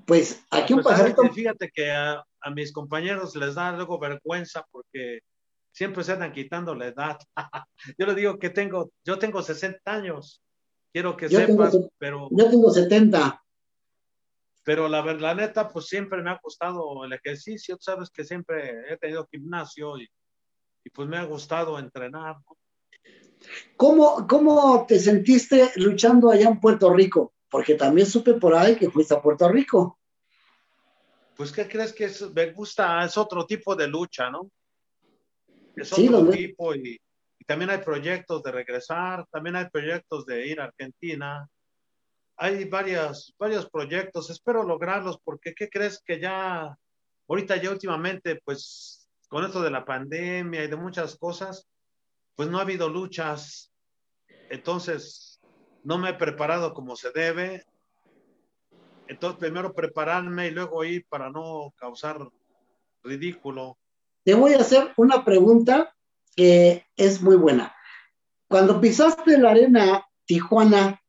Pues 0.04 0.44
aquí 0.50 0.74
un 0.74 0.82
pues, 0.82 1.00
Fíjate 1.34 1.70
que 1.72 1.90
a, 1.90 2.24
mis 2.54 2.72
compañeros 2.72 3.34
les 3.34 3.54
da 3.54 3.72
luego 3.72 3.98
vergüenza 3.98 4.64
porque 4.70 5.20
siempre 5.72 6.04
se 6.04 6.12
andan 6.12 6.32
quitando 6.32 6.74
la 6.74 6.86
edad. 6.86 7.18
yo 7.98 8.06
le 8.06 8.14
digo 8.14 8.38
que 8.38 8.50
tengo, 8.50 8.90
yo 9.04 9.18
tengo 9.18 9.42
60 9.42 9.80
años. 9.92 10.42
Quiero 10.92 11.16
que 11.16 11.28
sepas, 11.28 11.76
pero. 11.98 12.28
Yo 12.30 12.50
tengo 12.50 12.70
70. 12.70 13.42
Pero 14.64 14.88
la 14.88 15.02
la 15.02 15.34
neta, 15.34 15.68
pues 15.68 15.86
siempre 15.86 16.22
me 16.22 16.30
ha 16.30 16.40
gustado 16.42 17.04
el 17.04 17.12
ejercicio. 17.12 17.76
Tú 17.76 17.82
sabes 17.82 18.10
que 18.10 18.24
siempre 18.24 18.92
he 18.92 18.96
tenido 18.96 19.28
gimnasio 19.30 19.98
y, 19.98 20.08
pues 20.92 21.08
me 21.08 21.18
ha 21.18 21.24
gustado 21.24 21.78
entrenar. 21.78 22.36
¿Cómo, 23.76 24.26
¿Cómo 24.26 24.84
te 24.86 24.98
sentiste 24.98 25.70
luchando 25.76 26.30
allá 26.30 26.48
en 26.48 26.58
Puerto 26.58 26.92
Rico? 26.92 27.35
Porque 27.50 27.74
también 27.74 28.06
supe 28.06 28.34
por 28.34 28.54
ahí 28.54 28.76
que 28.76 28.90
fuiste 28.90 29.14
a 29.14 29.22
Puerto 29.22 29.48
Rico. 29.48 29.98
Pues, 31.36 31.52
¿qué 31.52 31.68
crees 31.68 31.92
que 31.92 32.04
es? 32.04 32.30
Me 32.32 32.52
gusta? 32.52 33.04
Es 33.04 33.16
otro 33.16 33.46
tipo 33.46 33.76
de 33.76 33.86
lucha, 33.86 34.30
¿no? 34.30 34.50
Es 35.76 35.92
otro 35.92 36.30
tipo 36.30 36.74
y, 36.74 36.98
y, 37.38 37.44
también 37.44 37.70
hay 37.70 37.78
proyectos 37.78 38.42
de 38.42 38.50
regresar, 38.50 39.26
también 39.30 39.56
hay 39.56 39.68
proyectos 39.68 40.24
de 40.24 40.46
ir 40.46 40.60
a 40.60 40.64
Argentina 40.64 41.48
hay 42.36 42.64
varios, 42.66 43.34
varios 43.38 43.68
proyectos, 43.68 44.30
espero 44.30 44.62
lograrlos 44.62 45.18
porque 45.24 45.54
¿qué 45.54 45.70
crees 45.70 46.02
que 46.04 46.20
ya, 46.20 46.76
ahorita 47.28 47.56
ya 47.56 47.70
últimamente, 47.70 48.40
pues 48.44 49.08
con 49.28 49.44
esto 49.44 49.62
de 49.62 49.70
la 49.70 49.84
pandemia 49.84 50.62
y 50.62 50.68
de 50.68 50.76
muchas 50.76 51.16
cosas, 51.16 51.66
pues 52.34 52.48
no 52.48 52.58
ha 52.58 52.62
habido 52.62 52.88
luchas, 52.88 53.72
entonces 54.50 55.35
no 55.86 55.98
me 55.98 56.10
he 56.10 56.14
preparado 56.14 56.74
como 56.74 56.96
se 56.96 57.10
debe, 57.12 57.64
entonces 59.06 59.38
primero 59.38 59.72
prepararme 59.72 60.48
y 60.48 60.50
luego 60.50 60.84
ir 60.84 61.06
para 61.08 61.30
no 61.30 61.72
causar 61.76 62.28
ridículo. 63.04 63.78
Te 64.24 64.34
voy 64.34 64.54
a 64.54 64.58
hacer 64.58 64.92
una 64.96 65.24
pregunta 65.24 65.94
que 66.34 66.84
es 66.96 67.22
muy 67.22 67.36
buena. 67.36 67.74
Cuando 68.48 68.80
pisaste 68.80 69.38
la 69.38 69.50
arena 69.52 70.04
Tijuana, 70.24 71.00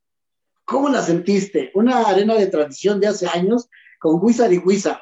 ¿Cómo 0.67 0.89
la 0.89 1.01
sentiste? 1.01 1.71
Una 1.75 2.01
arena 2.01 2.35
de 2.35 2.47
tradición 2.47 2.99
de 2.99 3.07
hace 3.07 3.25
años 3.25 3.69
con 3.99 4.21
Huiza 4.21 4.51
y 4.51 4.57
Huiza. 4.57 5.01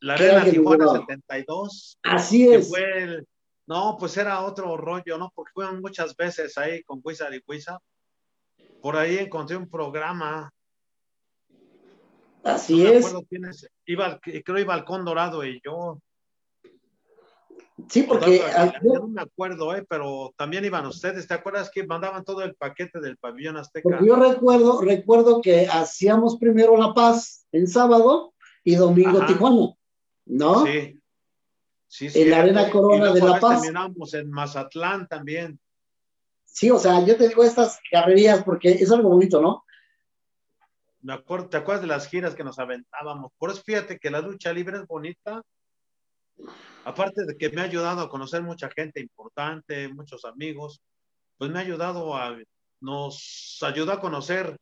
La 0.00 0.14
arena 0.14 0.42
Tijuana 0.42 0.86
72. 1.06 1.98
Así 2.02 2.48
es. 2.50 2.72
no, 3.66 3.98
pues 4.00 4.16
era 4.16 4.40
otro 4.40 4.78
rollo, 4.78 5.18
¿no? 5.18 5.30
Porque 5.34 5.52
fueron 5.52 5.82
muchas 5.82 6.16
veces 6.16 6.56
ahí 6.56 6.82
con 6.84 7.02
Huiza 7.04 7.28
y 7.30 7.42
Huiza. 7.46 7.78
Por 8.80 8.96
ahí 8.96 9.18
encontré 9.18 9.56
un 9.56 9.68
programa. 9.68 10.52
Así 12.42 12.86
es. 12.86 13.14
iba, 13.86 14.18
creo 14.20 14.58
iba 14.58 14.74
Balcón 14.74 15.04
Dorado 15.04 15.44
y 15.44 15.60
yo. 15.64 16.00
Sí, 17.88 18.02
porque 18.02 18.42
no 18.82 19.08
me 19.08 19.22
acuerdo, 19.22 19.74
eh, 19.74 19.84
pero 19.88 20.34
también 20.36 20.64
iban 20.64 20.86
ustedes. 20.86 21.26
¿Te 21.26 21.34
acuerdas 21.34 21.70
que 21.72 21.86
mandaban 21.86 22.24
todo 22.24 22.42
el 22.42 22.54
paquete 22.54 23.00
del 23.00 23.16
pabellón 23.16 23.56
azteca? 23.56 23.98
yo 24.04 24.16
recuerdo, 24.16 24.80
recuerdo 24.82 25.40
que 25.40 25.66
hacíamos 25.66 26.36
primero 26.38 26.76
La 26.76 26.92
Paz 26.92 27.46
en 27.52 27.66
sábado 27.66 28.34
y 28.64 28.74
domingo 28.74 29.24
Tijuana, 29.26 29.74
¿no? 30.26 30.66
Sí. 30.66 30.96
Sí, 31.88 32.08
en 32.14 32.30
la 32.30 32.38
Arena 32.38 32.70
Corona 32.70 33.12
de 33.12 33.20
La 33.20 33.40
Paz. 33.40 33.62
Terminamos 33.62 34.14
en 34.14 34.30
Mazatlán 34.30 35.08
también. 35.08 35.58
Sí, 36.52 36.70
o 36.70 36.78
sea, 36.78 37.04
yo 37.06 37.16
te 37.16 37.28
digo 37.28 37.44
estas 37.44 37.78
carrerías 37.90 38.42
porque 38.42 38.72
es 38.72 38.90
algo 38.90 39.10
bonito, 39.10 39.40
¿no? 39.40 39.64
Me 41.00 41.14
acuerdo, 41.14 41.48
¿te 41.48 41.56
acuerdas 41.56 41.82
de 41.82 41.88
las 41.88 42.08
giras 42.08 42.34
que 42.34 42.44
nos 42.44 42.58
aventábamos? 42.58 43.32
Por 43.38 43.50
eso 43.50 43.62
fíjate 43.64 43.98
que 43.98 44.10
la 44.10 44.20
lucha 44.20 44.52
libre 44.52 44.78
es 44.78 44.86
bonita. 44.86 45.42
Aparte 46.84 47.24
de 47.24 47.36
que 47.36 47.50
me 47.50 47.60
ha 47.60 47.64
ayudado 47.64 48.02
a 48.02 48.10
conocer 48.10 48.42
mucha 48.42 48.68
gente 48.68 49.00
importante, 49.00 49.88
muchos 49.88 50.24
amigos, 50.24 50.82
pues 51.38 51.50
me 51.50 51.58
ha 51.58 51.62
ayudado 51.62 52.14
a, 52.16 52.36
nos 52.80 53.58
ayudó 53.62 53.92
a 53.92 54.00
conocer 54.00 54.56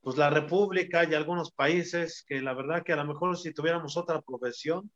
pues 0.00 0.16
la 0.16 0.30
República 0.30 1.04
y 1.04 1.14
algunos 1.14 1.50
países 1.50 2.24
que 2.26 2.40
la 2.40 2.54
verdad 2.54 2.84
que 2.84 2.92
a 2.92 2.96
lo 2.96 3.06
mejor 3.06 3.36
si 3.36 3.52
tuviéramos 3.52 3.96
otra 3.96 4.22
profesión 4.22 4.90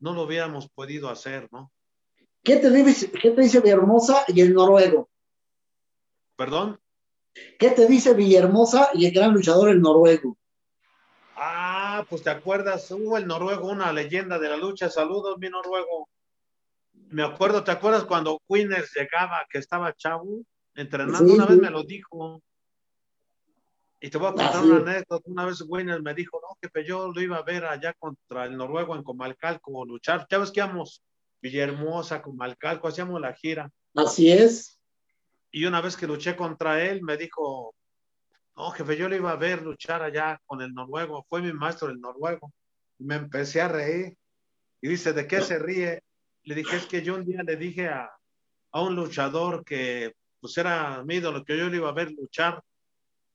no 0.00 0.14
lo 0.14 0.22
hubiéramos 0.22 0.68
podido 0.70 1.10
hacer, 1.10 1.48
¿no? 1.52 1.70
¿Qué 2.42 2.56
te 2.56 2.70
dice, 2.70 3.10
qué 3.10 3.32
te 3.32 3.42
dice 3.42 3.60
Villahermosa 3.60 4.24
y 4.28 4.40
el 4.40 4.54
noruego? 4.54 5.10
¿Perdón? 6.38 6.80
¿Qué 7.58 7.72
te 7.72 7.88
dice 7.88 8.14
Villahermosa 8.14 8.90
y 8.94 9.06
el 9.06 9.12
gran 9.12 9.34
luchador 9.34 9.70
el 9.70 9.80
noruego? 9.80 10.38
Ah, 11.34 12.06
pues 12.08 12.22
te 12.22 12.30
acuerdas, 12.30 12.88
hubo 12.92 13.16
el 13.16 13.26
noruego, 13.26 13.68
una 13.68 13.92
leyenda 13.92 14.38
de 14.38 14.48
la 14.48 14.56
lucha. 14.56 14.88
Saludos, 14.88 15.36
mi 15.38 15.48
noruego. 15.48 16.08
Me 17.10 17.24
acuerdo, 17.24 17.64
¿te 17.64 17.72
acuerdas 17.72 18.04
cuando 18.04 18.40
Winners 18.48 18.92
llegaba, 18.94 19.46
que 19.50 19.58
estaba 19.58 19.92
chavo, 19.94 20.42
entrenando? 20.76 21.34
Una 21.34 21.46
vez 21.46 21.58
me 21.58 21.70
lo 21.70 21.82
dijo. 21.82 22.40
Y 24.00 24.08
te 24.08 24.16
voy 24.16 24.28
a 24.28 24.34
contar 24.34 24.62
una 24.62 24.76
anécdota. 24.76 25.28
Una 25.28 25.44
vez 25.44 25.60
Winners 25.66 26.02
me 26.02 26.14
dijo, 26.14 26.40
no, 26.40 26.56
que 26.70 26.84
yo 26.84 27.10
lo 27.12 27.20
iba 27.20 27.38
a 27.38 27.42
ver 27.42 27.64
allá 27.64 27.94
contra 27.94 28.44
el 28.44 28.56
noruego 28.56 28.94
en 28.94 29.02
Comalcalco, 29.02 29.84
luchar. 29.84 30.24
Ya 30.30 30.38
ves 30.38 30.52
que 30.52 30.60
íbamos 30.60 31.02
Villahermosa, 31.42 32.22
Comalcalco, 32.22 32.86
hacíamos 32.86 33.20
la 33.20 33.34
gira. 33.34 33.68
Así 33.96 34.30
es. 34.30 34.77
Y 35.50 35.64
una 35.64 35.80
vez 35.80 35.96
que 35.96 36.06
luché 36.06 36.36
contra 36.36 36.82
él, 36.82 37.02
me 37.02 37.16
dijo, 37.16 37.74
no, 38.56 38.70
jefe, 38.70 38.96
yo 38.96 39.08
le 39.08 39.16
iba 39.16 39.30
a 39.30 39.36
ver 39.36 39.62
luchar 39.62 40.02
allá 40.02 40.40
con 40.46 40.60
el 40.60 40.74
noruego, 40.74 41.24
fue 41.28 41.40
mi 41.40 41.52
maestro 41.52 41.88
el 41.90 42.00
noruego. 42.00 42.52
Y 42.98 43.04
me 43.04 43.16
empecé 43.16 43.60
a 43.60 43.68
reír. 43.68 44.16
Y 44.80 44.88
dice, 44.88 45.12
¿de 45.12 45.26
qué 45.26 45.40
se 45.40 45.58
ríe? 45.58 46.02
Le 46.42 46.54
dije, 46.54 46.76
es 46.76 46.86
que 46.86 47.02
yo 47.02 47.14
un 47.14 47.24
día 47.24 47.42
le 47.42 47.56
dije 47.56 47.88
a, 47.88 48.10
a 48.72 48.82
un 48.82 48.94
luchador 48.94 49.64
que 49.64 50.12
pues 50.40 50.56
era 50.56 51.02
mi 51.04 51.16
ídolo, 51.16 51.44
que 51.44 51.56
yo 51.56 51.68
le 51.68 51.76
iba 51.76 51.88
a 51.88 51.92
ver 51.92 52.12
luchar. 52.12 52.62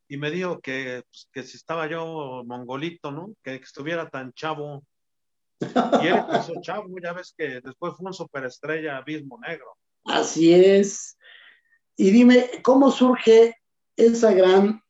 Y 0.08 0.18
me 0.18 0.32
dijo 0.32 0.60
que, 0.60 1.04
pues, 1.10 1.30
que 1.32 1.44
si 1.44 1.58
estaba 1.58 1.88
yo 1.88 2.44
mongolito, 2.46 3.12
¿no? 3.12 3.34
Que, 3.42 3.56
estuviera 3.56 4.10
tan 4.10 4.34
chavo. 4.34 4.84
Y 5.60 6.08
él 6.08 6.16
empezó 6.16 6.54
chavo, 6.62 6.88
ya 7.02 7.14
ves 7.14 7.34
que 7.38 7.62
después 7.62 7.94
fue 7.96 8.08
un 8.08 8.14
superestrella, 8.14 8.98
abismo 8.98 9.40
negro. 9.40 9.78
Así 10.06 10.54
es. 10.54 11.18
Y 11.96 12.12
dime, 12.12 12.50
¿cómo 12.64 12.92
surge 12.92 13.56
esa 13.96 14.34
gran 14.34 14.82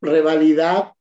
rivalidad 0.00 0.92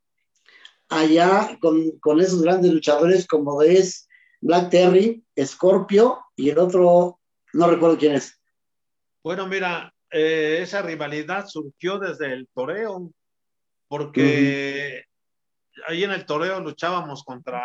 allá 0.89 1.57
con, 1.59 2.19
esos 2.19 2.41
grandes 2.41 2.71
luchadores 2.71 3.25
como 3.25 3.61
es 3.61 4.07
Black 4.41 4.69
Terry, 4.69 5.23
Scorpio 5.39 6.19
y 6.35 6.49
el 6.49 6.59
otro, 6.59 7.19
no 7.53 7.67
recuerdo 7.69 7.97
quién 7.97 8.15
es? 8.15 8.39
Bueno, 9.23 9.47
mira, 9.47 9.93
eh, 10.11 10.59
esa 10.61 10.81
rivalidad 10.81 11.47
surgió 11.47 11.99
desde 11.99 12.33
el 12.33 12.47
toreo, 12.53 13.11
porque 13.87 15.05
ahí 15.87 16.03
en 16.03 16.11
el 16.11 16.25
toreo 16.25 16.59
luchábamos 16.59 17.23
contra 17.23 17.61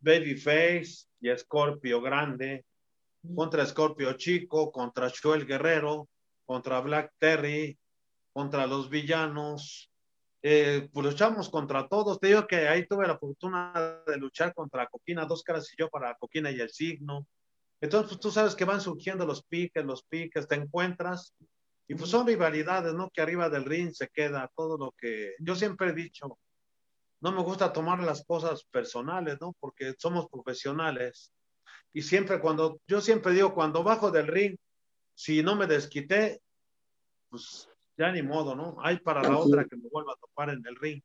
Babyface 0.00 1.06
y 1.20 1.36
Scorpio 1.36 2.00
Grande, 2.00 2.64
contra 3.34 3.66
Scorpio 3.66 4.14
Chico, 4.14 4.72
contra 4.72 5.12
Joel 5.22 5.46
Guerrero, 5.46 6.08
contra 6.50 6.80
Black 6.80 7.12
Terry, 7.16 7.78
contra 8.32 8.66
los 8.66 8.90
villanos, 8.90 9.88
eh, 10.42 10.88
pues 10.92 11.06
luchamos 11.06 11.48
contra 11.48 11.86
todos. 11.86 12.18
Te 12.18 12.26
digo 12.26 12.44
que 12.48 12.66
ahí 12.66 12.88
tuve 12.88 13.06
la 13.06 13.16
fortuna 13.16 14.02
de 14.04 14.16
luchar 14.16 14.52
contra 14.52 14.88
Coquina, 14.88 15.26
dos 15.26 15.44
caras 15.44 15.72
y 15.72 15.80
yo 15.80 15.88
para 15.88 16.16
Coquina 16.16 16.50
y 16.50 16.58
el 16.58 16.68
signo. 16.70 17.24
Entonces, 17.80 18.08
pues 18.08 18.20
tú 18.20 18.32
sabes 18.32 18.56
que 18.56 18.64
van 18.64 18.80
surgiendo 18.80 19.24
los 19.24 19.44
piques, 19.44 19.84
los 19.84 20.02
piques, 20.02 20.48
te 20.48 20.56
encuentras. 20.56 21.36
Y 21.86 21.94
pues 21.94 22.10
son 22.10 22.26
rivalidades, 22.26 22.94
¿no? 22.94 23.10
Que 23.10 23.20
arriba 23.20 23.48
del 23.48 23.64
ring 23.64 23.92
se 23.92 24.08
queda 24.08 24.50
todo 24.56 24.76
lo 24.76 24.90
que 24.98 25.36
yo 25.38 25.54
siempre 25.54 25.90
he 25.90 25.92
dicho. 25.92 26.36
No 27.20 27.30
me 27.30 27.44
gusta 27.44 27.72
tomar 27.72 28.00
las 28.00 28.24
cosas 28.24 28.64
personales, 28.64 29.38
¿no? 29.40 29.54
Porque 29.60 29.94
somos 29.96 30.28
profesionales. 30.28 31.32
Y 31.92 32.02
siempre 32.02 32.40
cuando, 32.40 32.80
yo 32.88 33.00
siempre 33.00 33.34
digo, 33.34 33.54
cuando 33.54 33.84
bajo 33.84 34.10
del 34.10 34.26
ring, 34.26 34.56
si 35.20 35.42
no 35.42 35.54
me 35.54 35.66
desquité, 35.66 36.40
pues 37.28 37.68
ya 37.98 38.10
ni 38.10 38.22
modo, 38.22 38.54
¿no? 38.54 38.78
Hay 38.82 39.00
para 39.00 39.22
la 39.22 39.36
otra 39.36 39.66
que 39.66 39.76
me 39.76 39.86
vuelva 39.90 40.14
a 40.14 40.16
topar 40.16 40.48
en 40.48 40.62
el 40.66 40.76
ring. 40.76 41.02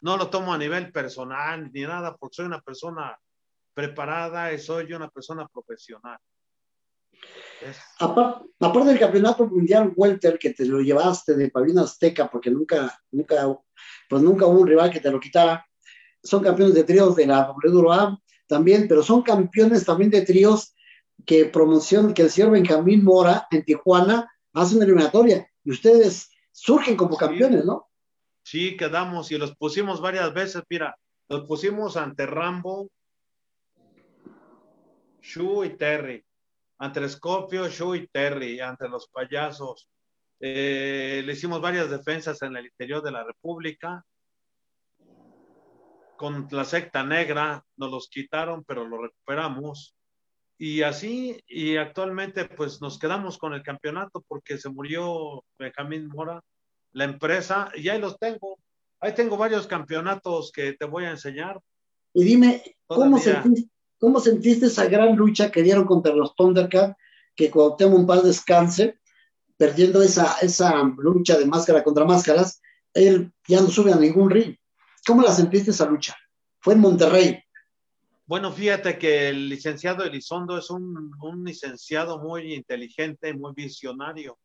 No 0.00 0.16
lo 0.16 0.28
tomo 0.28 0.52
a 0.52 0.58
nivel 0.58 0.90
personal 0.90 1.70
ni 1.72 1.82
nada, 1.82 2.16
porque 2.16 2.34
soy 2.34 2.46
una 2.46 2.60
persona 2.60 3.16
preparada 3.72 4.52
y 4.52 4.58
soy 4.58 4.92
una 4.92 5.08
persona 5.08 5.46
profesional. 5.46 6.18
Aparte, 8.00 8.88
del 8.88 8.98
campeonato 8.98 9.46
mundial 9.46 9.92
Welter 9.94 10.36
que 10.36 10.50
te 10.50 10.66
lo 10.66 10.80
llevaste 10.80 11.36
de 11.36 11.48
Pabellón 11.48 11.78
Azteca, 11.78 12.28
porque 12.28 12.50
nunca, 12.50 13.00
nunca, 13.12 13.56
pues 14.08 14.20
nunca 14.20 14.46
hubo 14.46 14.62
un 14.62 14.66
rival 14.66 14.90
que 14.90 14.98
te 14.98 15.12
lo 15.12 15.20
quitara. 15.20 15.64
Son 16.20 16.42
campeones 16.42 16.74
de 16.74 16.82
tríos 16.82 17.14
de 17.14 17.28
la 17.28 17.52
WWA 17.52 18.20
también, 18.48 18.88
pero 18.88 19.04
son 19.04 19.22
campeones 19.22 19.84
también 19.84 20.10
de 20.10 20.22
tríos 20.22 20.73
que 21.24 21.46
promoción, 21.46 22.14
que 22.14 22.22
el 22.22 22.30
señor 22.30 22.52
Benjamín 22.52 23.04
Mora 23.04 23.46
en 23.50 23.64
Tijuana 23.64 24.30
hace 24.52 24.76
una 24.76 24.84
eliminatoria 24.84 25.48
y 25.64 25.70
ustedes 25.70 26.30
surgen 26.52 26.96
como 26.96 27.16
campeones, 27.16 27.64
¿no? 27.64 27.88
Sí, 28.42 28.76
quedamos 28.76 29.32
y 29.32 29.38
los 29.38 29.56
pusimos 29.56 30.00
varias 30.00 30.32
veces, 30.34 30.62
mira, 30.68 30.96
los 31.28 31.46
pusimos 31.46 31.96
ante 31.96 32.26
Rambo, 32.26 32.90
Shu 35.22 35.64
y 35.64 35.76
Terry, 35.76 36.22
ante 36.78 37.08
Scorpio, 37.08 37.68
Shu 37.68 37.94
y 37.94 38.06
Terry, 38.08 38.60
ante 38.60 38.88
los 38.88 39.08
payasos. 39.08 39.88
Eh, 40.38 41.22
le 41.24 41.32
hicimos 41.32 41.62
varias 41.62 41.90
defensas 41.90 42.42
en 42.42 42.54
el 42.56 42.66
interior 42.66 43.02
de 43.02 43.12
la 43.12 43.24
República. 43.24 44.04
Con 46.16 46.46
la 46.50 46.64
secta 46.64 47.02
negra 47.02 47.64
nos 47.76 47.90
los 47.90 48.08
quitaron, 48.08 48.62
pero 48.64 48.86
lo 48.86 49.02
recuperamos. 49.02 49.96
Y 50.56 50.82
así, 50.82 51.42
y 51.48 51.76
actualmente 51.76 52.44
pues 52.44 52.80
nos 52.80 52.98
quedamos 52.98 53.38
con 53.38 53.54
el 53.54 53.62
campeonato 53.62 54.24
porque 54.28 54.56
se 54.58 54.68
murió 54.68 55.44
Benjamín 55.58 56.08
Mora, 56.08 56.40
la 56.92 57.04
empresa, 57.04 57.70
y 57.74 57.88
ahí 57.88 58.00
los 58.00 58.18
tengo. 58.18 58.58
Ahí 59.00 59.14
tengo 59.14 59.36
varios 59.36 59.66
campeonatos 59.66 60.52
que 60.52 60.74
te 60.74 60.84
voy 60.84 61.04
a 61.04 61.10
enseñar. 61.10 61.60
Y 62.12 62.24
dime, 62.24 62.62
¿cómo 62.86 63.18
sentiste, 63.18 63.68
¿cómo 63.98 64.20
sentiste, 64.20 64.66
esa 64.66 64.86
gran 64.86 65.16
lucha 65.16 65.50
que 65.50 65.62
dieron 65.62 65.84
contra 65.84 66.14
los 66.14 66.34
Thundercats? 66.36 66.96
Que 67.34 67.50
tengo 67.76 67.96
un 67.96 68.06
par 68.06 68.22
descanse, 68.22 69.00
perdiendo 69.56 70.02
esa, 70.02 70.36
esa 70.40 70.82
lucha 70.96 71.36
de 71.36 71.46
máscara 71.46 71.82
contra 71.82 72.04
máscaras, 72.04 72.62
él 72.92 73.32
ya 73.48 73.60
no 73.60 73.68
sube 73.68 73.92
a 73.92 73.96
ningún 73.96 74.30
ring. 74.30 74.56
¿Cómo 75.06 75.22
la 75.22 75.32
sentiste 75.32 75.72
esa 75.72 75.86
lucha? 75.86 76.16
Fue 76.60 76.74
en 76.74 76.80
Monterrey. 76.80 77.43
Bueno, 78.26 78.50
fíjate 78.52 78.98
que 78.98 79.28
el 79.28 79.50
licenciado 79.50 80.02
Elizondo 80.02 80.56
es 80.56 80.70
un, 80.70 81.44
licenciado 81.44 82.18
muy 82.18 82.54
inteligente, 82.54 83.34
muy 83.34 83.52
visionario, 83.54 84.38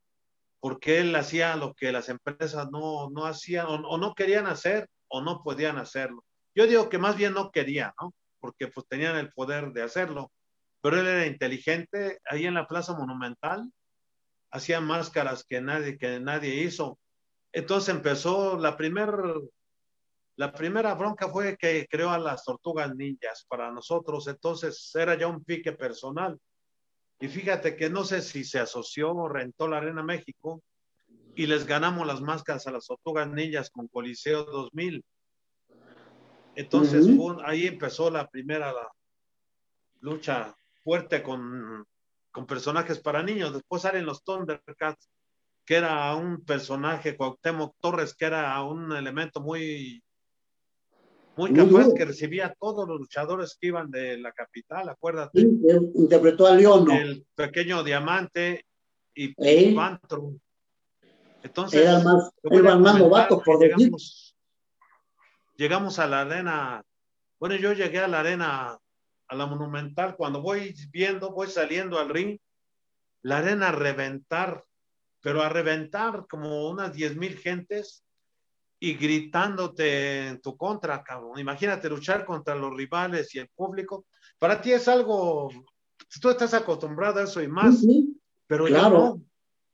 porque 0.59 0.99
él 0.99 1.15
hacía 1.15 1.55
lo 1.55 1.73
que 1.73 1.93
las 1.93 2.09
empresas 2.09 2.69
no, 2.71 3.09
no 3.09 3.25
hacían 3.25 3.67
o, 3.69 3.97
no 3.97 4.13
querían 4.15 4.47
hacer 4.47 4.89
o 5.07 5.21
no 5.21 5.41
podían 5.43 5.77
hacerlo. 5.77 6.25
Yo 6.53 6.67
digo 6.67 6.89
que 6.89 6.97
más 6.97 7.15
bien 7.15 7.33
no 7.33 7.51
querían, 7.51 7.93
¿no? 8.01 8.13
Porque 8.41 8.67
pues 8.67 8.85
tenían 8.87 9.15
el 9.15 9.31
poder 9.31 9.71
de 9.71 9.83
hacerlo, 9.83 10.29
pero 10.81 10.99
él 10.99 11.07
era 11.07 11.25
inteligente, 11.25 12.19
ahí 12.29 12.45
en 12.45 12.55
la 12.55 12.67
Plaza 12.67 12.97
Monumental 12.97 13.71
hacía 14.51 14.81
máscaras 14.81 15.45
que 15.45 15.61
nadie, 15.61 15.97
que 15.97 16.19
nadie 16.19 16.63
hizo. 16.63 16.99
Entonces 17.53 17.95
empezó 17.95 18.57
la 18.57 18.75
primera 18.75 19.13
la 20.39 20.53
primera 20.53 20.93
bronca 20.93 21.27
fue 21.27 21.57
que 21.57 21.85
creó 21.91 22.11
a 22.11 22.17
las 22.17 22.45
tortugas 22.45 22.95
ninjas 22.95 23.45
para 23.49 23.73
nosotros, 23.73 24.25
entonces 24.29 24.89
era 24.95 25.15
ya 25.15 25.27
un 25.27 25.43
pique 25.43 25.73
personal. 25.73 26.39
Y 27.19 27.27
fíjate 27.27 27.75
que 27.75 27.89
no 27.89 28.05
sé 28.05 28.21
si 28.21 28.45
se 28.45 28.57
asoció 28.57 29.11
o 29.13 29.27
rentó 29.27 29.67
la 29.67 29.79
Arena 29.79 30.01
México 30.01 30.63
y 31.35 31.45
les 31.45 31.65
ganamos 31.65 32.07
las 32.07 32.21
máscaras 32.21 32.65
a 32.67 32.71
las 32.71 32.87
tortugas 32.87 33.29
ninjas 33.29 33.69
con 33.69 33.89
Coliseo 33.89 34.45
2000. 34.45 35.03
Entonces 36.55 37.05
ahí 37.43 37.67
empezó 37.67 38.09
la 38.09 38.25
primera 38.29 38.73
lucha 39.99 40.55
fuerte 40.85 41.21
con 41.21 41.85
con 42.31 42.45
personajes 42.45 42.99
para 42.99 43.23
niños. 43.23 43.51
Después 43.51 43.81
salen 43.81 44.05
los 44.05 44.23
Thundercats, 44.23 45.09
que 45.65 45.75
era 45.75 46.15
un 46.15 46.45
personaje, 46.45 47.17
Cuauhtémoc 47.17 47.75
Torres, 47.81 48.13
que 48.13 48.23
era 48.23 48.63
un 48.63 48.93
elemento 48.93 49.41
muy, 49.41 50.01
muy 51.39 51.53
capaz, 51.53 51.93
que 51.95 52.03
recibía 52.03 52.47
a 52.47 52.53
todos 52.53 52.85
los 52.85 52.99
luchadores 52.99 53.57
que 53.59 53.67
iban 53.67 53.89
de 53.89 54.17
la 54.17 54.33
capital, 54.33 54.89
acuérdate. 54.89 55.39
interpretó 55.39 56.45
a 56.45 56.55
León, 56.55 56.85
¿no? 56.85 56.93
El 56.93 57.25
pequeño 57.33 57.81
diamante 57.81 58.65
y 59.15 59.33
¿Eh? 59.37 59.73
Entonces, 61.41 61.81
era 61.81 61.99
más, 61.99 62.31
más 62.79 62.99
novato, 62.99 63.41
por 63.41 63.61
llegamos, 63.61 64.35
llegamos 65.55 65.97
a 65.97 66.07
la 66.07 66.21
arena. 66.21 66.83
Bueno, 67.39 67.55
yo 67.55 67.71
llegué 67.71 67.99
a 67.99 68.09
la 68.09 68.19
arena, 68.19 68.77
a 69.27 69.35
la 69.35 69.45
monumental, 69.45 70.17
cuando 70.17 70.41
voy 70.41 70.75
viendo, 70.91 71.31
voy 71.31 71.47
saliendo 71.47 71.99
al 71.99 72.09
ring, 72.09 72.37
la 73.21 73.37
arena 73.37 73.69
a 73.69 73.71
reventar, 73.71 74.65
pero 75.21 75.41
a 75.41 75.47
reventar 75.47 76.25
como 76.29 76.69
unas 76.69 76.91
diez 76.93 77.15
mil 77.15 77.37
gentes 77.37 78.03
y 78.79 78.93
gritándote 78.93 80.27
en 80.27 80.41
tu 80.41 80.55
contra, 80.55 81.03
cabrón. 81.03 81.39
Imagínate 81.39 81.89
luchar 81.89 82.25
contra 82.25 82.55
los 82.55 82.75
rivales 82.75 83.33
y 83.35 83.39
el 83.39 83.49
público. 83.49 84.05
Para 84.37 84.61
ti 84.61 84.71
es 84.71 84.87
algo, 84.87 85.49
tú 86.21 86.29
estás 86.29 86.53
acostumbrado 86.53 87.19
a 87.19 87.23
eso 87.23 87.41
y 87.41 87.47
más, 87.47 87.85
pero 88.47 88.67
yo 88.67 88.89
no 88.89 89.21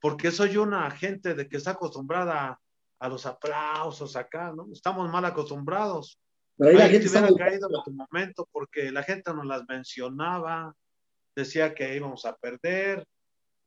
porque 0.06 0.30
soy 0.30 0.56
una 0.58 0.92
gente 0.92 1.34
de 1.34 1.50
que 1.50 1.58
está 1.58 1.72
acostumbrada 1.72 2.62
a 3.00 3.10
los 3.10 3.26
aplausos 3.26 4.16
acá, 4.16 4.54
¿no? 4.56 4.68
Estamos 4.72 5.10
mal 5.10 5.26
acostumbrados. 5.26 6.20
Pero 6.58 6.78
la 6.78 6.88
gente 6.88 7.10
hubiera 7.10 7.34
caído 7.36 7.68
en 7.74 7.84
tu 7.84 7.92
momento 7.92 8.48
porque 8.52 8.92
la 8.92 9.02
gente 9.02 9.34
nos 9.34 9.48
las 9.48 9.64
mencionaba, 9.68 10.76
decía 11.36 11.74
que 11.74 11.96
íbamos 11.96 12.24
a 12.26 12.36
perder. 12.36 13.04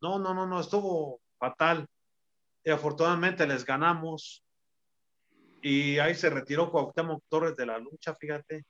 No, 0.01 0.21
no, 0.21 0.33
no, 0.33 0.47
no, 0.47 0.61
estuvo 0.61 1.21
fatal. 1.41 1.89
Y 2.63 2.71
afortunadamente 2.71 3.45
les 3.45 3.65
ganamos. 3.65 4.45
Y 5.63 5.99
ahí 5.99 6.15
se 6.15 6.31
retiró 6.31 6.71
Cuauhtémoc 6.71 7.25
Torres 7.29 7.57
de 7.57 7.67
la 7.67 7.79
lucha, 7.79 8.15
fíjate. 8.15 8.65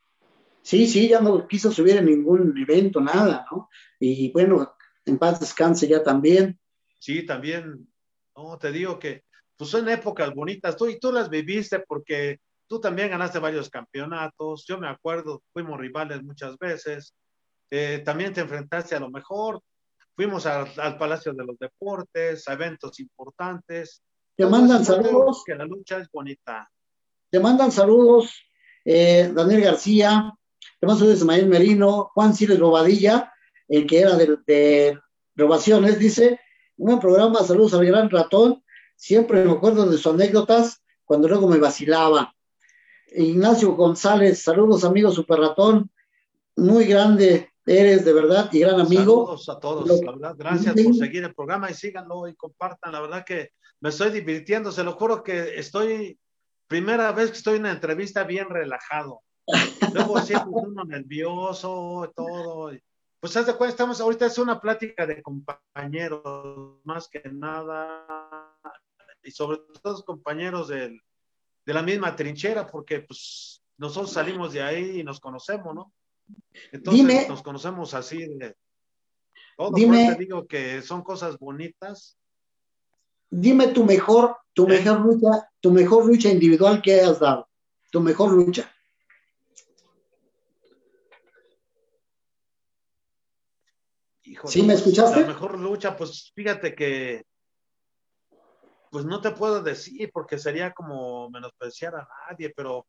Sí, 0.62 0.86
sí, 0.86 1.09
ya 1.09 1.20
no 1.20 1.47
quiso 1.47 1.70
subir 1.70 1.97
en 1.97 2.07
ningún 2.07 2.55
evento, 2.59 3.01
nada, 3.01 3.47
¿no? 3.51 3.68
Y 3.99 4.30
bueno, 4.32 4.74
en 5.05 5.18
paz 5.18 5.41
descanse 5.41 5.86
ya 5.86 6.03
también. 6.03 6.59
Sí, 6.99 7.24
también, 7.24 7.89
no, 8.36 8.59
te 8.59 8.72
digo 8.72 8.99
que 8.99 9.24
pues 9.57 9.70
son 9.70 9.89
épocas 9.89 10.32
bonitas, 10.34 10.76
tú 10.76 10.86
y 10.86 11.01
tú 11.01 11.11
las 11.11 11.28
viviste 11.28 11.80
porque 11.80 12.39
tú 12.68 12.80
también 12.80 13.11
ganaste 13.11 13.41
varios 13.41 13.68
campeonatos, 13.70 14.64
yo 14.68 14.78
me 14.78 14.89
acuerdo, 14.89 15.43
fuimos 15.53 15.80
rivales 15.80 16.22
muchas 16.22 16.57
veces, 16.59 17.14
eh, 17.70 18.03
también 18.05 18.32
te 18.32 18.41
enfrentaste 18.41 18.95
a 18.95 19.01
lo 19.01 19.11
mejor, 19.11 19.61
fuimos 20.14 20.47
al 20.47 20.99
Palacio 20.99 21.32
de 21.32 21.45
los 21.45 21.59
Deportes, 21.59 22.47
a 22.49 22.53
eventos 22.55 22.99
importantes. 23.01 24.03
Te 24.36 24.47
mandan 24.47 24.84
saludos. 24.84 25.43
Que 25.45 25.55
la 25.55 25.64
lucha 25.64 25.99
es 25.99 26.09
bonita. 26.11 26.68
Te 27.31 27.41
mandan 27.41 27.72
saludos, 27.72 28.33
eh, 28.85 29.31
Daniel 29.35 29.62
García, 29.62 30.33
te 30.81 30.87
mandan 30.87 31.01
saludos 31.01 31.18
Ismael 31.18 31.47
Merino, 31.47 32.11
Juan 32.14 32.35
Siles 32.35 32.59
Bobadilla, 32.59 33.33
el 33.68 33.87
que 33.87 34.01
era 34.01 34.16
de, 34.16 34.39
de 34.47 34.99
Robaciones, 35.37 35.99
dice, 35.99 36.41
un 36.76 36.87
buen 36.87 37.01
programa, 37.01 37.43
saludos 37.43 37.74
al 37.74 37.87
gran 37.87 38.09
ratón. 38.11 38.62
Siempre 38.97 39.45
me 39.45 39.53
acuerdo 39.53 39.87
de 39.87 39.97
sus 39.97 40.07
anécdotas 40.09 40.83
cuando 41.05 41.29
luego 41.29 41.49
me 41.49 41.59
vacilaba. 41.59 42.35
Ignacio 43.12 43.74
González, 43.74 44.43
saludos 44.43 44.85
amigo 44.85 45.11
Super 45.11 45.39
Ratón. 45.39 45.91
Muy 46.57 46.85
grande 46.85 47.51
eres 47.64 48.05
de 48.05 48.12
verdad 48.12 48.49
y 48.53 48.61
gran 48.61 48.81
amigo. 48.81 49.24
Saludos 49.24 49.49
a 49.49 49.61
todos, 49.61 49.89
la 49.89 50.12
verdad. 50.12 50.35
Gracias 50.37 50.74
por 50.74 50.95
seguir 50.95 51.24
el 51.24 51.35
programa 51.35 51.70
y 51.70 51.74
síganlo 51.74 52.29
y 52.29 52.35
compartan. 52.35 52.93
La 52.93 53.01
verdad 53.01 53.24
que 53.24 53.53
me 53.81 53.91
estoy 53.91 54.11
divirtiendo. 54.11 54.72
Se 54.72 54.85
lo 54.85 54.93
juro 54.93 55.22
que 55.22 55.59
estoy, 55.59 56.18
primera 56.69 57.11
vez 57.12 57.31
que 57.31 57.39
estoy 57.39 57.57
en 57.57 57.62
una 57.62 57.73
entrevista 57.73 58.25
bien 58.25 58.49
relajado. 58.49 59.23
Luego 59.93 60.21
siempre 60.21 60.51
uno 60.53 60.85
nervioso, 60.85 62.12
todo. 62.14 62.71
Pues 63.19 63.37
haz 63.37 63.47
de 63.47 63.55
cuenta, 63.55 63.73
estamos 63.73 64.01
ahorita 64.01 64.27
es 64.27 64.39
una 64.39 64.61
plática 64.61 65.07
de 65.07 65.23
compañeros, 65.23 66.81
más 66.85 67.09
que 67.09 67.23
nada, 67.33 68.07
y 69.25 69.31
sobre 69.31 69.59
todo 69.83 70.05
compañeros 70.05 70.69
de 70.69 71.01
la 71.64 71.83
misma 71.83 72.14
trinchera, 72.14 72.66
porque 72.66 73.01
pues 73.01 73.62
nosotros 73.79 74.12
salimos 74.12 74.53
de 74.53 74.62
ahí 74.62 75.01
y 75.01 75.05
nos 75.05 75.19
conocemos, 75.19 75.75
¿no? 75.75 75.93
Entonces 76.71 77.29
nos 77.29 77.43
conocemos 77.43 77.95
así 77.95 78.19
de 78.19 78.55
todo. 79.57 79.71
Dime, 79.75 80.14
te 80.14 80.21
digo 80.21 80.47
que 80.47 80.83
son 80.83 81.03
cosas 81.03 81.39
bonitas. 81.39 82.18
Dime 83.31 83.68
tu 83.68 83.85
mejor, 83.85 84.37
tu 84.55 84.66
mejor 84.66 85.01
lucha, 85.01 85.51
tu 85.61 85.70
mejor 85.70 86.07
lucha 86.07 86.31
individual 86.31 86.81
que 86.83 86.95
hayas 86.95 87.20
dado, 87.20 87.49
tu 87.91 88.01
mejor 88.01 88.33
lucha. 88.33 88.72
¿Sí 94.47 94.62
me 94.62 94.74
escuchaste? 94.74 95.20
La 95.20 95.26
mejor 95.26 95.59
lucha, 95.59 95.97
pues 95.97 96.33
fíjate 96.35 96.74
que, 96.74 97.24
pues 98.91 99.05
no 99.05 99.20
te 99.20 99.31
puedo 99.33 99.62
decir 99.62 100.11
porque 100.12 100.39
sería 100.39 100.72
como 100.72 101.29
menospreciar 101.31 101.95
a 101.97 102.09
nadie, 102.29 102.53
pero 102.55 102.87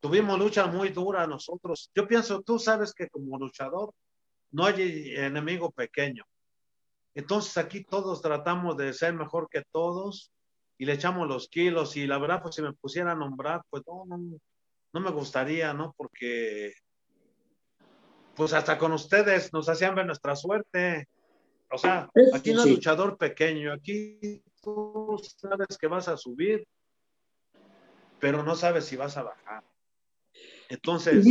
tuvimos 0.00 0.38
lucha 0.38 0.66
muy 0.66 0.90
dura 0.90 1.26
nosotros. 1.26 1.90
Yo 1.94 2.06
pienso, 2.06 2.42
tú 2.42 2.58
sabes 2.58 2.92
que 2.92 3.08
como 3.08 3.38
luchador 3.38 3.92
no 4.50 4.64
hay 4.66 5.14
enemigo 5.16 5.70
pequeño. 5.70 6.24
Entonces 7.18 7.58
aquí 7.58 7.82
todos 7.82 8.22
tratamos 8.22 8.76
de 8.76 8.92
ser 8.92 9.12
mejor 9.12 9.48
que 9.50 9.64
todos 9.72 10.30
y 10.78 10.84
le 10.84 10.92
echamos 10.92 11.26
los 11.26 11.48
kilos 11.48 11.96
y 11.96 12.06
la 12.06 12.16
verdad, 12.16 12.40
pues 12.40 12.54
si 12.54 12.62
me 12.62 12.72
pusiera 12.72 13.10
a 13.10 13.16
nombrar, 13.16 13.60
pues 13.70 13.82
no, 13.88 14.04
no, 14.06 14.38
no 14.92 15.00
me 15.00 15.10
gustaría, 15.10 15.74
¿no? 15.74 15.92
Porque 15.96 16.74
pues 18.36 18.52
hasta 18.52 18.78
con 18.78 18.92
ustedes 18.92 19.52
nos 19.52 19.68
hacían 19.68 19.96
ver 19.96 20.06
nuestra 20.06 20.36
suerte. 20.36 21.08
O 21.72 21.76
sea, 21.76 22.08
aquí 22.32 22.52
no 22.52 22.62
es 22.62 22.70
luchador 22.70 23.18
pequeño, 23.18 23.72
aquí 23.72 24.40
tú 24.62 25.20
sabes 25.38 25.76
que 25.76 25.88
vas 25.88 26.06
a 26.06 26.16
subir, 26.16 26.68
pero 28.20 28.44
no 28.44 28.54
sabes 28.54 28.84
si 28.84 28.94
vas 28.94 29.16
a 29.16 29.24
bajar. 29.24 29.64
Entonces, 30.68 31.26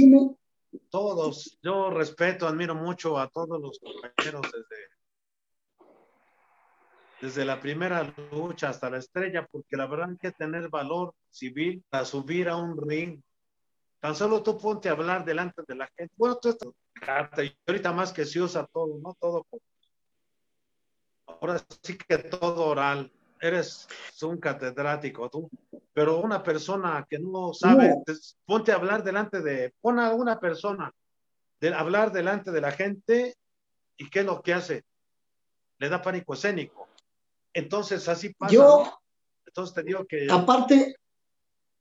todos, 0.90 1.58
yo 1.62 1.92
respeto, 1.92 2.46
admiro 2.46 2.76
mucho 2.76 3.18
a 3.18 3.30
todos 3.30 3.62
los 3.62 3.80
compañeros 3.80 4.42
desde, 4.52 4.97
desde 7.22 7.46
la 7.46 7.60
primera 7.60 8.14
lucha 8.32 8.70
hasta 8.70 8.90
la 8.90 8.98
estrella, 8.98 9.48
porque 9.52 9.76
la 9.76 9.88
verdad 9.88 10.10
hay 10.10 10.18
que 10.18 10.32
tener 10.32 10.70
valor 10.70 11.14
civil 11.30 11.84
para 11.90 12.06
subir 12.06 12.50
a 12.50 12.56
un 12.56 12.78
ring. 12.88 13.22
Tan 14.00 14.16
solo 14.16 14.44
tú 14.44 14.58
ponte 14.58 14.90
a 14.90 14.92
hablar 14.92 15.26
delante 15.26 15.64
de 15.68 15.76
la 15.76 15.88
gente. 15.96 16.14
Bueno, 16.16 16.38
tú 16.38 16.50
estás 16.50 16.70
y 17.44 17.58
ahorita 17.68 17.92
más 17.94 18.12
que 18.12 18.26
se 18.26 18.42
usa 18.42 18.68
todo, 18.72 19.00
¿no? 19.00 19.16
Todo. 19.20 19.46
Ahora 21.28 21.60
sí 21.82 21.98
que 21.98 22.18
todo 22.18 22.68
oral. 22.68 23.12
Eres 23.40 23.88
un 24.24 24.38
catedrático 24.38 25.30
tú, 25.30 25.48
pero 25.94 26.18
una 26.18 26.42
persona 26.42 27.06
que 27.08 27.20
no 27.20 27.54
sabe, 27.54 27.94
ponte 28.46 28.72
a 28.72 28.76
hablar 28.76 29.04
delante 29.04 29.42
de, 29.42 29.76
pon 29.80 30.00
a 30.00 30.12
una 30.12 30.40
persona 30.40 30.92
de 31.60 31.72
hablar 31.72 32.12
delante 32.12 32.50
de 32.52 32.62
la 32.62 32.72
gente 32.72 33.36
y 33.96 34.10
qué 34.10 34.22
es 34.22 34.26
lo 34.26 34.42
que 34.42 34.56
hace. 34.56 34.84
Le 35.78 35.88
da 35.88 36.02
pánico 36.02 36.34
escénico. 36.34 36.87
Entonces 37.58 38.08
así 38.08 38.36
pasa. 38.36 38.54
Yo, 38.54 39.00
entonces 39.44 39.74
te 39.74 39.82
digo 39.82 40.06
que. 40.06 40.28
Aparte, 40.30 40.96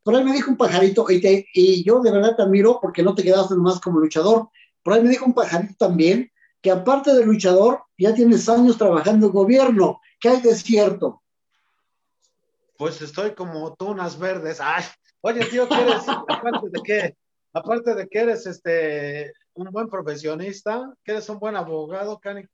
por 0.03 0.16
ahí 0.16 0.24
me 0.24 0.33
dijo 0.33 0.51
un 0.51 0.57
pajarito, 0.57 1.05
y, 1.11 1.47
y 1.53 1.85
yo 1.85 2.01
de 2.01 2.12
verdad 2.12 2.35
te 2.35 2.43
admiro 2.45 2.79
porque 2.81 3.03
no 3.03 3.14
te 3.14 3.22
quedaste 3.22 3.57
más 3.57 3.79
como 3.79 4.01
luchador. 4.01 4.49
Por 4.83 4.95
ahí 4.95 5.03
me 5.03 5.11
dijo 5.11 5.27
un 5.27 5.35
pajarito 5.35 5.74
también 5.79 6.33
que 6.62 6.70
aparte 6.70 7.12
de 7.12 7.27
luchador, 7.27 7.83
ya 7.99 8.14
tienes 8.14 8.49
años 8.49 8.79
trabajando 8.79 9.27
en 9.27 9.33
gobierno. 9.33 10.01
¿Qué 10.18 10.31
hay 10.31 10.41
de 10.41 10.55
cierto? 10.55 11.22
Pues 12.79 13.03
estoy 13.03 13.35
como 13.35 13.74
tunas 13.74 14.18
verdes. 14.18 14.62
Ay, 14.62 14.83
oye, 15.20 15.45
tío, 15.45 15.68
¿qué 15.68 15.74
eres? 15.74 16.09
aparte 16.09 16.70
de 16.70 16.81
qué, 16.83 17.16
aparte 17.53 17.95
de 17.95 18.09
que 18.09 18.18
eres 18.18 18.47
este 18.47 19.35
un 19.53 19.70
buen 19.70 19.89
profesionista, 19.89 20.91
que 21.05 21.12
eres 21.12 21.29
un 21.29 21.39
buen 21.39 21.55
abogado, 21.55 22.18
Cani, 22.18 22.47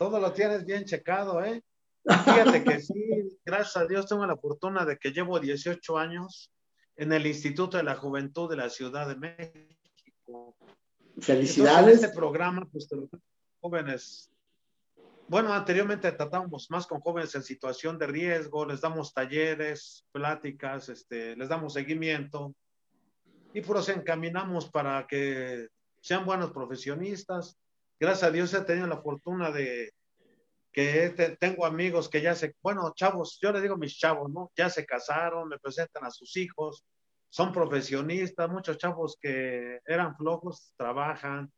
todo 0.00 0.18
lo 0.18 0.32
tienes 0.32 0.64
bien 0.64 0.84
checado, 0.84 1.44
¿eh? 1.44 1.62
Fíjate 2.08 2.64
que 2.64 2.80
sí, 2.80 3.38
gracias 3.44 3.76
a 3.76 3.86
Dios 3.86 4.06
tengo 4.06 4.26
la 4.26 4.36
fortuna 4.36 4.84
de 4.86 4.96
que 4.96 5.10
llevo 5.10 5.38
18 5.38 5.98
años 5.98 6.50
en 6.96 7.12
el 7.12 7.26
Instituto 7.26 7.76
de 7.76 7.82
la 7.82 7.96
Juventud 7.96 8.48
de 8.48 8.56
la 8.56 8.70
Ciudad 8.70 9.08
de 9.08 9.16
México. 9.16 10.56
Felicidades. 11.20 12.02
este 12.02 12.16
programa, 12.16 12.66
pues, 12.72 12.88
jóvenes. 13.60 14.30
Bueno, 15.28 15.52
anteriormente 15.52 16.10
tratábamos 16.12 16.70
más 16.70 16.86
con 16.86 17.00
jóvenes 17.00 17.34
en 17.34 17.42
situación 17.42 17.98
de 17.98 18.06
riesgo, 18.06 18.64
les 18.64 18.80
damos 18.80 19.12
talleres, 19.12 20.06
pláticas, 20.10 20.88
este, 20.88 21.36
les 21.36 21.48
damos 21.50 21.74
seguimiento 21.74 22.54
y 23.52 23.60
pues 23.60 23.88
encaminamos 23.90 24.70
para 24.70 25.06
que 25.06 25.68
sean 26.00 26.24
buenos 26.24 26.52
profesionistas. 26.52 27.58
Gracias 28.00 28.22
a 28.22 28.32
Dios 28.32 28.54
he 28.54 28.60
tenido 28.62 28.86
la 28.86 29.02
fortuna 29.02 29.50
de, 29.50 29.92
que 30.78 31.10
te- 31.10 31.36
tengo 31.38 31.66
amigos 31.66 32.08
que 32.08 32.20
ya 32.22 32.36
se, 32.36 32.54
bueno, 32.62 32.92
chavos, 32.94 33.36
yo 33.42 33.50
les 33.50 33.62
digo 33.62 33.76
mis 33.76 33.98
chavos, 33.98 34.30
¿no? 34.30 34.52
Ya 34.54 34.70
se 34.70 34.86
casaron, 34.86 35.48
me 35.48 35.58
presentan 35.58 36.04
a 36.04 36.10
sus 36.12 36.36
hijos, 36.36 36.84
son 37.30 37.52
profesionistas, 37.52 38.48
muchos 38.48 38.78
chavos 38.78 39.16
que 39.20 39.80
eran 39.84 40.16
flojos, 40.16 40.72
trabajan, 40.76 41.50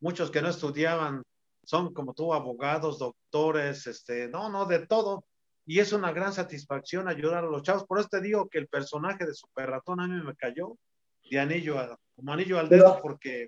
muchos 0.00 0.28
que 0.28 0.42
no 0.42 0.48
estudiaban, 0.48 1.22
son 1.64 1.94
como 1.94 2.14
tú, 2.14 2.34
abogados, 2.34 2.98
doctores, 2.98 3.86
este, 3.86 4.26
no, 4.28 4.48
no, 4.48 4.66
de 4.66 4.84
todo. 4.88 5.24
Y 5.66 5.78
es 5.78 5.92
una 5.92 6.10
gran 6.10 6.32
satisfacción 6.32 7.06
ayudar 7.06 7.44
a 7.44 7.46
los 7.46 7.62
chavos. 7.62 7.84
Por 7.86 8.00
eso 8.00 8.08
te 8.08 8.20
digo 8.20 8.48
que 8.48 8.58
el 8.58 8.66
personaje 8.66 9.24
de 9.24 9.34
Super 9.34 9.70
Ratón 9.70 10.00
a 10.00 10.08
mí 10.08 10.20
me 10.20 10.34
cayó 10.34 10.76
de 11.30 11.38
anillo, 11.38 11.78
a- 11.78 11.96
como 12.16 12.32
anillo 12.32 12.58
al 12.58 12.68
dedo, 12.68 12.98
porque 13.00 13.46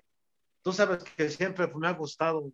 tú 0.63 0.71
sabes 0.71 1.03
que 1.03 1.29
siempre 1.29 1.67
me 1.75 1.87
ha 1.89 1.93
gustado 1.93 2.49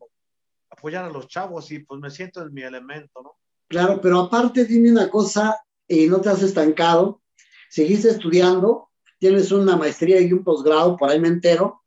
apoyar 0.74 1.06
a 1.06 1.10
los 1.10 1.28
chavos 1.28 1.72
y 1.72 1.80
pues 1.80 2.00
me 2.02 2.10
siento 2.10 2.42
en 2.42 2.54
mi 2.54 2.62
elemento, 2.62 3.22
¿no? 3.22 3.38
Claro, 3.68 4.00
pero 4.02 4.20
aparte 4.20 4.66
dime 4.66 4.92
una 4.92 5.10
cosa, 5.10 5.58
y 5.88 6.08
no 6.08 6.22
te 6.22 6.30
has 6.30 6.44
estancado, 6.44 7.22
seguiste 7.70 8.10
estudiando, 8.10 8.90
tienes 9.20 9.52
una 9.52 9.78
maestría 9.78 10.20
y 10.22 10.32
un 10.34 10.44
posgrado, 10.44 10.98
por 10.98 11.10
ahí 11.10 11.20
me 11.20 11.30
entero, 11.30 11.84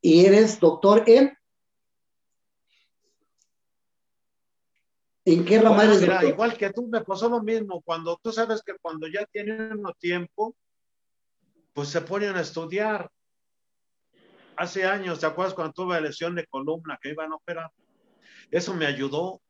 y 0.00 0.24
eres 0.24 0.58
doctor 0.58 1.04
en... 1.06 1.36
¿En 5.26 5.44
qué 5.44 5.60
rama 5.60 5.76
Bueno, 5.76 5.90
eres 5.92 6.00
mira, 6.00 6.14
doctor? 6.14 6.30
igual 6.30 6.56
que 6.56 6.70
tú, 6.70 6.88
me 6.88 7.02
pasó 7.02 7.28
lo 7.28 7.42
mismo. 7.42 7.82
Cuando 7.82 8.18
tú 8.22 8.32
sabes 8.32 8.62
que 8.62 8.72
cuando 8.80 9.06
ya 9.06 9.26
tiene 9.26 9.72
uno 9.74 9.92
tiempo, 9.98 10.56
pues 11.74 11.88
se 11.88 12.00
ponen 12.00 12.34
a 12.36 12.40
estudiar. 12.40 13.10
Hace 14.56 14.84
años, 14.84 15.20
¿te 15.20 15.26
acuerdas 15.26 15.54
cuando 15.54 15.72
tuve 15.74 16.00
lesión 16.00 16.34
de 16.34 16.46
columna 16.46 16.98
que 17.00 17.10
iban 17.10 17.32
a 17.32 17.36
operar? 17.36 17.70
Eso 18.50 18.74
me 18.74 18.86
ayudó 18.86 19.40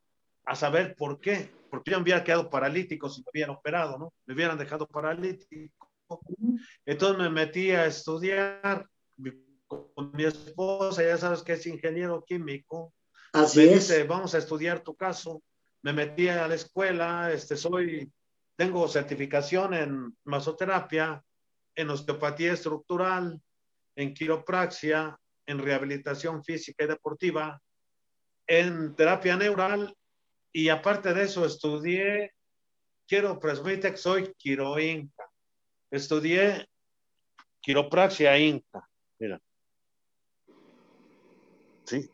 a 0.45 0.55
saber 0.55 0.95
por 0.95 1.19
qué. 1.19 1.49
Porque 1.69 1.91
yo 1.91 1.97
me 1.97 2.03
hubiera 2.03 2.23
quedado 2.23 2.49
paralítico 2.49 3.09
si 3.09 3.21
me 3.21 3.29
hubieran 3.31 3.55
operado, 3.55 3.97
¿no? 3.97 4.13
Me 4.25 4.33
hubieran 4.33 4.57
dejado 4.57 4.85
paralítico. 4.87 5.89
Entonces 6.85 7.17
me 7.17 7.29
metí 7.29 7.71
a 7.71 7.85
estudiar 7.85 8.85
con 9.67 10.11
mi 10.13 10.25
esposa, 10.25 11.01
ya 11.01 11.17
sabes 11.17 11.43
que 11.43 11.53
es 11.53 11.65
ingeniero 11.65 12.23
químico 12.25 12.93
Así 13.33 13.59
me 13.59 13.73
es. 13.73 13.87
dice, 13.87 14.03
vamos 14.03 14.35
a 14.35 14.39
estudiar 14.39 14.81
tu 14.81 14.95
caso. 14.95 15.41
Me 15.83 15.93
metí 15.93 16.27
a 16.27 16.47
la 16.47 16.55
escuela, 16.55 17.31
este, 17.31 17.55
soy, 17.55 18.11
tengo 18.57 18.87
certificación 18.87 19.73
en 19.73 20.17
masoterapia, 20.25 21.23
en 21.75 21.89
osteopatía 21.89 22.53
estructural, 22.53 23.41
en 23.95 24.13
quiropraxia, 24.13 25.17
en 25.45 25.59
rehabilitación 25.59 26.43
física 26.43 26.83
y 26.83 26.87
deportiva, 26.87 27.61
en 28.51 28.93
terapia 28.97 29.37
neural 29.37 29.95
y 30.51 30.67
aparte 30.67 31.13
de 31.13 31.23
eso 31.23 31.45
estudié, 31.45 32.33
quiero 33.07 33.39
presumirte 33.39 33.91
que 33.91 33.97
soy 33.97 34.33
quiroinca. 34.37 35.23
Estudié 35.89 36.67
quiropraxia 37.61 38.37
inca, 38.37 38.85
mira. 39.19 39.39
Sí. 41.85 42.09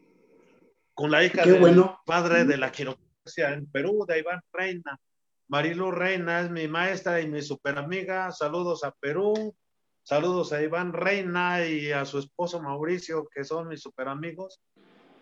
Con 0.93 1.09
la 1.09 1.23
hija 1.23 1.41
Qué 1.41 1.53
del 1.53 1.59
bueno. 1.59 1.99
padre 2.05 2.45
de 2.45 2.57
la 2.57 2.71
quiropraxia 2.71 3.53
en 3.53 3.65
Perú, 3.71 4.05
de 4.07 4.19
Iván 4.19 4.41
Reina. 4.51 4.99
Marilu 5.47 5.89
Reina 5.89 6.41
es 6.41 6.51
mi 6.51 6.67
maestra 6.67 7.19
y 7.19 7.27
mi 7.27 7.41
super 7.41 7.79
amiga. 7.79 8.31
Saludos 8.31 8.83
a 8.83 8.91
Perú. 8.91 9.55
Saludos 10.03 10.53
a 10.53 10.61
Iván 10.61 10.93
Reina 10.93 11.65
y 11.65 11.91
a 11.91 12.05
su 12.05 12.19
esposo 12.19 12.61
Mauricio, 12.61 13.27
que 13.27 13.43
son 13.43 13.67
mis 13.69 13.81
super 13.81 14.07
amigos. 14.07 14.61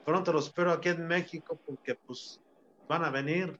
Pronto 0.05 0.31
los 0.31 0.47
espero 0.47 0.71
aquí 0.71 0.89
en 0.89 1.07
México 1.07 1.59
porque 1.65 1.95
pues 1.95 2.39
van 2.87 3.03
a 3.03 3.09
venir 3.09 3.59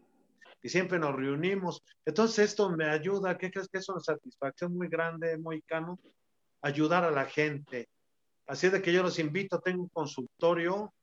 y 0.62 0.70
siempre 0.70 1.00
nos 1.00 1.16
reunimos. 1.16 1.84
Entonces 2.06 2.50
esto 2.50 2.70
me 2.70 2.86
ayuda, 2.86 3.38
¿qué 3.38 3.52
crees 3.52 3.68
que 3.68 3.80
es 3.80 3.90
una 3.90 4.00
satisfacción 4.00 4.76
muy 4.76 4.88
grande, 4.88 5.38
muy 5.38 5.62
cano? 5.64 6.00
Ayudar 6.62 7.04
a 7.04 7.12
la 7.12 7.26
gente. 7.26 7.90
Así 8.48 8.70
de 8.70 8.82
que 8.82 8.94
yo 8.94 9.02
los 9.02 9.18
invito, 9.18 9.60
tengo 9.60 9.84
un 9.84 9.90
consultorio 9.90 10.94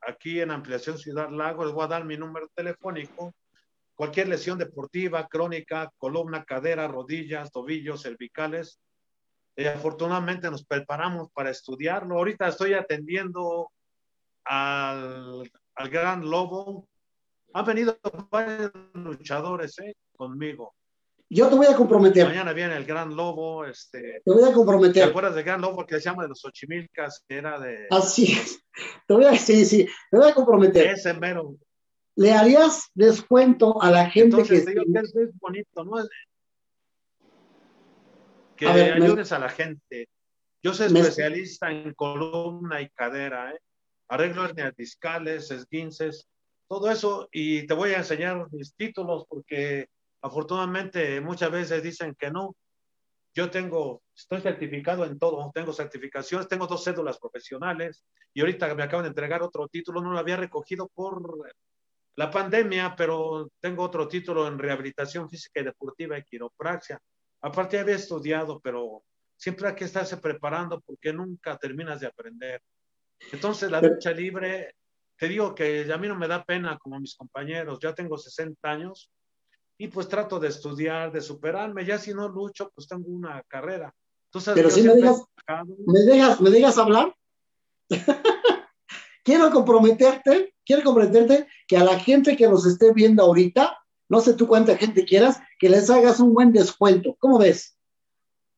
aquí 0.00 0.40
en 0.40 0.52
Ampliación 0.52 0.98
Ciudad 0.98 1.30
Lago, 1.30 1.64
les 1.64 1.74
voy 1.74 1.84
a 1.84 1.88
dar 1.88 2.04
mi 2.04 2.16
número 2.16 2.48
telefónico. 2.54 3.34
Cualquier 3.96 4.28
lesión 4.28 4.58
deportiva, 4.58 5.26
crónica, 5.26 5.90
columna, 5.98 6.44
cadera, 6.44 6.86
rodillas, 6.86 7.50
tobillos, 7.50 8.02
cervicales. 8.02 8.78
Eh, 9.56 9.68
afortunadamente 9.68 10.50
nos 10.50 10.64
preparamos 10.64 11.30
para 11.32 11.50
estudiarlo. 11.50 12.18
Ahorita 12.18 12.46
estoy 12.46 12.74
atendiendo 12.74 13.72
al, 14.48 15.50
al 15.74 15.88
gran 15.90 16.28
lobo. 16.28 16.88
Han 17.54 17.64
venido 17.64 17.98
varios 18.30 18.70
luchadores 18.94 19.78
eh, 19.78 19.94
conmigo. 20.16 20.74
Yo 21.28 21.48
te 21.48 21.56
voy 21.56 21.66
a 21.66 21.74
comprometer, 21.74 22.28
Mañana 22.28 22.52
viene 22.52 22.76
el 22.76 22.84
gran 22.84 23.16
lobo. 23.16 23.64
Este, 23.64 24.20
te 24.24 24.30
voy 24.30 24.44
a 24.44 24.48
¿Te 24.48 24.52
comprometer. 24.54 25.08
acuerdas 25.08 25.34
del 25.34 25.42
gran 25.44 25.60
lobo 25.60 25.84
que 25.84 25.96
se 25.96 26.02
llama 26.02 26.22
de 26.22 26.28
los 26.28 26.44
Ochimilcas? 26.44 27.24
Que 27.26 27.38
era 27.38 27.58
de 27.58 27.86
Así 27.90 28.32
es. 28.32 28.60
Te 29.08 29.14
voy 29.14 29.24
a, 29.24 29.36
sí, 29.36 29.64
sí, 29.64 29.86
te 30.10 30.16
voy 30.16 30.30
a 30.30 30.34
comprometer. 30.34 30.86
ese 30.88 31.14
mero. 31.14 31.56
¿Le 32.14 32.32
harías 32.32 32.90
descuento 32.94 33.82
a 33.82 33.90
la 33.90 34.08
gente 34.08 34.36
Entonces, 34.36 34.60
que... 34.60 34.64
te 34.66 34.70
digo 34.70 34.84
que 34.92 35.00
es, 35.00 35.16
es 35.16 35.38
bonito, 35.40 35.84
¿no? 35.84 35.96
Que 38.56 38.66
A 38.68 38.72
ver, 38.74 38.98
me- 39.00 39.06
ayudes 39.06 39.32
a 39.32 39.38
la 39.38 39.48
gente. 39.48 40.08
Yo 40.62 40.72
soy 40.74 40.90
Me- 40.92 41.00
especialista 41.00 41.70
en 41.70 41.92
columna 41.94 42.80
y 42.80 42.88
cadera, 42.90 43.52
¿eh? 43.52 43.58
Arreglo 44.08 44.44
hernias 44.44 44.74
discales, 44.76 45.50
esguinces, 45.50 46.28
todo 46.68 46.90
eso. 46.90 47.28
Y 47.32 47.66
te 47.66 47.74
voy 47.74 47.92
a 47.92 47.98
enseñar 47.98 48.46
mis 48.52 48.74
títulos 48.74 49.24
porque 49.28 49.88
afortunadamente 50.22 51.20
muchas 51.20 51.50
veces 51.50 51.82
dicen 51.82 52.14
que 52.14 52.30
no. 52.30 52.54
Yo 53.34 53.50
tengo, 53.50 54.02
estoy 54.16 54.40
certificado 54.40 55.04
en 55.04 55.18
todo, 55.18 55.50
tengo 55.54 55.72
certificaciones, 55.72 56.48
tengo 56.48 56.66
dos 56.66 56.82
cédulas 56.82 57.18
profesionales 57.18 58.02
y 58.32 58.40
ahorita 58.40 58.74
me 58.74 58.82
acaban 58.82 59.04
de 59.04 59.08
entregar 59.08 59.42
otro 59.42 59.68
título, 59.68 60.00
no 60.00 60.10
lo 60.10 60.18
había 60.18 60.38
recogido 60.38 60.88
por 60.88 61.46
la 62.14 62.30
pandemia, 62.30 62.94
pero 62.96 63.50
tengo 63.60 63.82
otro 63.82 64.08
título 64.08 64.48
en 64.48 64.58
rehabilitación 64.58 65.28
física 65.28 65.60
y 65.60 65.64
deportiva 65.64 66.16
y 66.16 66.24
quiropraxia. 66.24 66.98
Aparte 67.42 67.78
había 67.78 67.96
estudiado, 67.96 68.58
pero 68.60 69.02
siempre 69.36 69.68
hay 69.68 69.74
que 69.74 69.84
estarse 69.84 70.16
preparando 70.16 70.80
porque 70.80 71.12
nunca 71.12 71.58
terminas 71.58 72.00
de 72.00 72.06
aprender. 72.06 72.62
Entonces 73.32 73.70
la 73.70 73.80
lucha 73.80 74.12
libre, 74.12 74.74
te 75.16 75.28
digo 75.28 75.54
que 75.54 75.90
a 75.92 75.96
mí 75.98 76.08
no 76.08 76.16
me 76.16 76.28
da 76.28 76.44
pena 76.44 76.78
como 76.78 76.98
mis 77.00 77.16
compañeros, 77.16 77.78
ya 77.80 77.94
tengo 77.94 78.16
60 78.16 78.70
años 78.70 79.10
y 79.78 79.88
pues 79.88 80.08
trato 80.08 80.38
de 80.38 80.48
estudiar, 80.48 81.12
de 81.12 81.20
superarme, 81.20 81.84
ya 81.84 81.98
si 81.98 82.14
no 82.14 82.28
lucho, 82.28 82.70
pues 82.74 82.86
tengo 82.88 83.08
una 83.08 83.42
carrera. 83.48 83.92
Sabes 84.32 84.54
Pero 84.54 84.70
si 84.70 84.82
me 84.82 84.94
trabajado- 84.94 85.28
¿Me 85.86 86.00
dejas, 86.00 86.40
¿Me 86.40 86.50
dejas 86.50 86.78
hablar? 86.78 87.14
quiero 89.24 89.50
comprometerte, 89.50 90.54
quiero 90.64 90.82
comprometerte 90.82 91.46
que 91.66 91.76
a 91.76 91.84
la 91.84 91.98
gente 91.98 92.36
que 92.36 92.48
nos 92.48 92.66
esté 92.66 92.92
viendo 92.92 93.22
ahorita, 93.22 93.78
no 94.08 94.20
sé 94.20 94.34
tú 94.34 94.46
cuánta 94.46 94.76
gente 94.76 95.04
quieras, 95.04 95.40
que 95.58 95.68
les 95.68 95.88
hagas 95.90 96.20
un 96.20 96.34
buen 96.34 96.52
descuento. 96.52 97.16
¿Cómo 97.18 97.38
ves? 97.38 97.78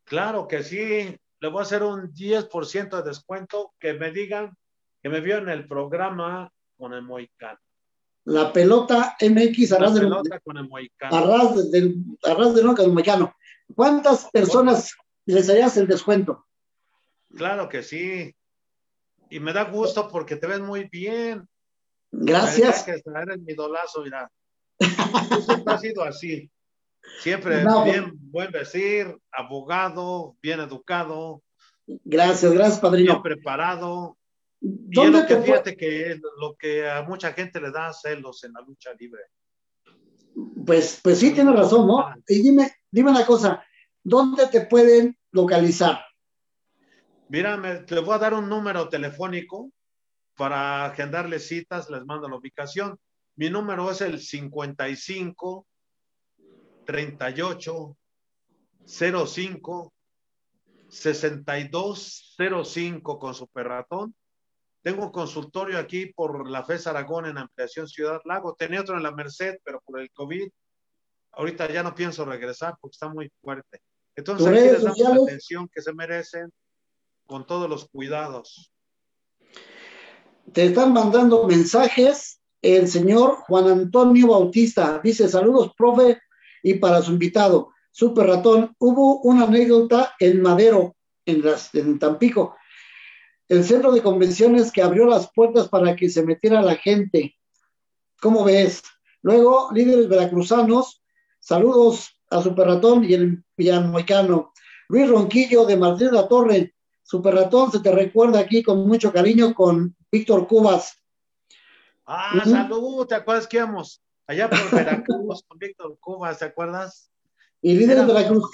Claro 0.04 0.48
que 0.48 0.62
sí, 0.62 1.16
le 1.41 1.49
voy 1.49 1.61
a 1.61 1.62
hacer 1.62 1.82
un 1.82 2.12
10% 2.12 2.97
de 2.97 3.03
descuento 3.03 3.72
que 3.78 3.95
me 3.95 4.11
digan 4.11 4.57
que 5.03 5.09
me 5.09 5.20
vio 5.20 5.39
en 5.39 5.49
el 5.49 5.66
programa 5.68 6.53
con 6.76 6.93
el 6.93 7.03
Moicano. 7.03 7.59
La 8.24 8.53
pelota 8.53 9.16
MX 9.20 9.72
arras 9.72 9.95
del, 9.95 10.11
Moicano. 10.68 11.16
arras 11.16 11.70
del, 11.70 11.97
arras 12.24 12.55
del 12.55 12.74
del 12.74 12.93
Mexicano. 12.93 13.34
¿Cuántas 13.74 14.30
personas 14.30 14.95
les 15.24 15.49
harías 15.49 15.76
el 15.76 15.86
descuento? 15.86 16.47
Claro 17.34 17.68
que 17.68 17.82
sí. 17.82 18.34
Y 19.30 19.41
me 19.41 19.53
da 19.53 19.64
gusto 19.64 20.09
porque 20.09 20.36
te 20.36 20.47
ves 20.47 20.61
muy 20.61 20.89
bien. 20.91 21.49
Gracias. 22.11 22.82
Que 22.82 22.93
eres 22.93 23.41
mi 23.41 23.53
idolazo, 23.53 24.03
mira. 24.03 24.30
Siempre 24.78 25.74
has 25.74 25.80
sido 25.80 26.03
así. 26.03 26.51
Siempre 27.20 27.64
No, 27.64 27.84
bien, 27.84 28.12
buen 28.30 28.51
vestir, 28.53 29.16
abogado, 29.30 30.36
bien 30.42 30.61
educado, 30.61 31.42
Gracias, 32.05 32.53
gracias, 32.53 32.80
bien 32.80 32.80
padrino. 32.80 33.22
preparado. 33.22 34.18
Y 34.61 34.68
es 34.68 34.80
¿Dónde 34.90 35.20
lo 35.20 35.26
que 35.26 35.36
fíjate 35.38 35.76
que 35.76 36.12
es 36.12 36.20
lo 36.38 36.55
que 36.57 36.88
a 36.88 37.03
mucha 37.03 37.32
gente 37.32 37.61
le 37.61 37.70
da 37.70 37.92
celos 37.92 38.44
en 38.44 38.53
la 38.53 38.61
lucha 38.61 38.90
libre. 38.99 39.22
Pues, 40.66 41.01
pues 41.03 41.18
sí, 41.18 41.32
tienes 41.32 41.55
razón, 41.55 41.86
¿no? 41.86 42.14
Y 42.26 42.42
dime, 42.42 42.72
dime 42.90 43.11
una 43.11 43.24
cosa, 43.24 43.64
¿dónde 44.03 44.46
te 44.49 44.66
pueden 44.66 45.16
localizar? 45.32 46.05
Mira, 47.28 47.57
me, 47.57 47.76
te 47.76 47.99
voy 48.01 48.14
a 48.14 48.18
dar 48.18 48.34
un 48.34 48.49
número 48.49 48.88
telefónico 48.88 49.70
para 50.36 50.86
agendarle 50.86 51.38
citas, 51.38 51.88
les 51.90 52.05
mando 52.05 52.28
la 52.28 52.36
ubicación. 52.36 52.99
Mi 53.36 53.51
número 53.51 53.90
es 53.90 54.01
el 54.01 54.20
55 54.20 55.66
38 56.89 57.97
05 58.86 59.93
6205 60.89 63.18
con 63.18 63.34
super 63.34 63.68
ratón. 63.68 64.14
Tengo 64.82 65.05
un 65.05 65.12
consultorio 65.12 65.78
aquí 65.78 66.07
por 66.07 66.49
la 66.49 66.64
FES 66.64 66.86
Aragón 66.86 67.26
en 67.26 67.36
Ampliación 67.36 67.86
Ciudad 67.86 68.22
Lago. 68.24 68.55
Tenía 68.55 68.80
otro 68.80 68.97
en 68.97 69.03
la 69.03 69.11
Merced, 69.11 69.59
pero 69.62 69.82
por 69.84 70.01
el 70.01 70.11
COVID, 70.12 70.49
ahorita 71.32 71.70
ya 71.70 71.82
no 71.82 71.95
pienso 71.95 72.24
regresar 72.24 72.74
porque 72.80 72.95
está 72.95 73.11
muy 73.11 73.30
fuerte. 73.43 73.82
Entonces 74.16 74.47
aquí 74.47 74.57
les 74.57 74.82
damos 74.82 74.99
la 74.99 75.24
atención 75.24 75.68
que 75.68 75.82
se 75.82 75.93
merecen 75.93 76.51
con 77.26 77.47
todos 77.47 77.68
los 77.68 77.86
cuidados. 77.91 78.72
Te 80.55 80.64
están 80.64 80.95
mandando 80.95 81.47
mensajes 81.47 82.41
el 82.62 82.89
señor 82.89 83.34
Juan 83.47 83.68
Antonio 83.68 84.28
Bautista. 84.28 85.03
Dice, 85.05 85.28
saludos, 85.28 85.72
profe, 85.76 86.18
y 86.68 86.74
para 86.74 87.00
su 87.00 87.12
invitado, 87.12 87.70
Super 87.90 88.26
Ratón, 88.26 88.74
hubo 88.78 89.20
una 89.22 89.44
anécdota 89.44 90.14
en 90.20 90.42
Madero, 90.42 90.96
en, 91.24 91.42
las, 91.42 91.74
en 91.74 91.98
Tampico, 91.98 92.56
el 93.48 93.64
centro 93.64 93.90
de 93.90 94.02
convenciones 94.02 94.70
que 94.70 94.82
abrió 94.82 95.06
las 95.06 95.32
puertas 95.32 95.68
para 95.68 95.96
que 95.96 96.10
se 96.10 96.22
metiera 96.22 96.60
la 96.60 96.76
gente. 96.76 97.34
¿Cómo 98.20 98.44
ves? 98.44 98.82
Luego, 99.22 99.70
líderes 99.72 100.10
veracruzanos, 100.10 101.02
saludos 101.40 102.20
a 102.30 102.42
Super 102.42 102.66
Ratón 102.66 103.04
y 103.04 103.14
el 103.14 103.42
Moicano. 103.56 104.52
Luis 104.90 105.08
Ronquillo 105.08 105.64
de 105.64 105.78
Martín 105.78 106.12
La 106.12 106.28
Torre, 106.28 106.74
Super 107.02 107.34
Ratón, 107.34 107.72
se 107.72 107.80
te 107.80 107.90
recuerda 107.90 108.40
aquí 108.40 108.62
con 108.62 108.86
mucho 108.86 109.10
cariño 109.10 109.54
con 109.54 109.96
Víctor 110.12 110.46
Cubas. 110.46 111.02
Ah, 112.04 112.42
salud, 112.44 113.06
¿te 113.06 113.14
acuerdas 113.14 113.46
que 113.46 113.56
íbamos 113.56 114.02
allá 114.28 114.48
por 114.48 114.70
Veracruz 114.70 115.42
con 115.48 115.58
Víctor 115.58 115.98
Cubas, 115.98 116.38
¿te 116.38 116.44
acuerdas? 116.44 117.10
Y 117.60 117.74
líder 117.74 118.06
de 118.06 118.12
Veracruz. 118.12 118.48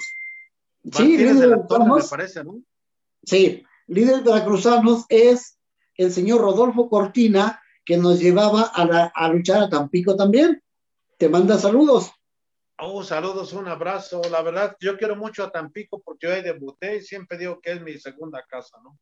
Sí, 0.91 1.17
líder 1.17 1.35
de 1.35 1.47
la 1.47 1.67
Torre, 1.67 1.85
me 1.85 2.03
parece, 2.03 2.43
¿no? 2.43 2.61
Sí, 3.23 3.63
líder 3.87 4.23
de 4.23 4.31
veracruzanos 4.31 5.05
es 5.09 5.57
el 5.95 6.11
señor 6.11 6.41
Rodolfo 6.41 6.89
Cortina, 6.89 7.59
que 7.83 7.97
nos 7.97 8.19
llevaba 8.19 8.71
a, 8.73 9.11
a 9.13 9.29
luchar 9.29 9.63
a 9.63 9.69
Tampico 9.69 10.15
también. 10.15 10.61
Te 11.17 11.27
manda 11.29 11.57
saludos. 11.57 12.11
Oh, 12.77 13.03
saludos, 13.03 13.53
un 13.53 13.67
abrazo. 13.67 14.21
La 14.29 14.41
verdad, 14.41 14.75
yo 14.79 14.97
quiero 14.97 15.15
mucho 15.15 15.43
a 15.43 15.51
Tampico 15.51 16.01
porque 16.03 16.27
yo 16.27 16.33
ahí 16.33 16.43
debuté 16.43 16.97
y 16.97 17.01
siempre 17.01 17.37
digo 17.37 17.59
que 17.61 17.71
es 17.71 17.81
mi 17.81 17.97
segunda 17.97 18.43
casa, 18.47 18.77
¿no? 18.83 18.97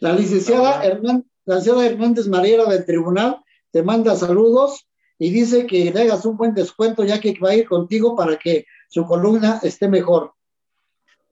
La 0.00 0.12
licenciada, 0.12 0.82
la 0.84 0.94
licenciada 0.94 1.86
Hernández 1.86 2.26
Mariera 2.26 2.64
del 2.64 2.86
tribunal 2.86 3.42
te 3.70 3.82
manda 3.82 4.16
saludos 4.16 4.87
y 5.18 5.30
dice 5.30 5.66
que 5.66 5.90
le 5.92 6.02
hagas 6.02 6.24
un 6.24 6.36
buen 6.36 6.54
descuento 6.54 7.04
ya 7.04 7.20
que 7.20 7.38
va 7.38 7.50
a 7.50 7.56
ir 7.56 7.66
contigo 7.66 8.14
para 8.16 8.38
que 8.38 8.66
su 8.88 9.04
columna 9.04 9.60
esté 9.62 9.88
mejor. 9.88 10.34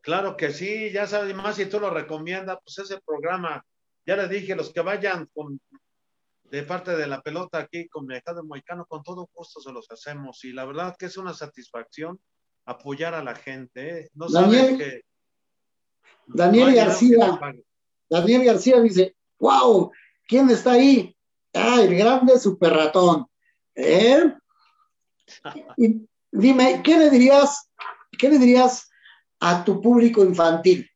Claro 0.03 0.37
que 0.37 0.53
sí, 0.53 0.91
ya 0.93 1.07
sabes, 1.07 1.35
más 1.35 1.57
si 1.57 1.67
tú 1.67 1.81
lo 1.81 1.91
recomiendas, 1.91 2.59
pues 2.63 2.79
ese 2.79 3.01
programa, 3.05 3.65
ya 4.05 4.17
les 4.17 4.31
dije, 4.31 4.55
los 4.55 4.73
que 4.73 4.81
vayan 4.81 5.29
con 5.35 5.61
de 6.51 6.63
parte 6.63 6.97
de 6.97 7.07
la 7.07 7.21
pelota 7.23 7.59
aquí 7.59 7.89
con 7.89 8.07
Mercado 8.07 8.45
Moicano, 8.45 8.87
con 8.87 9.03
todo 9.03 9.29
gusto 9.35 9.61
se 9.61 9.73
los 9.73 9.91
hacemos. 9.91 10.45
Y 10.45 10.53
la 10.53 10.65
verdad 10.65 10.95
que 10.97 11.07
es 11.07 11.17
una 11.17 11.35
satisfacción 11.35 12.21
apoyar 12.65 13.15
a 13.15 13.23
la 13.23 13.35
gente. 13.35 14.01
¿eh? 14.01 14.11
No 14.15 14.29
Daniel, 14.29 14.79
que, 14.79 15.01
Daniel 16.27 16.75
García. 16.75 17.39
Daniel 18.09 18.45
García 18.45 18.81
dice, 18.81 19.17
wow, 19.39 19.91
¿quién 20.27 20.51
está 20.51 20.73
ahí? 20.73 21.17
Ah, 21.53 21.81
el 21.83 21.97
grande 21.97 22.39
super 22.39 22.73
ratón. 22.73 23.27
¿Eh? 23.77 24.35
Y 25.77 26.09
dime, 26.33 26.83
¿qué 26.83 26.99
le 26.99 27.11
dirías, 27.11 27.71
qué 28.19 28.31
le 28.31 28.39
dirías 28.39 28.89
a 29.41 29.65
tu 29.65 29.81
público 29.81 30.25
infantil? 30.25 30.89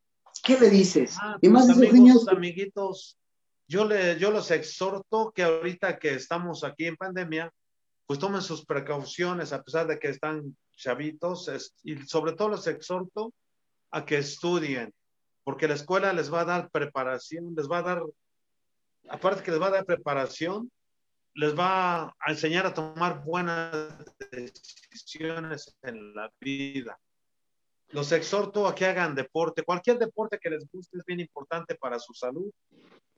¿Qué 0.42 0.58
le 0.58 0.70
dices? 0.70 1.16
Ah, 1.20 1.36
y 1.40 1.48
más 1.48 1.68
amigos, 1.68 1.92
niños, 1.92 2.28
amiguitos, 2.28 3.18
yo, 3.68 3.84
le, 3.84 4.18
yo 4.18 4.30
los 4.30 4.50
exhorto 4.50 5.32
que 5.34 5.42
ahorita 5.42 5.98
que 5.98 6.14
estamos 6.14 6.64
aquí 6.64 6.86
en 6.86 6.96
pandemia, 6.96 7.52
pues 8.06 8.18
tomen 8.18 8.42
sus 8.42 8.64
precauciones 8.64 9.52
a 9.52 9.62
pesar 9.62 9.86
de 9.86 9.98
que 9.98 10.08
están 10.08 10.56
chavitos 10.74 11.48
y 11.84 11.96
sobre 12.06 12.32
todo 12.32 12.48
los 12.48 12.66
exhorto 12.66 13.32
a 13.90 14.04
que 14.04 14.18
estudien, 14.18 14.92
porque 15.44 15.68
la 15.68 15.74
escuela 15.74 16.12
les 16.12 16.32
va 16.32 16.40
a 16.40 16.46
dar 16.46 16.70
preparación, 16.70 17.54
les 17.56 17.70
va 17.70 17.78
a 17.78 17.82
dar, 17.82 18.02
aparte 19.08 19.42
que 19.42 19.50
les 19.50 19.60
va 19.60 19.68
a 19.68 19.72
dar 19.72 19.84
preparación, 19.84 20.70
les 21.34 21.58
va 21.58 22.04
a 22.04 22.30
enseñar 22.30 22.66
a 22.66 22.74
tomar 22.74 23.24
buenas 23.24 23.94
decisiones 24.30 25.76
en 25.82 26.14
la 26.14 26.30
vida. 26.40 26.98
Los 27.88 28.12
exhorto 28.12 28.66
a 28.66 28.74
que 28.74 28.86
hagan 28.86 29.14
deporte, 29.14 29.62
cualquier 29.62 29.98
deporte 29.98 30.38
que 30.38 30.50
les 30.50 30.68
guste 30.70 30.98
es 30.98 31.04
bien 31.04 31.20
importante 31.20 31.74
para 31.74 31.98
su 31.98 32.14
salud 32.14 32.50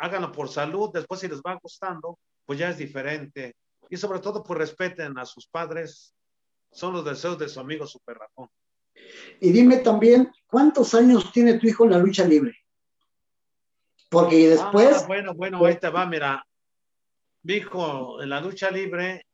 háganlo 0.02 0.32
por 0.32 0.48
salud, 0.48 0.90
después 0.92 1.20
si 1.20 1.28
les 1.28 1.40
va 1.40 1.58
gustando, 1.62 2.18
pues 2.44 2.58
ya 2.58 2.70
es 2.70 2.76
diferente. 2.76 3.54
Y 3.88 3.96
sobre 3.96 4.18
todo, 4.18 4.42
pues 4.42 4.58
respeten 4.58 5.16
a 5.16 5.24
sus 5.24 5.46
padres, 5.46 6.12
son 6.72 6.92
los 6.94 7.04
deseos 7.04 7.38
de 7.38 7.48
su 7.48 7.60
amigo 7.60 7.86
Super 7.86 8.18
Ratón. 8.18 8.48
Y 9.40 9.52
dime 9.52 9.78
también, 9.78 10.32
¿cuántos 10.46 10.94
años 10.94 11.32
tiene 11.32 11.58
tu 11.58 11.68
hijo 11.68 11.84
en 11.84 11.92
la 11.92 11.98
lucha 11.98 12.24
libre? 12.24 12.52
Porque 14.10 14.48
después... 14.48 15.02
Ah, 15.02 15.06
bueno, 15.06 15.34
bueno, 15.34 15.64
ahí 15.64 15.78
te 15.78 15.88
va, 15.88 16.04
mira. 16.04 16.44
Mi 17.43 17.55
hijo 17.55 18.22
en 18.22 18.30
la 18.30 18.40
lucha 18.40 18.70
libre 18.70 19.26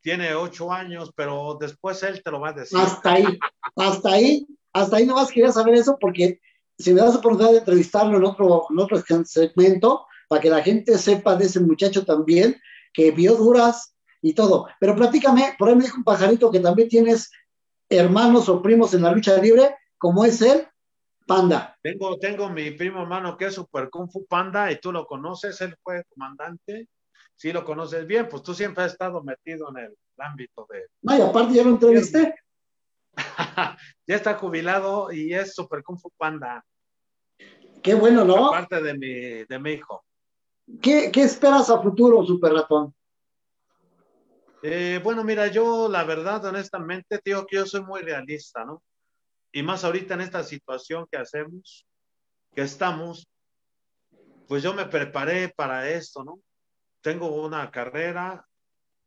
tiene 0.00 0.34
ocho 0.34 0.72
años, 0.72 1.12
pero 1.14 1.56
después 1.60 2.02
él 2.02 2.22
te 2.22 2.30
lo 2.30 2.40
va 2.40 2.50
a 2.50 2.52
decir. 2.52 2.78
Hasta 2.78 3.12
ahí, 3.12 3.38
hasta 3.76 4.12
ahí, 4.12 4.46
hasta 4.72 4.96
ahí 4.96 5.06
nomás 5.06 5.30
quería 5.30 5.50
saber 5.50 5.74
eso 5.74 5.96
porque 6.00 6.40
si 6.78 6.92
me 6.92 7.00
das 7.00 7.16
oportunidad 7.16 7.52
de 7.52 7.58
entrevistarlo 7.58 8.18
en 8.18 8.24
otro, 8.24 8.66
en 8.70 8.78
otro 8.78 9.02
segmento, 9.24 10.06
para 10.28 10.40
que 10.40 10.50
la 10.50 10.62
gente 10.62 10.96
sepa 10.96 11.34
de 11.34 11.46
ese 11.46 11.60
muchacho 11.60 12.04
también, 12.04 12.60
que 12.92 13.10
vio 13.10 13.34
duras 13.34 13.94
y 14.22 14.34
todo. 14.34 14.68
Pero 14.78 14.94
platícame, 14.94 15.56
por 15.58 15.68
ahí 15.68 15.74
me 15.74 15.84
dijo 15.84 15.96
un 15.96 16.04
pajarito 16.04 16.50
que 16.50 16.60
también 16.60 16.88
tienes 16.88 17.30
hermanos 17.88 18.48
o 18.48 18.62
primos 18.62 18.94
en 18.94 19.02
la 19.02 19.12
lucha 19.12 19.36
libre, 19.38 19.74
como 19.96 20.24
es 20.24 20.40
él, 20.42 20.68
Panda. 21.26 21.76
Tengo, 21.82 22.18
tengo 22.18 22.48
mi 22.48 22.70
primo 22.70 23.02
hermano 23.02 23.36
que 23.36 23.46
es 23.46 23.54
Super 23.54 23.90
Kung 23.90 24.10
Fu 24.10 24.26
Panda 24.26 24.72
y 24.72 24.80
tú 24.80 24.92
lo 24.92 25.06
conoces, 25.06 25.60
él 25.60 25.76
fue 25.82 26.02
comandante. 26.08 26.88
Si 27.38 27.52
lo 27.52 27.64
conoces 27.64 28.04
bien, 28.04 28.28
pues 28.28 28.42
tú 28.42 28.52
siempre 28.52 28.82
has 28.82 28.92
estado 28.92 29.22
metido 29.22 29.68
en 29.70 29.84
el 29.84 29.96
ámbito 30.18 30.66
de. 30.68 30.88
No, 31.02 31.16
y 31.16 31.20
aparte 31.20 31.54
ya 31.54 31.62
lo 31.62 31.70
entrevisté. 31.70 32.34
ya 34.06 34.16
está 34.16 34.34
jubilado 34.34 35.12
y 35.12 35.32
es 35.32 35.54
Super 35.54 35.84
Kung 35.84 36.00
Fu 36.00 36.10
Panda. 36.16 36.64
Qué 37.80 37.94
bueno, 37.94 38.24
¿no? 38.24 38.50
Parte 38.50 38.82
de 38.82 38.94
mi, 38.94 39.44
de 39.44 39.58
mi 39.60 39.74
hijo. 39.74 40.04
¿Qué, 40.82 41.12
esperas 41.14 41.70
a 41.70 41.80
futuro, 41.80 42.26
Super 42.26 42.52
Ratón? 42.52 42.92
Eh, 44.60 45.00
bueno, 45.04 45.22
mira, 45.22 45.46
yo 45.46 45.88
la 45.88 46.02
verdad, 46.02 46.44
honestamente, 46.44 47.20
digo 47.24 47.46
que 47.46 47.56
yo 47.56 47.66
soy 47.66 47.82
muy 47.82 48.02
realista, 48.02 48.64
¿no? 48.64 48.82
Y 49.52 49.62
más 49.62 49.84
ahorita 49.84 50.14
en 50.14 50.22
esta 50.22 50.42
situación 50.42 51.06
que 51.08 51.18
hacemos, 51.18 51.86
que 52.52 52.62
estamos, 52.62 53.28
pues 54.48 54.64
yo 54.64 54.74
me 54.74 54.86
preparé 54.86 55.50
para 55.50 55.88
esto, 55.88 56.24
¿no? 56.24 56.40
Tengo 57.00 57.42
una 57.42 57.70
carrera 57.70 58.46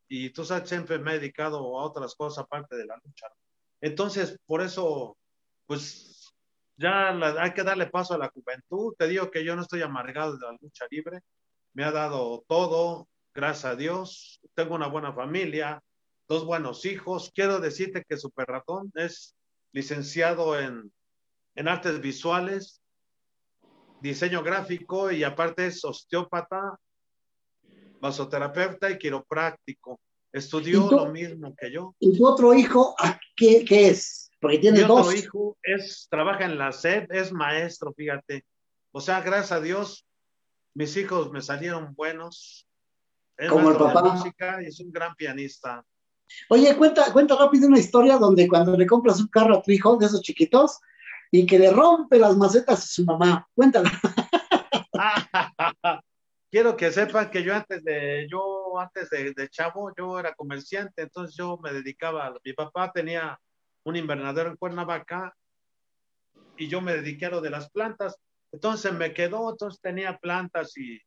y 0.07 0.29
tú 0.31 0.43
sabes, 0.43 0.67
siempre 0.67 0.99
me 0.99 1.11
he 1.11 1.19
dedicado 1.19 1.57
a 1.79 1.83
otras 1.83 2.15
cosas 2.15 2.43
aparte 2.43 2.75
de 2.75 2.85
la 2.85 2.99
lucha. 3.03 3.27
Entonces, 3.79 4.37
por 4.45 4.61
eso, 4.61 5.17
pues 5.65 6.33
ya 6.77 7.09
hay 7.41 7.53
que 7.53 7.63
darle 7.63 7.87
paso 7.87 8.13
a 8.13 8.17
la 8.17 8.29
juventud. 8.29 8.93
Te 8.97 9.07
digo 9.07 9.31
que 9.31 9.43
yo 9.43 9.55
no 9.55 9.61
estoy 9.61 9.81
amargado 9.81 10.37
de 10.37 10.45
la 10.45 10.57
lucha 10.59 10.85
libre. 10.89 11.21
Me 11.73 11.83
ha 11.83 11.91
dado 11.91 12.43
todo, 12.47 13.07
gracias 13.33 13.65
a 13.65 13.75
Dios. 13.75 14.41
Tengo 14.53 14.75
una 14.75 14.87
buena 14.87 15.13
familia, 15.13 15.81
dos 16.27 16.45
buenos 16.45 16.85
hijos. 16.85 17.31
Quiero 17.33 17.59
decirte 17.59 18.03
que 18.07 18.17
Super 18.17 18.47
Ratón 18.47 18.91
es 18.95 19.35
licenciado 19.71 20.59
en, 20.59 20.91
en 21.55 21.67
artes 21.67 22.01
visuales, 22.01 22.81
diseño 24.01 24.43
gráfico 24.43 25.11
y 25.11 25.23
aparte 25.23 25.67
es 25.67 25.85
osteópata, 25.85 26.77
vasoterapeuta 28.01 28.89
y 28.89 28.97
quiropráctico. 28.97 29.99
Estudió 30.33 30.89
lo 30.89 31.07
mismo 31.11 31.55
que 31.55 31.71
yo. 31.71 31.95
¿Y 31.99 32.17
tu 32.17 32.25
otro 32.25 32.53
hijo 32.53 32.95
qué, 33.35 33.63
qué 33.65 33.89
es? 33.89 34.29
Porque 34.39 34.57
tiene 34.59 34.81
Mi 34.81 34.85
dos. 34.87 35.07
otro 35.07 35.17
hijo 35.17 35.57
es, 35.61 36.07
trabaja 36.09 36.45
en 36.45 36.57
la 36.57 36.71
SED, 36.71 37.07
es 37.11 37.31
maestro, 37.31 37.93
fíjate. 37.93 38.43
O 38.91 38.99
sea, 39.01 39.21
gracias 39.21 39.51
a 39.51 39.61
Dios, 39.61 40.05
mis 40.73 40.95
hijos 40.97 41.31
me 41.31 41.41
salieron 41.41 41.93
buenos. 41.95 42.67
Es 43.37 43.49
Como 43.49 43.71
el 43.71 43.77
papá. 43.77 44.03
música 44.03 44.61
y 44.63 44.67
es 44.67 44.79
un 44.79 44.91
gran 44.91 45.15
pianista. 45.15 45.83
Oye, 46.49 46.75
cuenta, 46.77 47.11
cuenta 47.11 47.35
rápido 47.35 47.67
una 47.67 47.79
historia 47.79 48.17
donde 48.17 48.47
cuando 48.47 48.77
le 48.77 48.87
compras 48.87 49.19
un 49.19 49.27
carro 49.27 49.57
a 49.57 49.61
tu 49.61 49.71
hijo 49.71 49.97
de 49.97 50.05
esos 50.05 50.21
chiquitos 50.21 50.79
y 51.29 51.45
que 51.45 51.59
le 51.59 51.71
rompe 51.71 52.17
las 52.17 52.37
macetas 52.37 52.79
a 52.79 52.87
su 52.87 53.03
mamá. 53.05 53.47
Cuéntala. 53.53 53.91
quiero 56.51 56.75
que 56.75 56.91
sepan 56.91 57.31
que 57.31 57.43
yo 57.43 57.55
antes 57.55 57.83
de, 57.83 58.27
yo 58.29 58.77
antes 58.77 59.09
de, 59.09 59.49
chavo, 59.49 59.91
yo 59.97 60.19
era 60.19 60.33
comerciante, 60.35 61.03
entonces 61.03 61.35
yo 61.35 61.57
me 61.57 61.71
dedicaba, 61.71 62.37
mi 62.43 62.53
papá 62.53 62.91
tenía 62.91 63.39
un 63.83 63.95
invernadero 63.95 64.49
en 64.49 64.57
Cuernavaca 64.57 65.33
y 66.57 66.67
yo 66.67 66.81
me 66.81 66.93
dediqué 66.93 67.27
a 67.27 67.31
lo 67.31 67.41
de 67.41 67.49
las 67.49 67.71
plantas, 67.71 68.17
entonces 68.51 68.93
me 68.93 69.13
quedó, 69.13 69.49
entonces 69.49 69.79
tenía 69.81 70.17
plantas 70.17 70.77
y, 70.77 70.99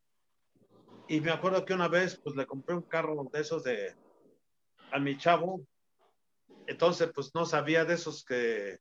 Y 1.07 1.21
me 1.21 1.31
acuerdo 1.31 1.65
que 1.65 1.75
una 1.75 1.89
vez, 1.89 2.19
pues 2.25 2.35
le 2.35 2.47
compré 2.47 2.75
un 2.75 2.83
carro 2.83 3.29
de 3.31 3.41
esos 3.41 3.63
de 3.63 3.95
a 4.91 4.99
mi 4.99 5.19
chavo. 5.19 5.61
Entonces, 6.67 7.11
pues 7.15 7.31
no 7.35 7.45
sabía 7.45 7.85
de 7.85 7.95
esos 7.95 8.25
que 8.25 8.79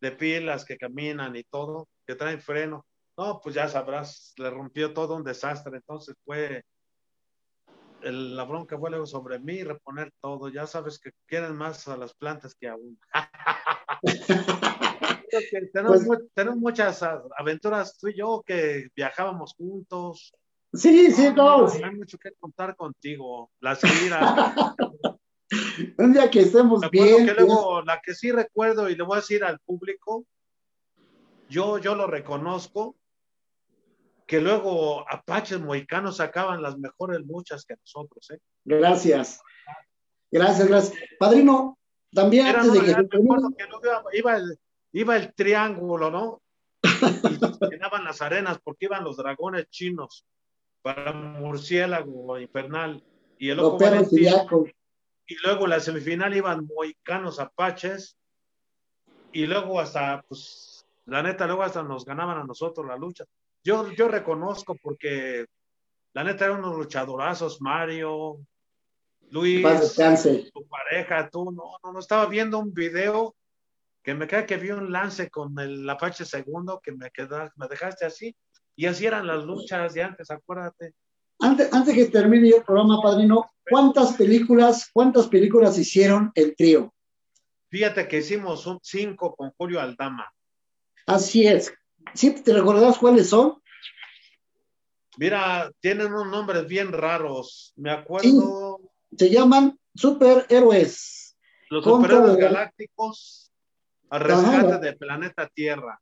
de 0.00 0.12
pilas 0.12 0.64
que 0.64 0.78
caminan 0.78 1.36
y 1.36 1.44
todo, 1.44 1.88
que 2.06 2.14
traen 2.14 2.40
freno. 2.40 2.86
No, 3.16 3.40
pues 3.40 3.54
ya 3.54 3.68
sabrás, 3.68 4.34
le 4.36 4.50
rompió 4.50 4.92
todo 4.92 5.14
un 5.16 5.24
desastre. 5.24 5.76
Entonces 5.76 6.16
fue 6.24 6.64
el, 8.02 8.36
la 8.36 8.44
bronca 8.44 8.78
fue 8.78 8.90
luego 8.90 9.06
sobre 9.06 9.38
mí, 9.38 9.62
reponer 9.62 10.12
todo. 10.20 10.48
Ya 10.48 10.66
sabes 10.66 10.98
que 10.98 11.12
quieren 11.26 11.56
más 11.56 11.88
a 11.88 11.96
las 11.96 12.14
plantas 12.14 12.54
que 12.54 12.68
a 12.68 12.76
uno. 12.76 12.96
tenemos, 15.72 16.04
pues, 16.06 16.20
tenemos, 16.34 16.58
muchas 16.58 17.02
aventuras 17.36 17.96
tú 17.98 18.08
y 18.08 18.16
yo 18.16 18.42
que 18.44 18.88
viajábamos 18.94 19.54
juntos. 19.54 20.34
Sí, 20.72 21.10
sí, 21.12 21.34
todos. 21.34 21.74
hay 21.76 21.94
mucho 21.94 22.18
que 22.18 22.32
contar 22.32 22.76
contigo. 22.76 23.50
Las 23.60 23.80
giras. 23.80 24.64
Un 25.98 26.12
día 26.12 26.30
que 26.30 26.40
estemos 26.40 26.80
bien. 26.90 27.26
Que 27.26 27.34
luego, 27.34 27.82
la 27.82 28.00
que 28.00 28.14
sí 28.14 28.32
recuerdo 28.32 28.88
y 28.90 28.96
le 28.96 29.04
voy 29.04 29.18
a 29.18 29.20
decir 29.20 29.44
al 29.44 29.60
público, 29.60 30.26
yo, 31.48 31.78
yo 31.78 31.94
lo 31.94 32.06
reconozco, 32.06 32.96
que 34.26 34.40
luego 34.40 35.04
apaches 35.10 35.60
mohicanos 35.60 36.16
sacaban 36.16 36.62
las 36.62 36.78
mejores 36.78 37.20
luchas 37.20 37.64
que 37.64 37.76
nosotros. 37.76 38.30
¿eh? 38.30 38.38
Gracias. 38.64 39.40
Gracias, 40.30 40.68
gracias. 40.68 40.98
Padrino, 41.18 41.78
también 42.12 42.46
antes 42.46 42.72
de 42.72 42.80
que... 42.80 43.08
que 43.08 44.18
iba, 44.18 44.36
el, 44.36 44.58
iba 44.92 45.16
el 45.16 45.34
triángulo, 45.34 46.10
¿no? 46.10 46.42
Y 47.62 47.70
llenaban 47.70 48.04
las 48.04 48.20
arenas 48.22 48.58
porque 48.62 48.86
iban 48.86 49.04
los 49.04 49.16
dragones 49.16 49.68
chinos 49.70 50.26
para 50.82 51.12
murciélago 51.12 52.38
infernal. 52.38 53.02
Y 53.38 53.50
el 53.50 53.60
ojo 53.60 53.78
y 55.26 55.36
luego 55.42 55.66
la 55.66 55.80
semifinal 55.80 56.36
iban 56.36 56.66
mohicanos 56.66 57.40
apaches 57.40 58.18
y 59.32 59.46
luego 59.46 59.80
hasta, 59.80 60.22
pues, 60.28 60.86
la 61.06 61.22
neta, 61.22 61.46
luego 61.46 61.62
hasta 61.62 61.82
nos 61.82 62.04
ganaban 62.04 62.38
a 62.38 62.44
nosotros 62.44 62.86
la 62.86 62.96
lucha. 62.96 63.24
Yo, 63.64 63.90
yo 63.92 64.08
reconozco 64.08 64.76
porque 64.76 65.46
la 66.12 66.22
neta 66.22 66.44
eran 66.44 66.58
unos 66.58 66.76
luchadorazos, 66.76 67.60
Mario, 67.60 68.38
Luis, 69.30 69.62
tu 70.52 70.66
pareja, 70.68 71.28
tú, 71.30 71.50
no, 71.50 71.78
no, 71.82 71.92
no, 71.92 71.98
estaba 71.98 72.26
viendo 72.26 72.58
un 72.58 72.72
video 72.72 73.34
que 74.02 74.14
me 74.14 74.26
cae 74.26 74.44
que 74.44 74.58
vi 74.58 74.70
un 74.70 74.92
lance 74.92 75.30
con 75.30 75.58
el 75.58 75.88
Apache 75.88 76.26
segundo 76.26 76.80
que 76.82 76.92
me 76.92 77.10
quedaste, 77.10 77.54
me 77.56 77.66
dejaste 77.66 78.04
así, 78.04 78.36
y 78.76 78.86
así 78.86 79.06
eran 79.06 79.26
las 79.26 79.44
luchas 79.44 79.94
de 79.94 80.02
antes, 80.02 80.30
acuérdate. 80.30 80.92
Antes, 81.40 81.72
antes 81.72 81.94
que 81.94 82.06
termine 82.06 82.50
el 82.50 82.62
programa, 82.62 83.00
padrino, 83.02 83.50
¿cuántas 83.68 84.12
películas, 84.12 84.90
cuántas 84.92 85.26
películas 85.28 85.78
hicieron 85.78 86.30
el 86.34 86.54
trío? 86.54 86.92
Fíjate 87.70 88.06
que 88.06 88.18
hicimos 88.18 88.66
un 88.66 88.78
cinco 88.82 89.34
con 89.34 89.50
Julio 89.56 89.80
Aldama. 89.80 90.30
Así 91.06 91.46
es. 91.46 91.72
¿Sí 92.12 92.42
te 92.42 92.52
recordás 92.52 92.98
cuáles 92.98 93.28
son? 93.28 93.62
Mira, 95.16 95.70
tienen 95.80 96.08
unos 96.08 96.26
nombres 96.26 96.66
bien 96.66 96.92
raros. 96.92 97.72
Me 97.76 97.90
acuerdo. 97.90 98.80
se 99.16 99.30
llaman 99.30 99.78
superhéroes. 99.94 101.36
Los 101.70 101.84
superhéroes 101.84 102.36
galácticos 102.36 103.52
al 104.10 104.20
rescate 104.20 104.78
del 104.78 104.96
planeta 104.96 105.48
Tierra. 105.48 106.00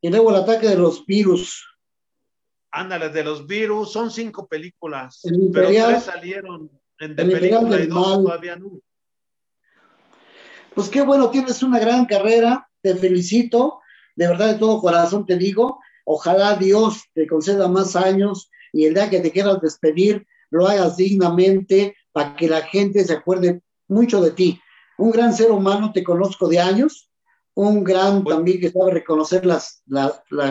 Y 0.00 0.10
luego 0.10 0.30
el 0.30 0.36
ataque 0.36 0.68
de 0.68 0.76
los 0.76 1.04
virus. 1.06 1.66
Ándale, 2.70 3.08
de 3.08 3.24
los 3.24 3.46
virus, 3.46 3.92
son 3.92 4.10
cinco 4.10 4.46
películas, 4.46 5.22
pero 5.52 5.68
tres 5.68 6.02
salieron 6.02 6.70
en 6.98 7.16
de 7.16 7.24
película 7.24 7.80
y 7.80 7.86
dos 7.86 8.24
todavía 8.24 8.56
no. 8.56 8.80
Pues 10.74 10.88
qué 10.88 11.02
bueno, 11.02 11.30
tienes 11.30 11.62
una 11.62 11.78
gran 11.78 12.04
carrera, 12.04 12.68
te 12.82 12.96
felicito, 12.96 13.80
de 14.16 14.28
verdad 14.28 14.52
de 14.52 14.58
todo 14.58 14.80
corazón 14.80 15.26
te 15.26 15.36
digo, 15.36 15.80
ojalá 16.04 16.56
Dios 16.56 17.04
te 17.14 17.26
conceda 17.26 17.68
más 17.68 17.96
años 17.96 18.50
y 18.72 18.86
el 18.86 18.94
día 18.94 19.10
que 19.10 19.20
te 19.20 19.30
quieras 19.30 19.60
despedir, 19.60 20.26
lo 20.50 20.66
hagas 20.66 20.96
dignamente 20.96 21.96
para 22.12 22.36
que 22.36 22.48
la 22.48 22.62
gente 22.62 23.04
se 23.04 23.12
acuerde 23.12 23.62
mucho 23.88 24.20
de 24.20 24.30
ti. 24.30 24.60
Un 24.98 25.10
gran 25.10 25.32
ser 25.32 25.50
humano, 25.50 25.92
te 25.92 26.04
conozco 26.04 26.48
de 26.48 26.60
años, 26.60 27.10
un 27.54 27.84
gran 27.84 28.24
también 28.24 28.60
que 28.60 28.70
sabe 28.70 28.92
reconocer 28.92 29.46
las, 29.46 29.82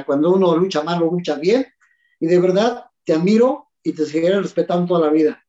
cuando 0.05 0.33
uno 0.33 0.55
lucha 0.55 0.83
mal 0.83 1.03
o 1.03 1.11
lucha 1.11 1.35
bien, 1.35 1.65
y 2.19 2.27
de 2.27 2.39
verdad 2.39 2.85
te 3.03 3.13
admiro 3.13 3.69
y 3.83 3.93
te 3.93 4.05
seguiré 4.05 4.39
respetando 4.39 4.87
toda 4.87 5.07
la 5.07 5.11
vida. 5.11 5.43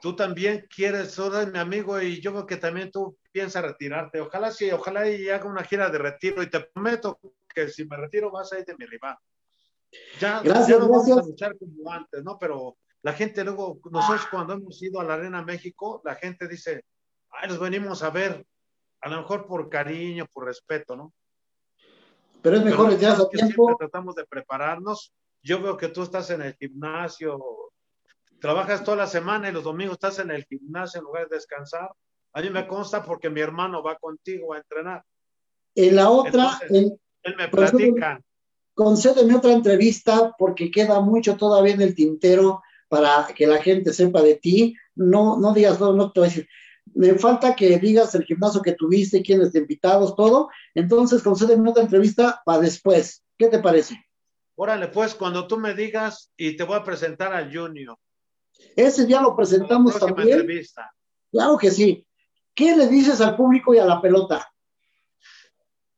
Tú 0.00 0.14
también 0.14 0.66
quieres, 0.74 1.12
ser 1.12 1.50
mi 1.52 1.58
amigo, 1.58 2.00
y 2.00 2.20
yo 2.20 2.32
creo 2.32 2.46
que 2.46 2.56
también 2.56 2.90
tú 2.90 3.16
piensas 3.32 3.62
retirarte. 3.62 4.20
Ojalá 4.20 4.50
sí, 4.50 4.70
ojalá 4.70 5.08
y 5.08 5.28
haga 5.28 5.46
una 5.46 5.64
gira 5.64 5.88
de 5.90 5.98
retiro, 5.98 6.42
y 6.42 6.50
te 6.50 6.60
prometo 6.60 7.18
que 7.54 7.68
si 7.68 7.86
me 7.86 7.96
retiro 7.96 8.30
vas 8.30 8.52
a 8.52 8.58
ir 8.58 8.64
de 8.64 8.76
mi 8.76 8.86
rival. 8.86 9.16
Ya, 10.20 10.40
gracias, 10.40 10.78
no 10.78 10.88
vamos 10.88 11.10
a 11.10 11.22
luchar 11.22 11.56
como 11.58 11.90
antes, 11.90 12.22
¿no? 12.22 12.38
Pero 12.38 12.76
la 13.02 13.12
gente 13.12 13.44
luego, 13.44 13.80
nosotros 13.90 14.26
cuando 14.30 14.54
hemos 14.54 14.82
ido 14.82 15.00
a 15.00 15.04
la 15.04 15.14
Arena 15.14 15.42
México, 15.42 16.02
la 16.04 16.14
gente 16.16 16.48
dice, 16.48 16.84
ay, 17.30 17.48
nos 17.48 17.58
venimos 17.58 18.02
a 18.02 18.10
ver, 18.10 18.44
a 19.00 19.08
lo 19.08 19.18
mejor 19.18 19.46
por 19.46 19.68
cariño, 19.68 20.26
por 20.32 20.44
respeto, 20.44 20.96
¿no? 20.96 21.14
Pero 22.42 22.56
es 22.56 22.64
mejor 22.64 22.96
ya 22.98 23.14
a 23.14 23.28
tiempo. 23.28 23.74
Tratamos 23.78 24.14
de 24.14 24.26
prepararnos 24.26 25.12
yo 25.46 25.62
veo 25.62 25.76
que 25.76 25.88
tú 25.88 26.02
estás 26.02 26.28
en 26.30 26.42
el 26.42 26.54
gimnasio, 26.56 27.38
trabajas 28.46 28.84
toda 28.84 28.98
la 28.98 29.06
semana 29.08 29.48
y 29.48 29.52
los 29.52 29.64
domingos 29.64 29.94
estás 29.94 30.20
en 30.20 30.30
el 30.30 30.44
gimnasio 30.44 31.00
en 31.00 31.04
lugar 31.04 31.28
de 31.28 31.34
descansar. 31.34 31.90
A 32.32 32.40
mí 32.40 32.48
me 32.48 32.68
consta 32.68 33.02
porque 33.02 33.28
mi 33.28 33.40
hermano 33.40 33.82
va 33.82 33.96
contigo 33.96 34.54
a 34.54 34.58
entrenar. 34.58 35.02
En 35.74 35.96
la 35.96 36.10
otra, 36.10 36.60
él 36.70 36.96
me 37.36 37.48
platica. 37.48 38.20
Concédeme 38.72 39.34
otra 39.34 39.50
entrevista 39.50 40.32
porque 40.38 40.70
queda 40.70 41.00
mucho 41.00 41.36
todavía 41.36 41.74
en 41.74 41.80
el 41.80 41.96
tintero 41.96 42.62
para 42.88 43.26
que 43.34 43.48
la 43.48 43.60
gente 43.60 43.92
sepa 43.92 44.22
de 44.22 44.36
ti. 44.36 44.76
No, 44.94 45.40
no 45.40 45.52
digas, 45.52 45.80
no, 45.80 45.92
no 45.92 46.12
te 46.12 46.20
voy 46.20 46.28
a 46.28 46.30
decir. 46.30 46.48
Me 46.94 47.14
falta 47.14 47.56
que 47.56 47.80
digas 47.80 48.14
el 48.14 48.24
gimnasio 48.24 48.62
que 48.62 48.74
tuviste, 48.74 49.22
quiénes 49.22 49.50
te 49.50 49.58
invitados, 49.58 50.14
todo. 50.14 50.50
Entonces, 50.72 51.20
concédeme 51.20 51.70
otra 51.70 51.82
entrevista 51.82 52.40
para 52.46 52.60
después. 52.60 53.24
¿Qué 53.36 53.48
te 53.48 53.58
parece? 53.58 54.00
Órale, 54.54 54.86
pues 54.86 55.16
cuando 55.16 55.48
tú 55.48 55.58
me 55.58 55.74
digas 55.74 56.30
y 56.36 56.56
te 56.56 56.62
voy 56.62 56.76
a 56.76 56.84
presentar 56.84 57.32
al 57.32 57.52
Junior. 57.52 57.98
Ese 58.74 59.06
ya 59.06 59.20
lo 59.20 59.34
presentamos 59.36 59.98
también. 59.98 60.40
Entrevista. 60.40 60.90
Claro 61.30 61.56
que 61.56 61.70
sí. 61.70 62.06
¿Qué 62.54 62.76
le 62.76 62.88
dices 62.88 63.20
al 63.20 63.36
público 63.36 63.74
y 63.74 63.78
a 63.78 63.84
la 63.84 64.00
pelota? 64.00 64.50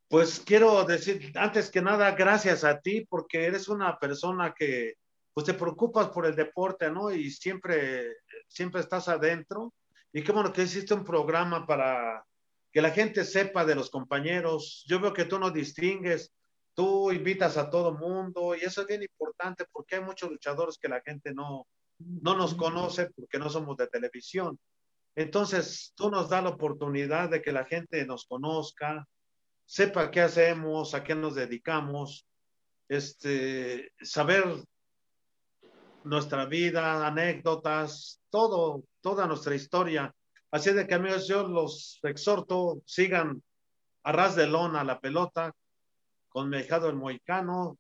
Pues 0.09 0.41
quiero 0.41 0.85
decir, 0.85 1.33
antes 1.37 1.71
que 1.71 1.83
nada, 1.83 2.13
gracias 2.13 2.65
a 2.65 2.81
ti, 2.81 3.07
porque 3.09 3.45
eres 3.45 3.69
una 3.69 3.99
persona 3.99 4.55
que 4.57 4.95
pues 5.35 5.47
te 5.47 5.55
preocupas 5.55 6.09
por 6.09 6.27
el 6.27 6.35
deporte, 6.35 6.91
¿no? 6.91 7.13
Y 7.13 7.31
siempre, 7.31 8.17
siempre 8.49 8.81
estás 8.81 9.09
adentro. 9.09 9.73
Y 10.13 10.23
qué 10.23 10.33
bueno 10.33 10.53
que 10.53 10.63
hiciste 10.63 10.95
un 10.95 11.05
programa 11.05 11.67
para 11.67 12.25
que 12.73 12.83
la 12.83 12.91
gente 12.91 13.25
sepa 13.25 13.65
de 13.65 13.77
los 13.77 13.91
compañeros. 13.91 14.85
Yo 14.89 14.99
veo 14.99 15.13
que 15.13 15.27
tú 15.27 15.39
no 15.39 15.51
distingues 15.51 16.33
tú 16.79 17.11
invitas 17.11 17.57
a 17.57 17.71
todo 17.71 17.99
mundo 17.99 18.55
y 18.55 18.61
eso 18.61 18.83
es 18.83 18.87
bien 18.87 19.03
importante 19.03 19.65
porque 19.73 19.97
hay 19.97 20.01
muchos 20.01 20.31
luchadores 20.31 20.79
que 20.79 20.87
la 20.87 21.01
gente 21.01 21.35
no, 21.35 21.67
no 21.99 22.37
nos 22.37 22.55
conoce 22.55 23.11
porque 23.11 23.39
no 23.39 23.51
somos 23.51 23.77
de 23.77 23.89
televisión. 23.89 24.59
Entonces, 25.15 25.93
tú 25.97 26.11
nos 26.11 26.29
das 26.29 26.45
la 26.45 26.51
oportunidad 26.51 27.29
de 27.31 27.43
que 27.43 27.53
la 27.53 27.65
gente 27.65 28.05
nos 28.07 28.27
conozca, 28.27 29.07
sepa 29.65 30.11
qué 30.11 30.21
hacemos, 30.21 30.95
a 30.95 31.03
qué 31.03 31.15
nos 31.15 31.35
dedicamos, 31.35 32.27
este, 32.89 33.93
saber 34.01 34.45
nuestra 36.05 36.47
vida, 36.47 37.07
anécdotas, 37.07 38.21
todo, 38.31 38.85
toda 39.01 39.27
nuestra 39.27 39.55
historia. 39.55 40.15
Así 40.51 40.73
de 40.73 40.87
que 40.87 40.95
amigos, 40.95 41.29
yo 41.29 41.47
los 41.47 41.99
exhorto, 42.03 42.81
sigan 42.87 43.43
a 44.05 44.13
ras 44.13 44.37
de 44.37 44.47
lona 44.47 44.85
la 44.85 45.01
pelota, 45.01 45.53
con 46.29 46.49
Mejado 46.49 46.89
el 46.89 46.97
Moicano. 46.97 47.79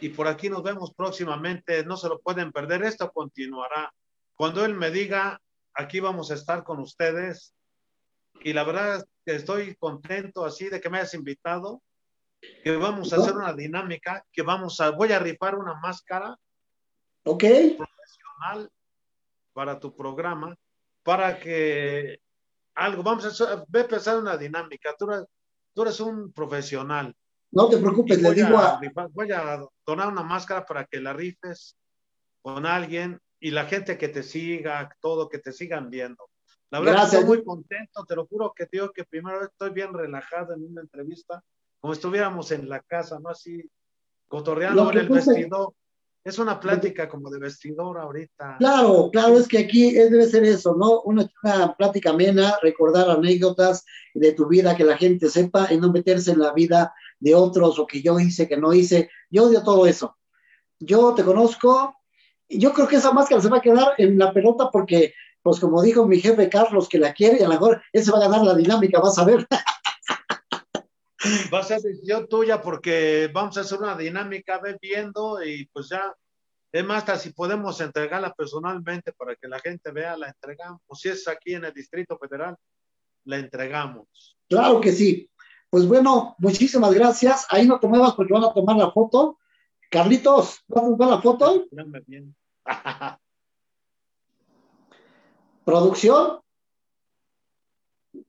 Y 0.00 0.10
por 0.10 0.28
aquí 0.28 0.48
nos 0.48 0.62
vemos 0.62 0.94
próximamente. 0.94 1.84
No 1.84 1.96
se 1.96 2.08
lo 2.08 2.20
pueden 2.20 2.52
perder. 2.52 2.82
Esto 2.84 3.10
continuará. 3.10 3.92
Cuando 4.34 4.64
él 4.64 4.74
me 4.74 4.90
diga, 4.90 5.40
aquí 5.74 6.00
vamos 6.00 6.30
a 6.30 6.34
estar 6.34 6.64
con 6.64 6.80
ustedes. 6.80 7.54
Y 8.40 8.52
la 8.52 8.64
verdad 8.64 9.06
que 9.24 9.36
estoy 9.36 9.74
contento 9.76 10.44
así 10.44 10.68
de 10.68 10.80
que 10.80 10.90
me 10.90 10.98
hayas 10.98 11.14
invitado. 11.14 11.82
Que 12.62 12.76
vamos 12.76 13.12
a 13.12 13.16
hacer 13.16 13.34
una 13.34 13.54
dinámica. 13.54 14.24
Que 14.32 14.42
vamos 14.42 14.80
a, 14.80 14.90
voy 14.90 15.12
a 15.12 15.18
rifar 15.18 15.56
una 15.56 15.74
máscara. 15.74 16.36
Ok. 17.24 17.44
Profesional 17.76 18.70
para 19.52 19.80
tu 19.80 19.96
programa. 19.96 20.54
Para 21.02 21.38
que 21.38 22.20
algo, 22.74 23.02
vamos 23.02 23.24
a, 23.24 23.28
hacer, 23.28 23.48
a 23.48 23.80
empezar 23.80 24.18
una 24.18 24.36
dinámica. 24.36 24.94
Tú 24.98 25.06
tú 25.72 25.82
eres 25.82 26.00
un 26.00 26.32
profesional 26.32 27.14
no 27.52 27.68
te 27.68 27.78
preocupes, 27.78 28.20
le 28.20 28.32
digo 28.32 28.58
a, 28.58 28.80
Voy 29.12 29.32
a 29.32 29.60
donar 29.86 30.08
una 30.08 30.22
máscara 30.22 30.64
para 30.64 30.84
que 30.84 31.00
la 31.00 31.12
rifes 31.12 31.76
con 32.42 32.66
alguien 32.66 33.20
y 33.40 33.50
la 33.50 33.64
gente 33.66 33.98
que 33.98 34.08
te 34.08 34.22
siga, 34.22 34.88
todo, 35.00 35.28
que 35.28 35.38
te 35.38 35.52
sigan 35.52 35.90
viendo. 35.90 36.28
La 36.70 36.80
verdad 36.80 36.94
Gracias. 36.94 37.20
estoy 37.20 37.36
muy 37.36 37.44
contento, 37.44 38.04
te 38.04 38.16
lo 38.16 38.26
juro 38.26 38.52
que 38.54 38.66
digo 38.70 38.90
que 38.92 39.04
primero 39.04 39.44
estoy 39.44 39.70
bien 39.70 39.92
relajado 39.92 40.54
en 40.54 40.64
una 40.64 40.80
entrevista, 40.80 41.42
como 41.80 41.92
estuviéramos 41.92 42.50
en 42.50 42.68
la 42.68 42.80
casa, 42.80 43.20
¿no? 43.20 43.28
Así, 43.28 43.70
cotorreando 44.26 44.90
en 44.90 44.98
el 44.98 45.08
vestidor. 45.08 45.72
Es 46.26 46.40
una 46.40 46.58
plática 46.58 47.08
como 47.08 47.30
de 47.30 47.38
vestidor 47.38 47.98
ahorita. 47.98 48.56
Claro, 48.58 49.10
claro, 49.12 49.38
es 49.38 49.46
que 49.46 49.58
aquí 49.58 49.92
debe 49.92 50.26
ser 50.26 50.42
eso, 50.42 50.74
¿no? 50.74 51.02
Una, 51.02 51.30
una 51.44 51.76
plática 51.76 52.10
amena, 52.10 52.56
recordar 52.60 53.08
anécdotas 53.08 53.84
de 54.12 54.32
tu 54.32 54.48
vida, 54.48 54.74
que 54.74 54.82
la 54.82 54.96
gente 54.96 55.28
sepa 55.28 55.68
y 55.72 55.76
no 55.76 55.92
meterse 55.92 56.32
en 56.32 56.40
la 56.40 56.52
vida 56.52 56.92
de 57.20 57.36
otros 57.36 57.78
o 57.78 57.86
que 57.86 58.02
yo 58.02 58.18
hice, 58.18 58.48
que 58.48 58.56
no 58.56 58.74
hice. 58.74 59.08
Yo 59.30 59.44
odio 59.44 59.62
todo 59.62 59.86
eso. 59.86 60.16
Yo 60.80 61.14
te 61.14 61.22
conozco 61.22 61.94
y 62.48 62.58
yo 62.58 62.72
creo 62.72 62.88
que 62.88 62.96
esa 62.96 63.12
máscara 63.12 63.40
se 63.40 63.48
va 63.48 63.58
a 63.58 63.62
quedar 63.62 63.94
en 63.96 64.18
la 64.18 64.32
pelota 64.32 64.68
porque, 64.72 65.14
pues 65.42 65.60
como 65.60 65.80
dijo 65.80 66.08
mi 66.08 66.18
jefe 66.18 66.48
Carlos, 66.48 66.88
que 66.88 66.98
la 66.98 67.12
quiere 67.12 67.38
y 67.38 67.42
a 67.42 67.46
lo 67.46 67.54
mejor 67.54 67.80
ese 67.92 68.10
va 68.10 68.18
a 68.18 68.22
ganar 68.22 68.42
la 68.42 68.56
dinámica, 68.56 68.98
vas 68.98 69.16
a 69.16 69.24
ver. 69.24 69.46
Va 71.52 71.60
a 71.60 71.62
ser 71.62 71.80
decisión 71.80 72.28
tuya 72.28 72.60
porque 72.60 73.30
vamos 73.32 73.56
a 73.56 73.60
hacer 73.60 73.78
una 73.78 73.96
dinámica 73.96 74.60
viendo 74.80 75.42
y 75.42 75.66
pues 75.66 75.88
ya. 75.88 76.14
Es 76.72 76.84
más, 76.84 76.98
hasta 76.98 77.16
si 77.18 77.30
podemos 77.30 77.80
entregarla 77.80 78.34
personalmente 78.34 79.12
para 79.12 79.34
que 79.36 79.48
la 79.48 79.58
gente 79.60 79.90
vea, 79.92 80.16
la 80.16 80.28
entregamos. 80.28 80.82
Si 80.94 81.08
es 81.08 81.26
aquí 81.26 81.54
en 81.54 81.64
el 81.64 81.72
Distrito 81.72 82.18
Federal, 82.18 82.56
la 83.24 83.38
entregamos. 83.38 84.36
Claro 84.48 84.80
que 84.80 84.92
sí. 84.92 85.30
Pues 85.70 85.86
bueno, 85.86 86.34
muchísimas 86.38 86.92
gracias. 86.92 87.46
Ahí 87.48 87.66
no 87.66 87.80
te 87.80 87.86
muevas 87.86 88.14
porque 88.14 88.32
van 88.32 88.44
a 88.44 88.52
tomar 88.52 88.76
la 88.76 88.90
foto. 88.90 89.38
Carlitos, 89.90 90.64
¿vas 90.68 90.84
a 90.84 90.86
tomar 90.88 91.08
la 91.08 91.22
foto? 91.22 91.64
Bien. 92.06 92.34
Producción. 95.64 96.40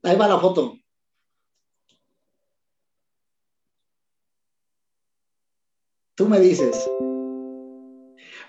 Ahí 0.04 0.16
va 0.16 0.28
la 0.28 0.40
foto. 0.40 0.78
Tú 6.18 6.28
me 6.28 6.40
dices. 6.40 6.92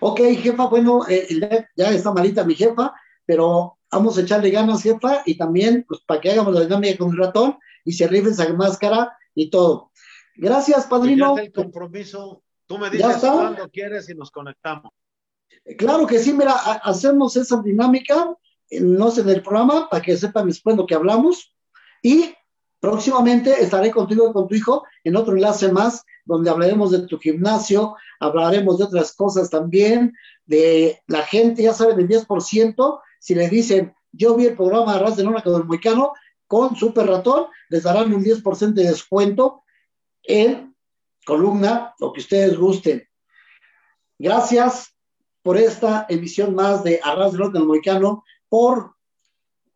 Ok, 0.01 0.21
jefa, 0.41 0.66
bueno, 0.69 1.07
eh, 1.07 1.29
ya, 1.39 1.69
ya 1.77 1.91
está 1.91 2.12
malita 2.12 2.43
mi 2.45 2.55
jefa, 2.55 2.95
pero 3.27 3.77
vamos 3.93 4.16
a 4.16 4.23
echarle 4.23 4.51
ganas, 4.51 4.83
jefa, 4.83 5.23
y 5.27 5.37
también 5.37 5.85
pues, 5.87 6.01
para 6.07 6.19
que 6.21 6.31
hagamos 6.31 6.55
la 6.55 6.62
dinámica 6.62 6.97
con 6.97 7.11
el 7.11 7.19
ratón 7.19 7.59
y 7.85 7.93
se 7.93 8.07
rife 8.09 8.31
esa 8.31 8.51
máscara 8.55 9.14
y 9.35 9.51
todo. 9.51 9.93
Gracias, 10.35 10.87
Pues 10.87 10.87
ya 10.87 10.91
padrino. 10.91 11.29
está 11.31 11.43
el 11.43 11.53
compromiso. 11.53 12.43
Tú 12.66 12.79
me 12.79 12.91
¿Ya 12.97 13.09
dices 13.09 13.31
cuándo 13.31 13.69
quieres 13.71 14.09
y 14.09 14.14
nos 14.14 14.31
conectamos. 14.31 14.91
Claro 15.77 16.07
que 16.07 16.19
sí, 16.19 16.33
mira, 16.33 16.53
ha- 16.53 16.81
hacemos 16.85 17.37
esa 17.37 17.61
dinámica, 17.61 18.35
eh, 18.71 18.81
no 18.81 19.11
sé, 19.11 19.21
en 19.21 19.29
el 19.29 19.43
programa, 19.43 19.91
para 19.91 20.03
que 20.03 20.16
sepan 20.16 20.47
después 20.47 20.75
lo 20.75 20.87
que 20.87 20.95
hablamos. 20.95 21.55
Y 22.03 22.35
próximamente 22.81 23.62
estaré 23.62 23.91
contigo 23.91 24.29
y 24.29 24.33
con 24.33 24.49
tu 24.49 24.55
hijo 24.55 24.85
en 25.05 25.16
otro 25.16 25.35
enlace 25.35 25.72
más, 25.72 26.05
donde 26.24 26.51
hablaremos 26.51 26.91
de 26.91 27.07
tu 27.07 27.18
gimnasio, 27.18 27.97
hablaremos 28.20 28.79
de 28.79 28.85
otras 28.85 29.14
cosas 29.14 29.51
también, 29.51 30.14
de 30.47 31.01
la 31.07 31.22
gente, 31.22 31.62
ya 31.62 31.72
saben, 31.72 31.99
el 31.99 32.09
10%, 32.09 33.01
si 33.18 33.35
le 33.35 33.49
dicen, 33.49 33.95
yo 34.12 34.35
vi 34.37 34.47
el 34.47 34.57
programa 34.57 34.95
Arras 34.95 35.16
de 35.16 35.24
Lona 35.24 35.43
con 35.43 35.55
el 35.55 35.64
Moicano, 35.64 36.12
con 36.47 36.76
Super 36.76 37.07
Ratón, 37.07 37.47
les 37.68 37.83
darán 37.83 38.12
un 38.12 38.24
10% 38.24 38.72
de 38.72 38.85
descuento 38.85 39.62
en 40.22 40.74
columna, 41.26 41.95
lo 41.99 42.12
que 42.12 42.20
ustedes 42.20 42.57
gusten. 42.57 43.07
Gracias 44.18 44.95
por 45.43 45.57
esta 45.57 46.07
emisión 46.09 46.55
más 46.55 46.85
de 46.85 47.01
Arras 47.03 47.33
de 47.33 47.39
Lona 47.39 47.53
con 47.53 47.62
el 47.62 47.68
Moicano, 47.68 48.24
por 48.49 48.95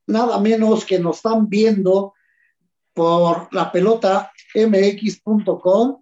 nada 0.06 0.38
menos 0.38 0.84
que 0.84 0.98
nos 0.98 1.16
están 1.16 1.48
viendo 1.48 2.14
por 2.94 3.48
la 3.54 3.70
pelota 3.72 4.30
mx.com.mx. 4.54 5.94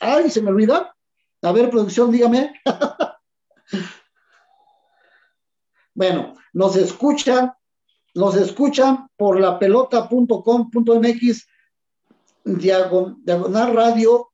Ay, 0.00 0.30
se 0.30 0.42
me 0.42 0.50
olvida. 0.50 0.94
A 1.42 1.52
ver, 1.52 1.70
producción, 1.70 2.10
dígame. 2.10 2.52
bueno, 5.94 6.34
nos 6.52 6.76
escuchan, 6.76 7.52
nos 8.14 8.34
escuchan 8.36 9.08
por 9.16 9.40
la 9.40 9.58
pelota.com.mx, 9.58 11.48
diagon- 12.44 13.16
diagonal 13.24 13.74
radio, 13.74 14.30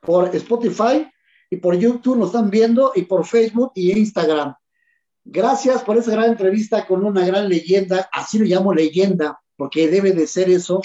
por 0.00 0.34
Spotify 0.34 1.10
y 1.50 1.56
por 1.56 1.76
YouTube 1.76 2.18
nos 2.18 2.28
están 2.28 2.48
viendo 2.50 2.92
y 2.94 3.02
por 3.02 3.26
Facebook 3.26 3.72
y 3.74 3.98
Instagram. 3.98 4.54
Gracias 5.24 5.82
por 5.84 5.98
esa 5.98 6.12
gran 6.12 6.30
entrevista 6.30 6.86
con 6.86 7.04
una 7.04 7.26
gran 7.26 7.48
leyenda, 7.48 8.08
así 8.12 8.38
lo 8.38 8.44
llamo 8.46 8.72
leyenda, 8.72 9.38
porque 9.60 9.90
debe 9.90 10.12
de 10.12 10.26
ser 10.26 10.48
eso, 10.48 10.80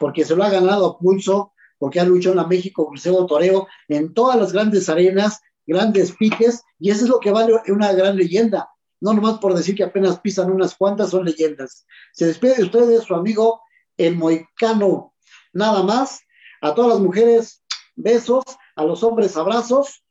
porque 0.00 0.24
se 0.24 0.34
lo 0.34 0.42
ha 0.42 0.48
ganado 0.48 0.86
a 0.86 0.98
pulso, 0.98 1.52
porque 1.76 2.00
ha 2.00 2.04
luchado 2.06 2.32
en 2.32 2.38
la 2.38 2.46
México 2.46 2.86
Crucero 2.88 3.26
Toreo 3.26 3.68
en 3.88 4.14
todas 4.14 4.40
las 4.40 4.54
grandes 4.54 4.88
arenas, 4.88 5.42
grandes 5.66 6.12
piques, 6.12 6.62
y 6.78 6.88
eso 6.88 7.04
es 7.04 7.10
lo 7.10 7.20
que 7.20 7.30
vale 7.30 7.52
una 7.68 7.92
gran 7.92 8.16
leyenda. 8.16 8.70
No 9.02 9.12
nomás 9.12 9.38
por 9.38 9.52
decir 9.52 9.74
que 9.74 9.84
apenas 9.84 10.18
pisan 10.20 10.50
unas 10.50 10.74
cuantas, 10.76 11.10
son 11.10 11.26
leyendas. 11.26 11.84
Se 12.14 12.24
despide 12.24 12.54
de 12.54 12.62
ustedes 12.62 13.04
su 13.04 13.14
amigo 13.14 13.60
el 13.98 14.16
Moicano. 14.16 15.12
Nada 15.52 15.82
más. 15.82 16.20
A 16.62 16.74
todas 16.74 16.92
las 16.92 17.00
mujeres, 17.00 17.62
besos. 17.96 18.44
A 18.76 18.84
los 18.84 19.02
hombres, 19.02 19.36
abrazos. 19.36 20.02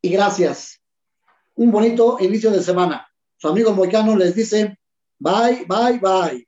Y 0.00 0.10
gracias. 0.10 0.80
Un 1.56 1.72
bonito 1.72 2.18
inicio 2.20 2.52
de 2.52 2.62
semana. 2.62 3.08
Su 3.36 3.48
amigo 3.48 3.72
Moicano 3.72 4.14
les 4.14 4.36
dice 4.36 4.78
bye, 5.18 5.66
bye, 5.68 5.98
bye. 5.98 6.45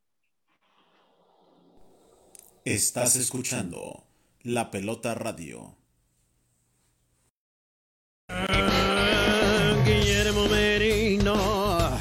Estás 2.70 3.16
escuchando 3.16 4.04
La 4.42 4.70
Pelota 4.70 5.14
Radio. 5.14 5.74
Guillermo 9.86 10.46
Merino, 10.48 11.98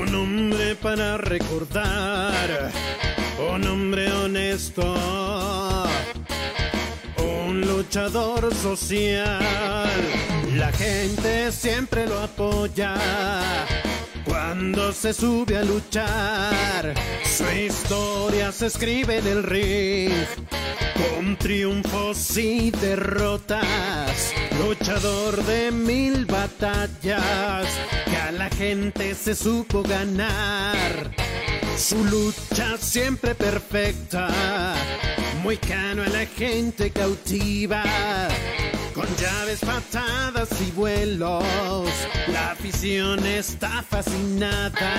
un 0.00 0.14
hombre 0.14 0.76
para 0.76 1.18
recordar, 1.18 2.70
un 3.52 3.66
hombre 3.66 4.08
honesto, 4.12 4.94
un 7.16 7.60
luchador 7.62 8.54
social. 8.54 9.40
La 10.54 10.70
gente 10.70 11.50
siempre 11.50 12.06
lo 12.06 12.20
apoya 12.20 12.94
cuando 14.48 14.92
se 14.92 15.12
sube 15.12 15.58
a 15.58 15.62
luchar. 15.62 16.94
Su 17.22 17.44
historia 17.54 18.50
se 18.50 18.66
escribe 18.68 19.18
en 19.18 19.26
el 19.26 19.42
ring 19.42 20.10
con 20.96 21.36
triunfos 21.36 22.38
y 22.38 22.70
derrotas, 22.70 24.32
luchador 24.58 25.44
de 25.44 25.70
mil 25.70 26.24
batallas, 26.24 27.66
que 28.06 28.16
a 28.16 28.32
la 28.32 28.48
gente 28.48 29.14
se 29.14 29.34
supo 29.34 29.82
ganar. 29.82 31.10
Su 31.76 32.02
lucha 32.04 32.78
siempre 32.78 33.34
perfecta, 33.34 34.28
muy 35.42 35.58
cano 35.58 36.04
a 36.04 36.08
la 36.08 36.24
gente 36.24 36.90
cautiva. 36.90 37.84
Llaves, 39.16 39.60
patadas 39.60 40.48
y 40.60 40.70
vuelos, 40.72 41.42
la 42.28 42.52
afición 42.52 43.24
está 43.26 43.82
fascinada. 43.82 44.92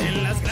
En 0.00 0.22
las 0.22 0.42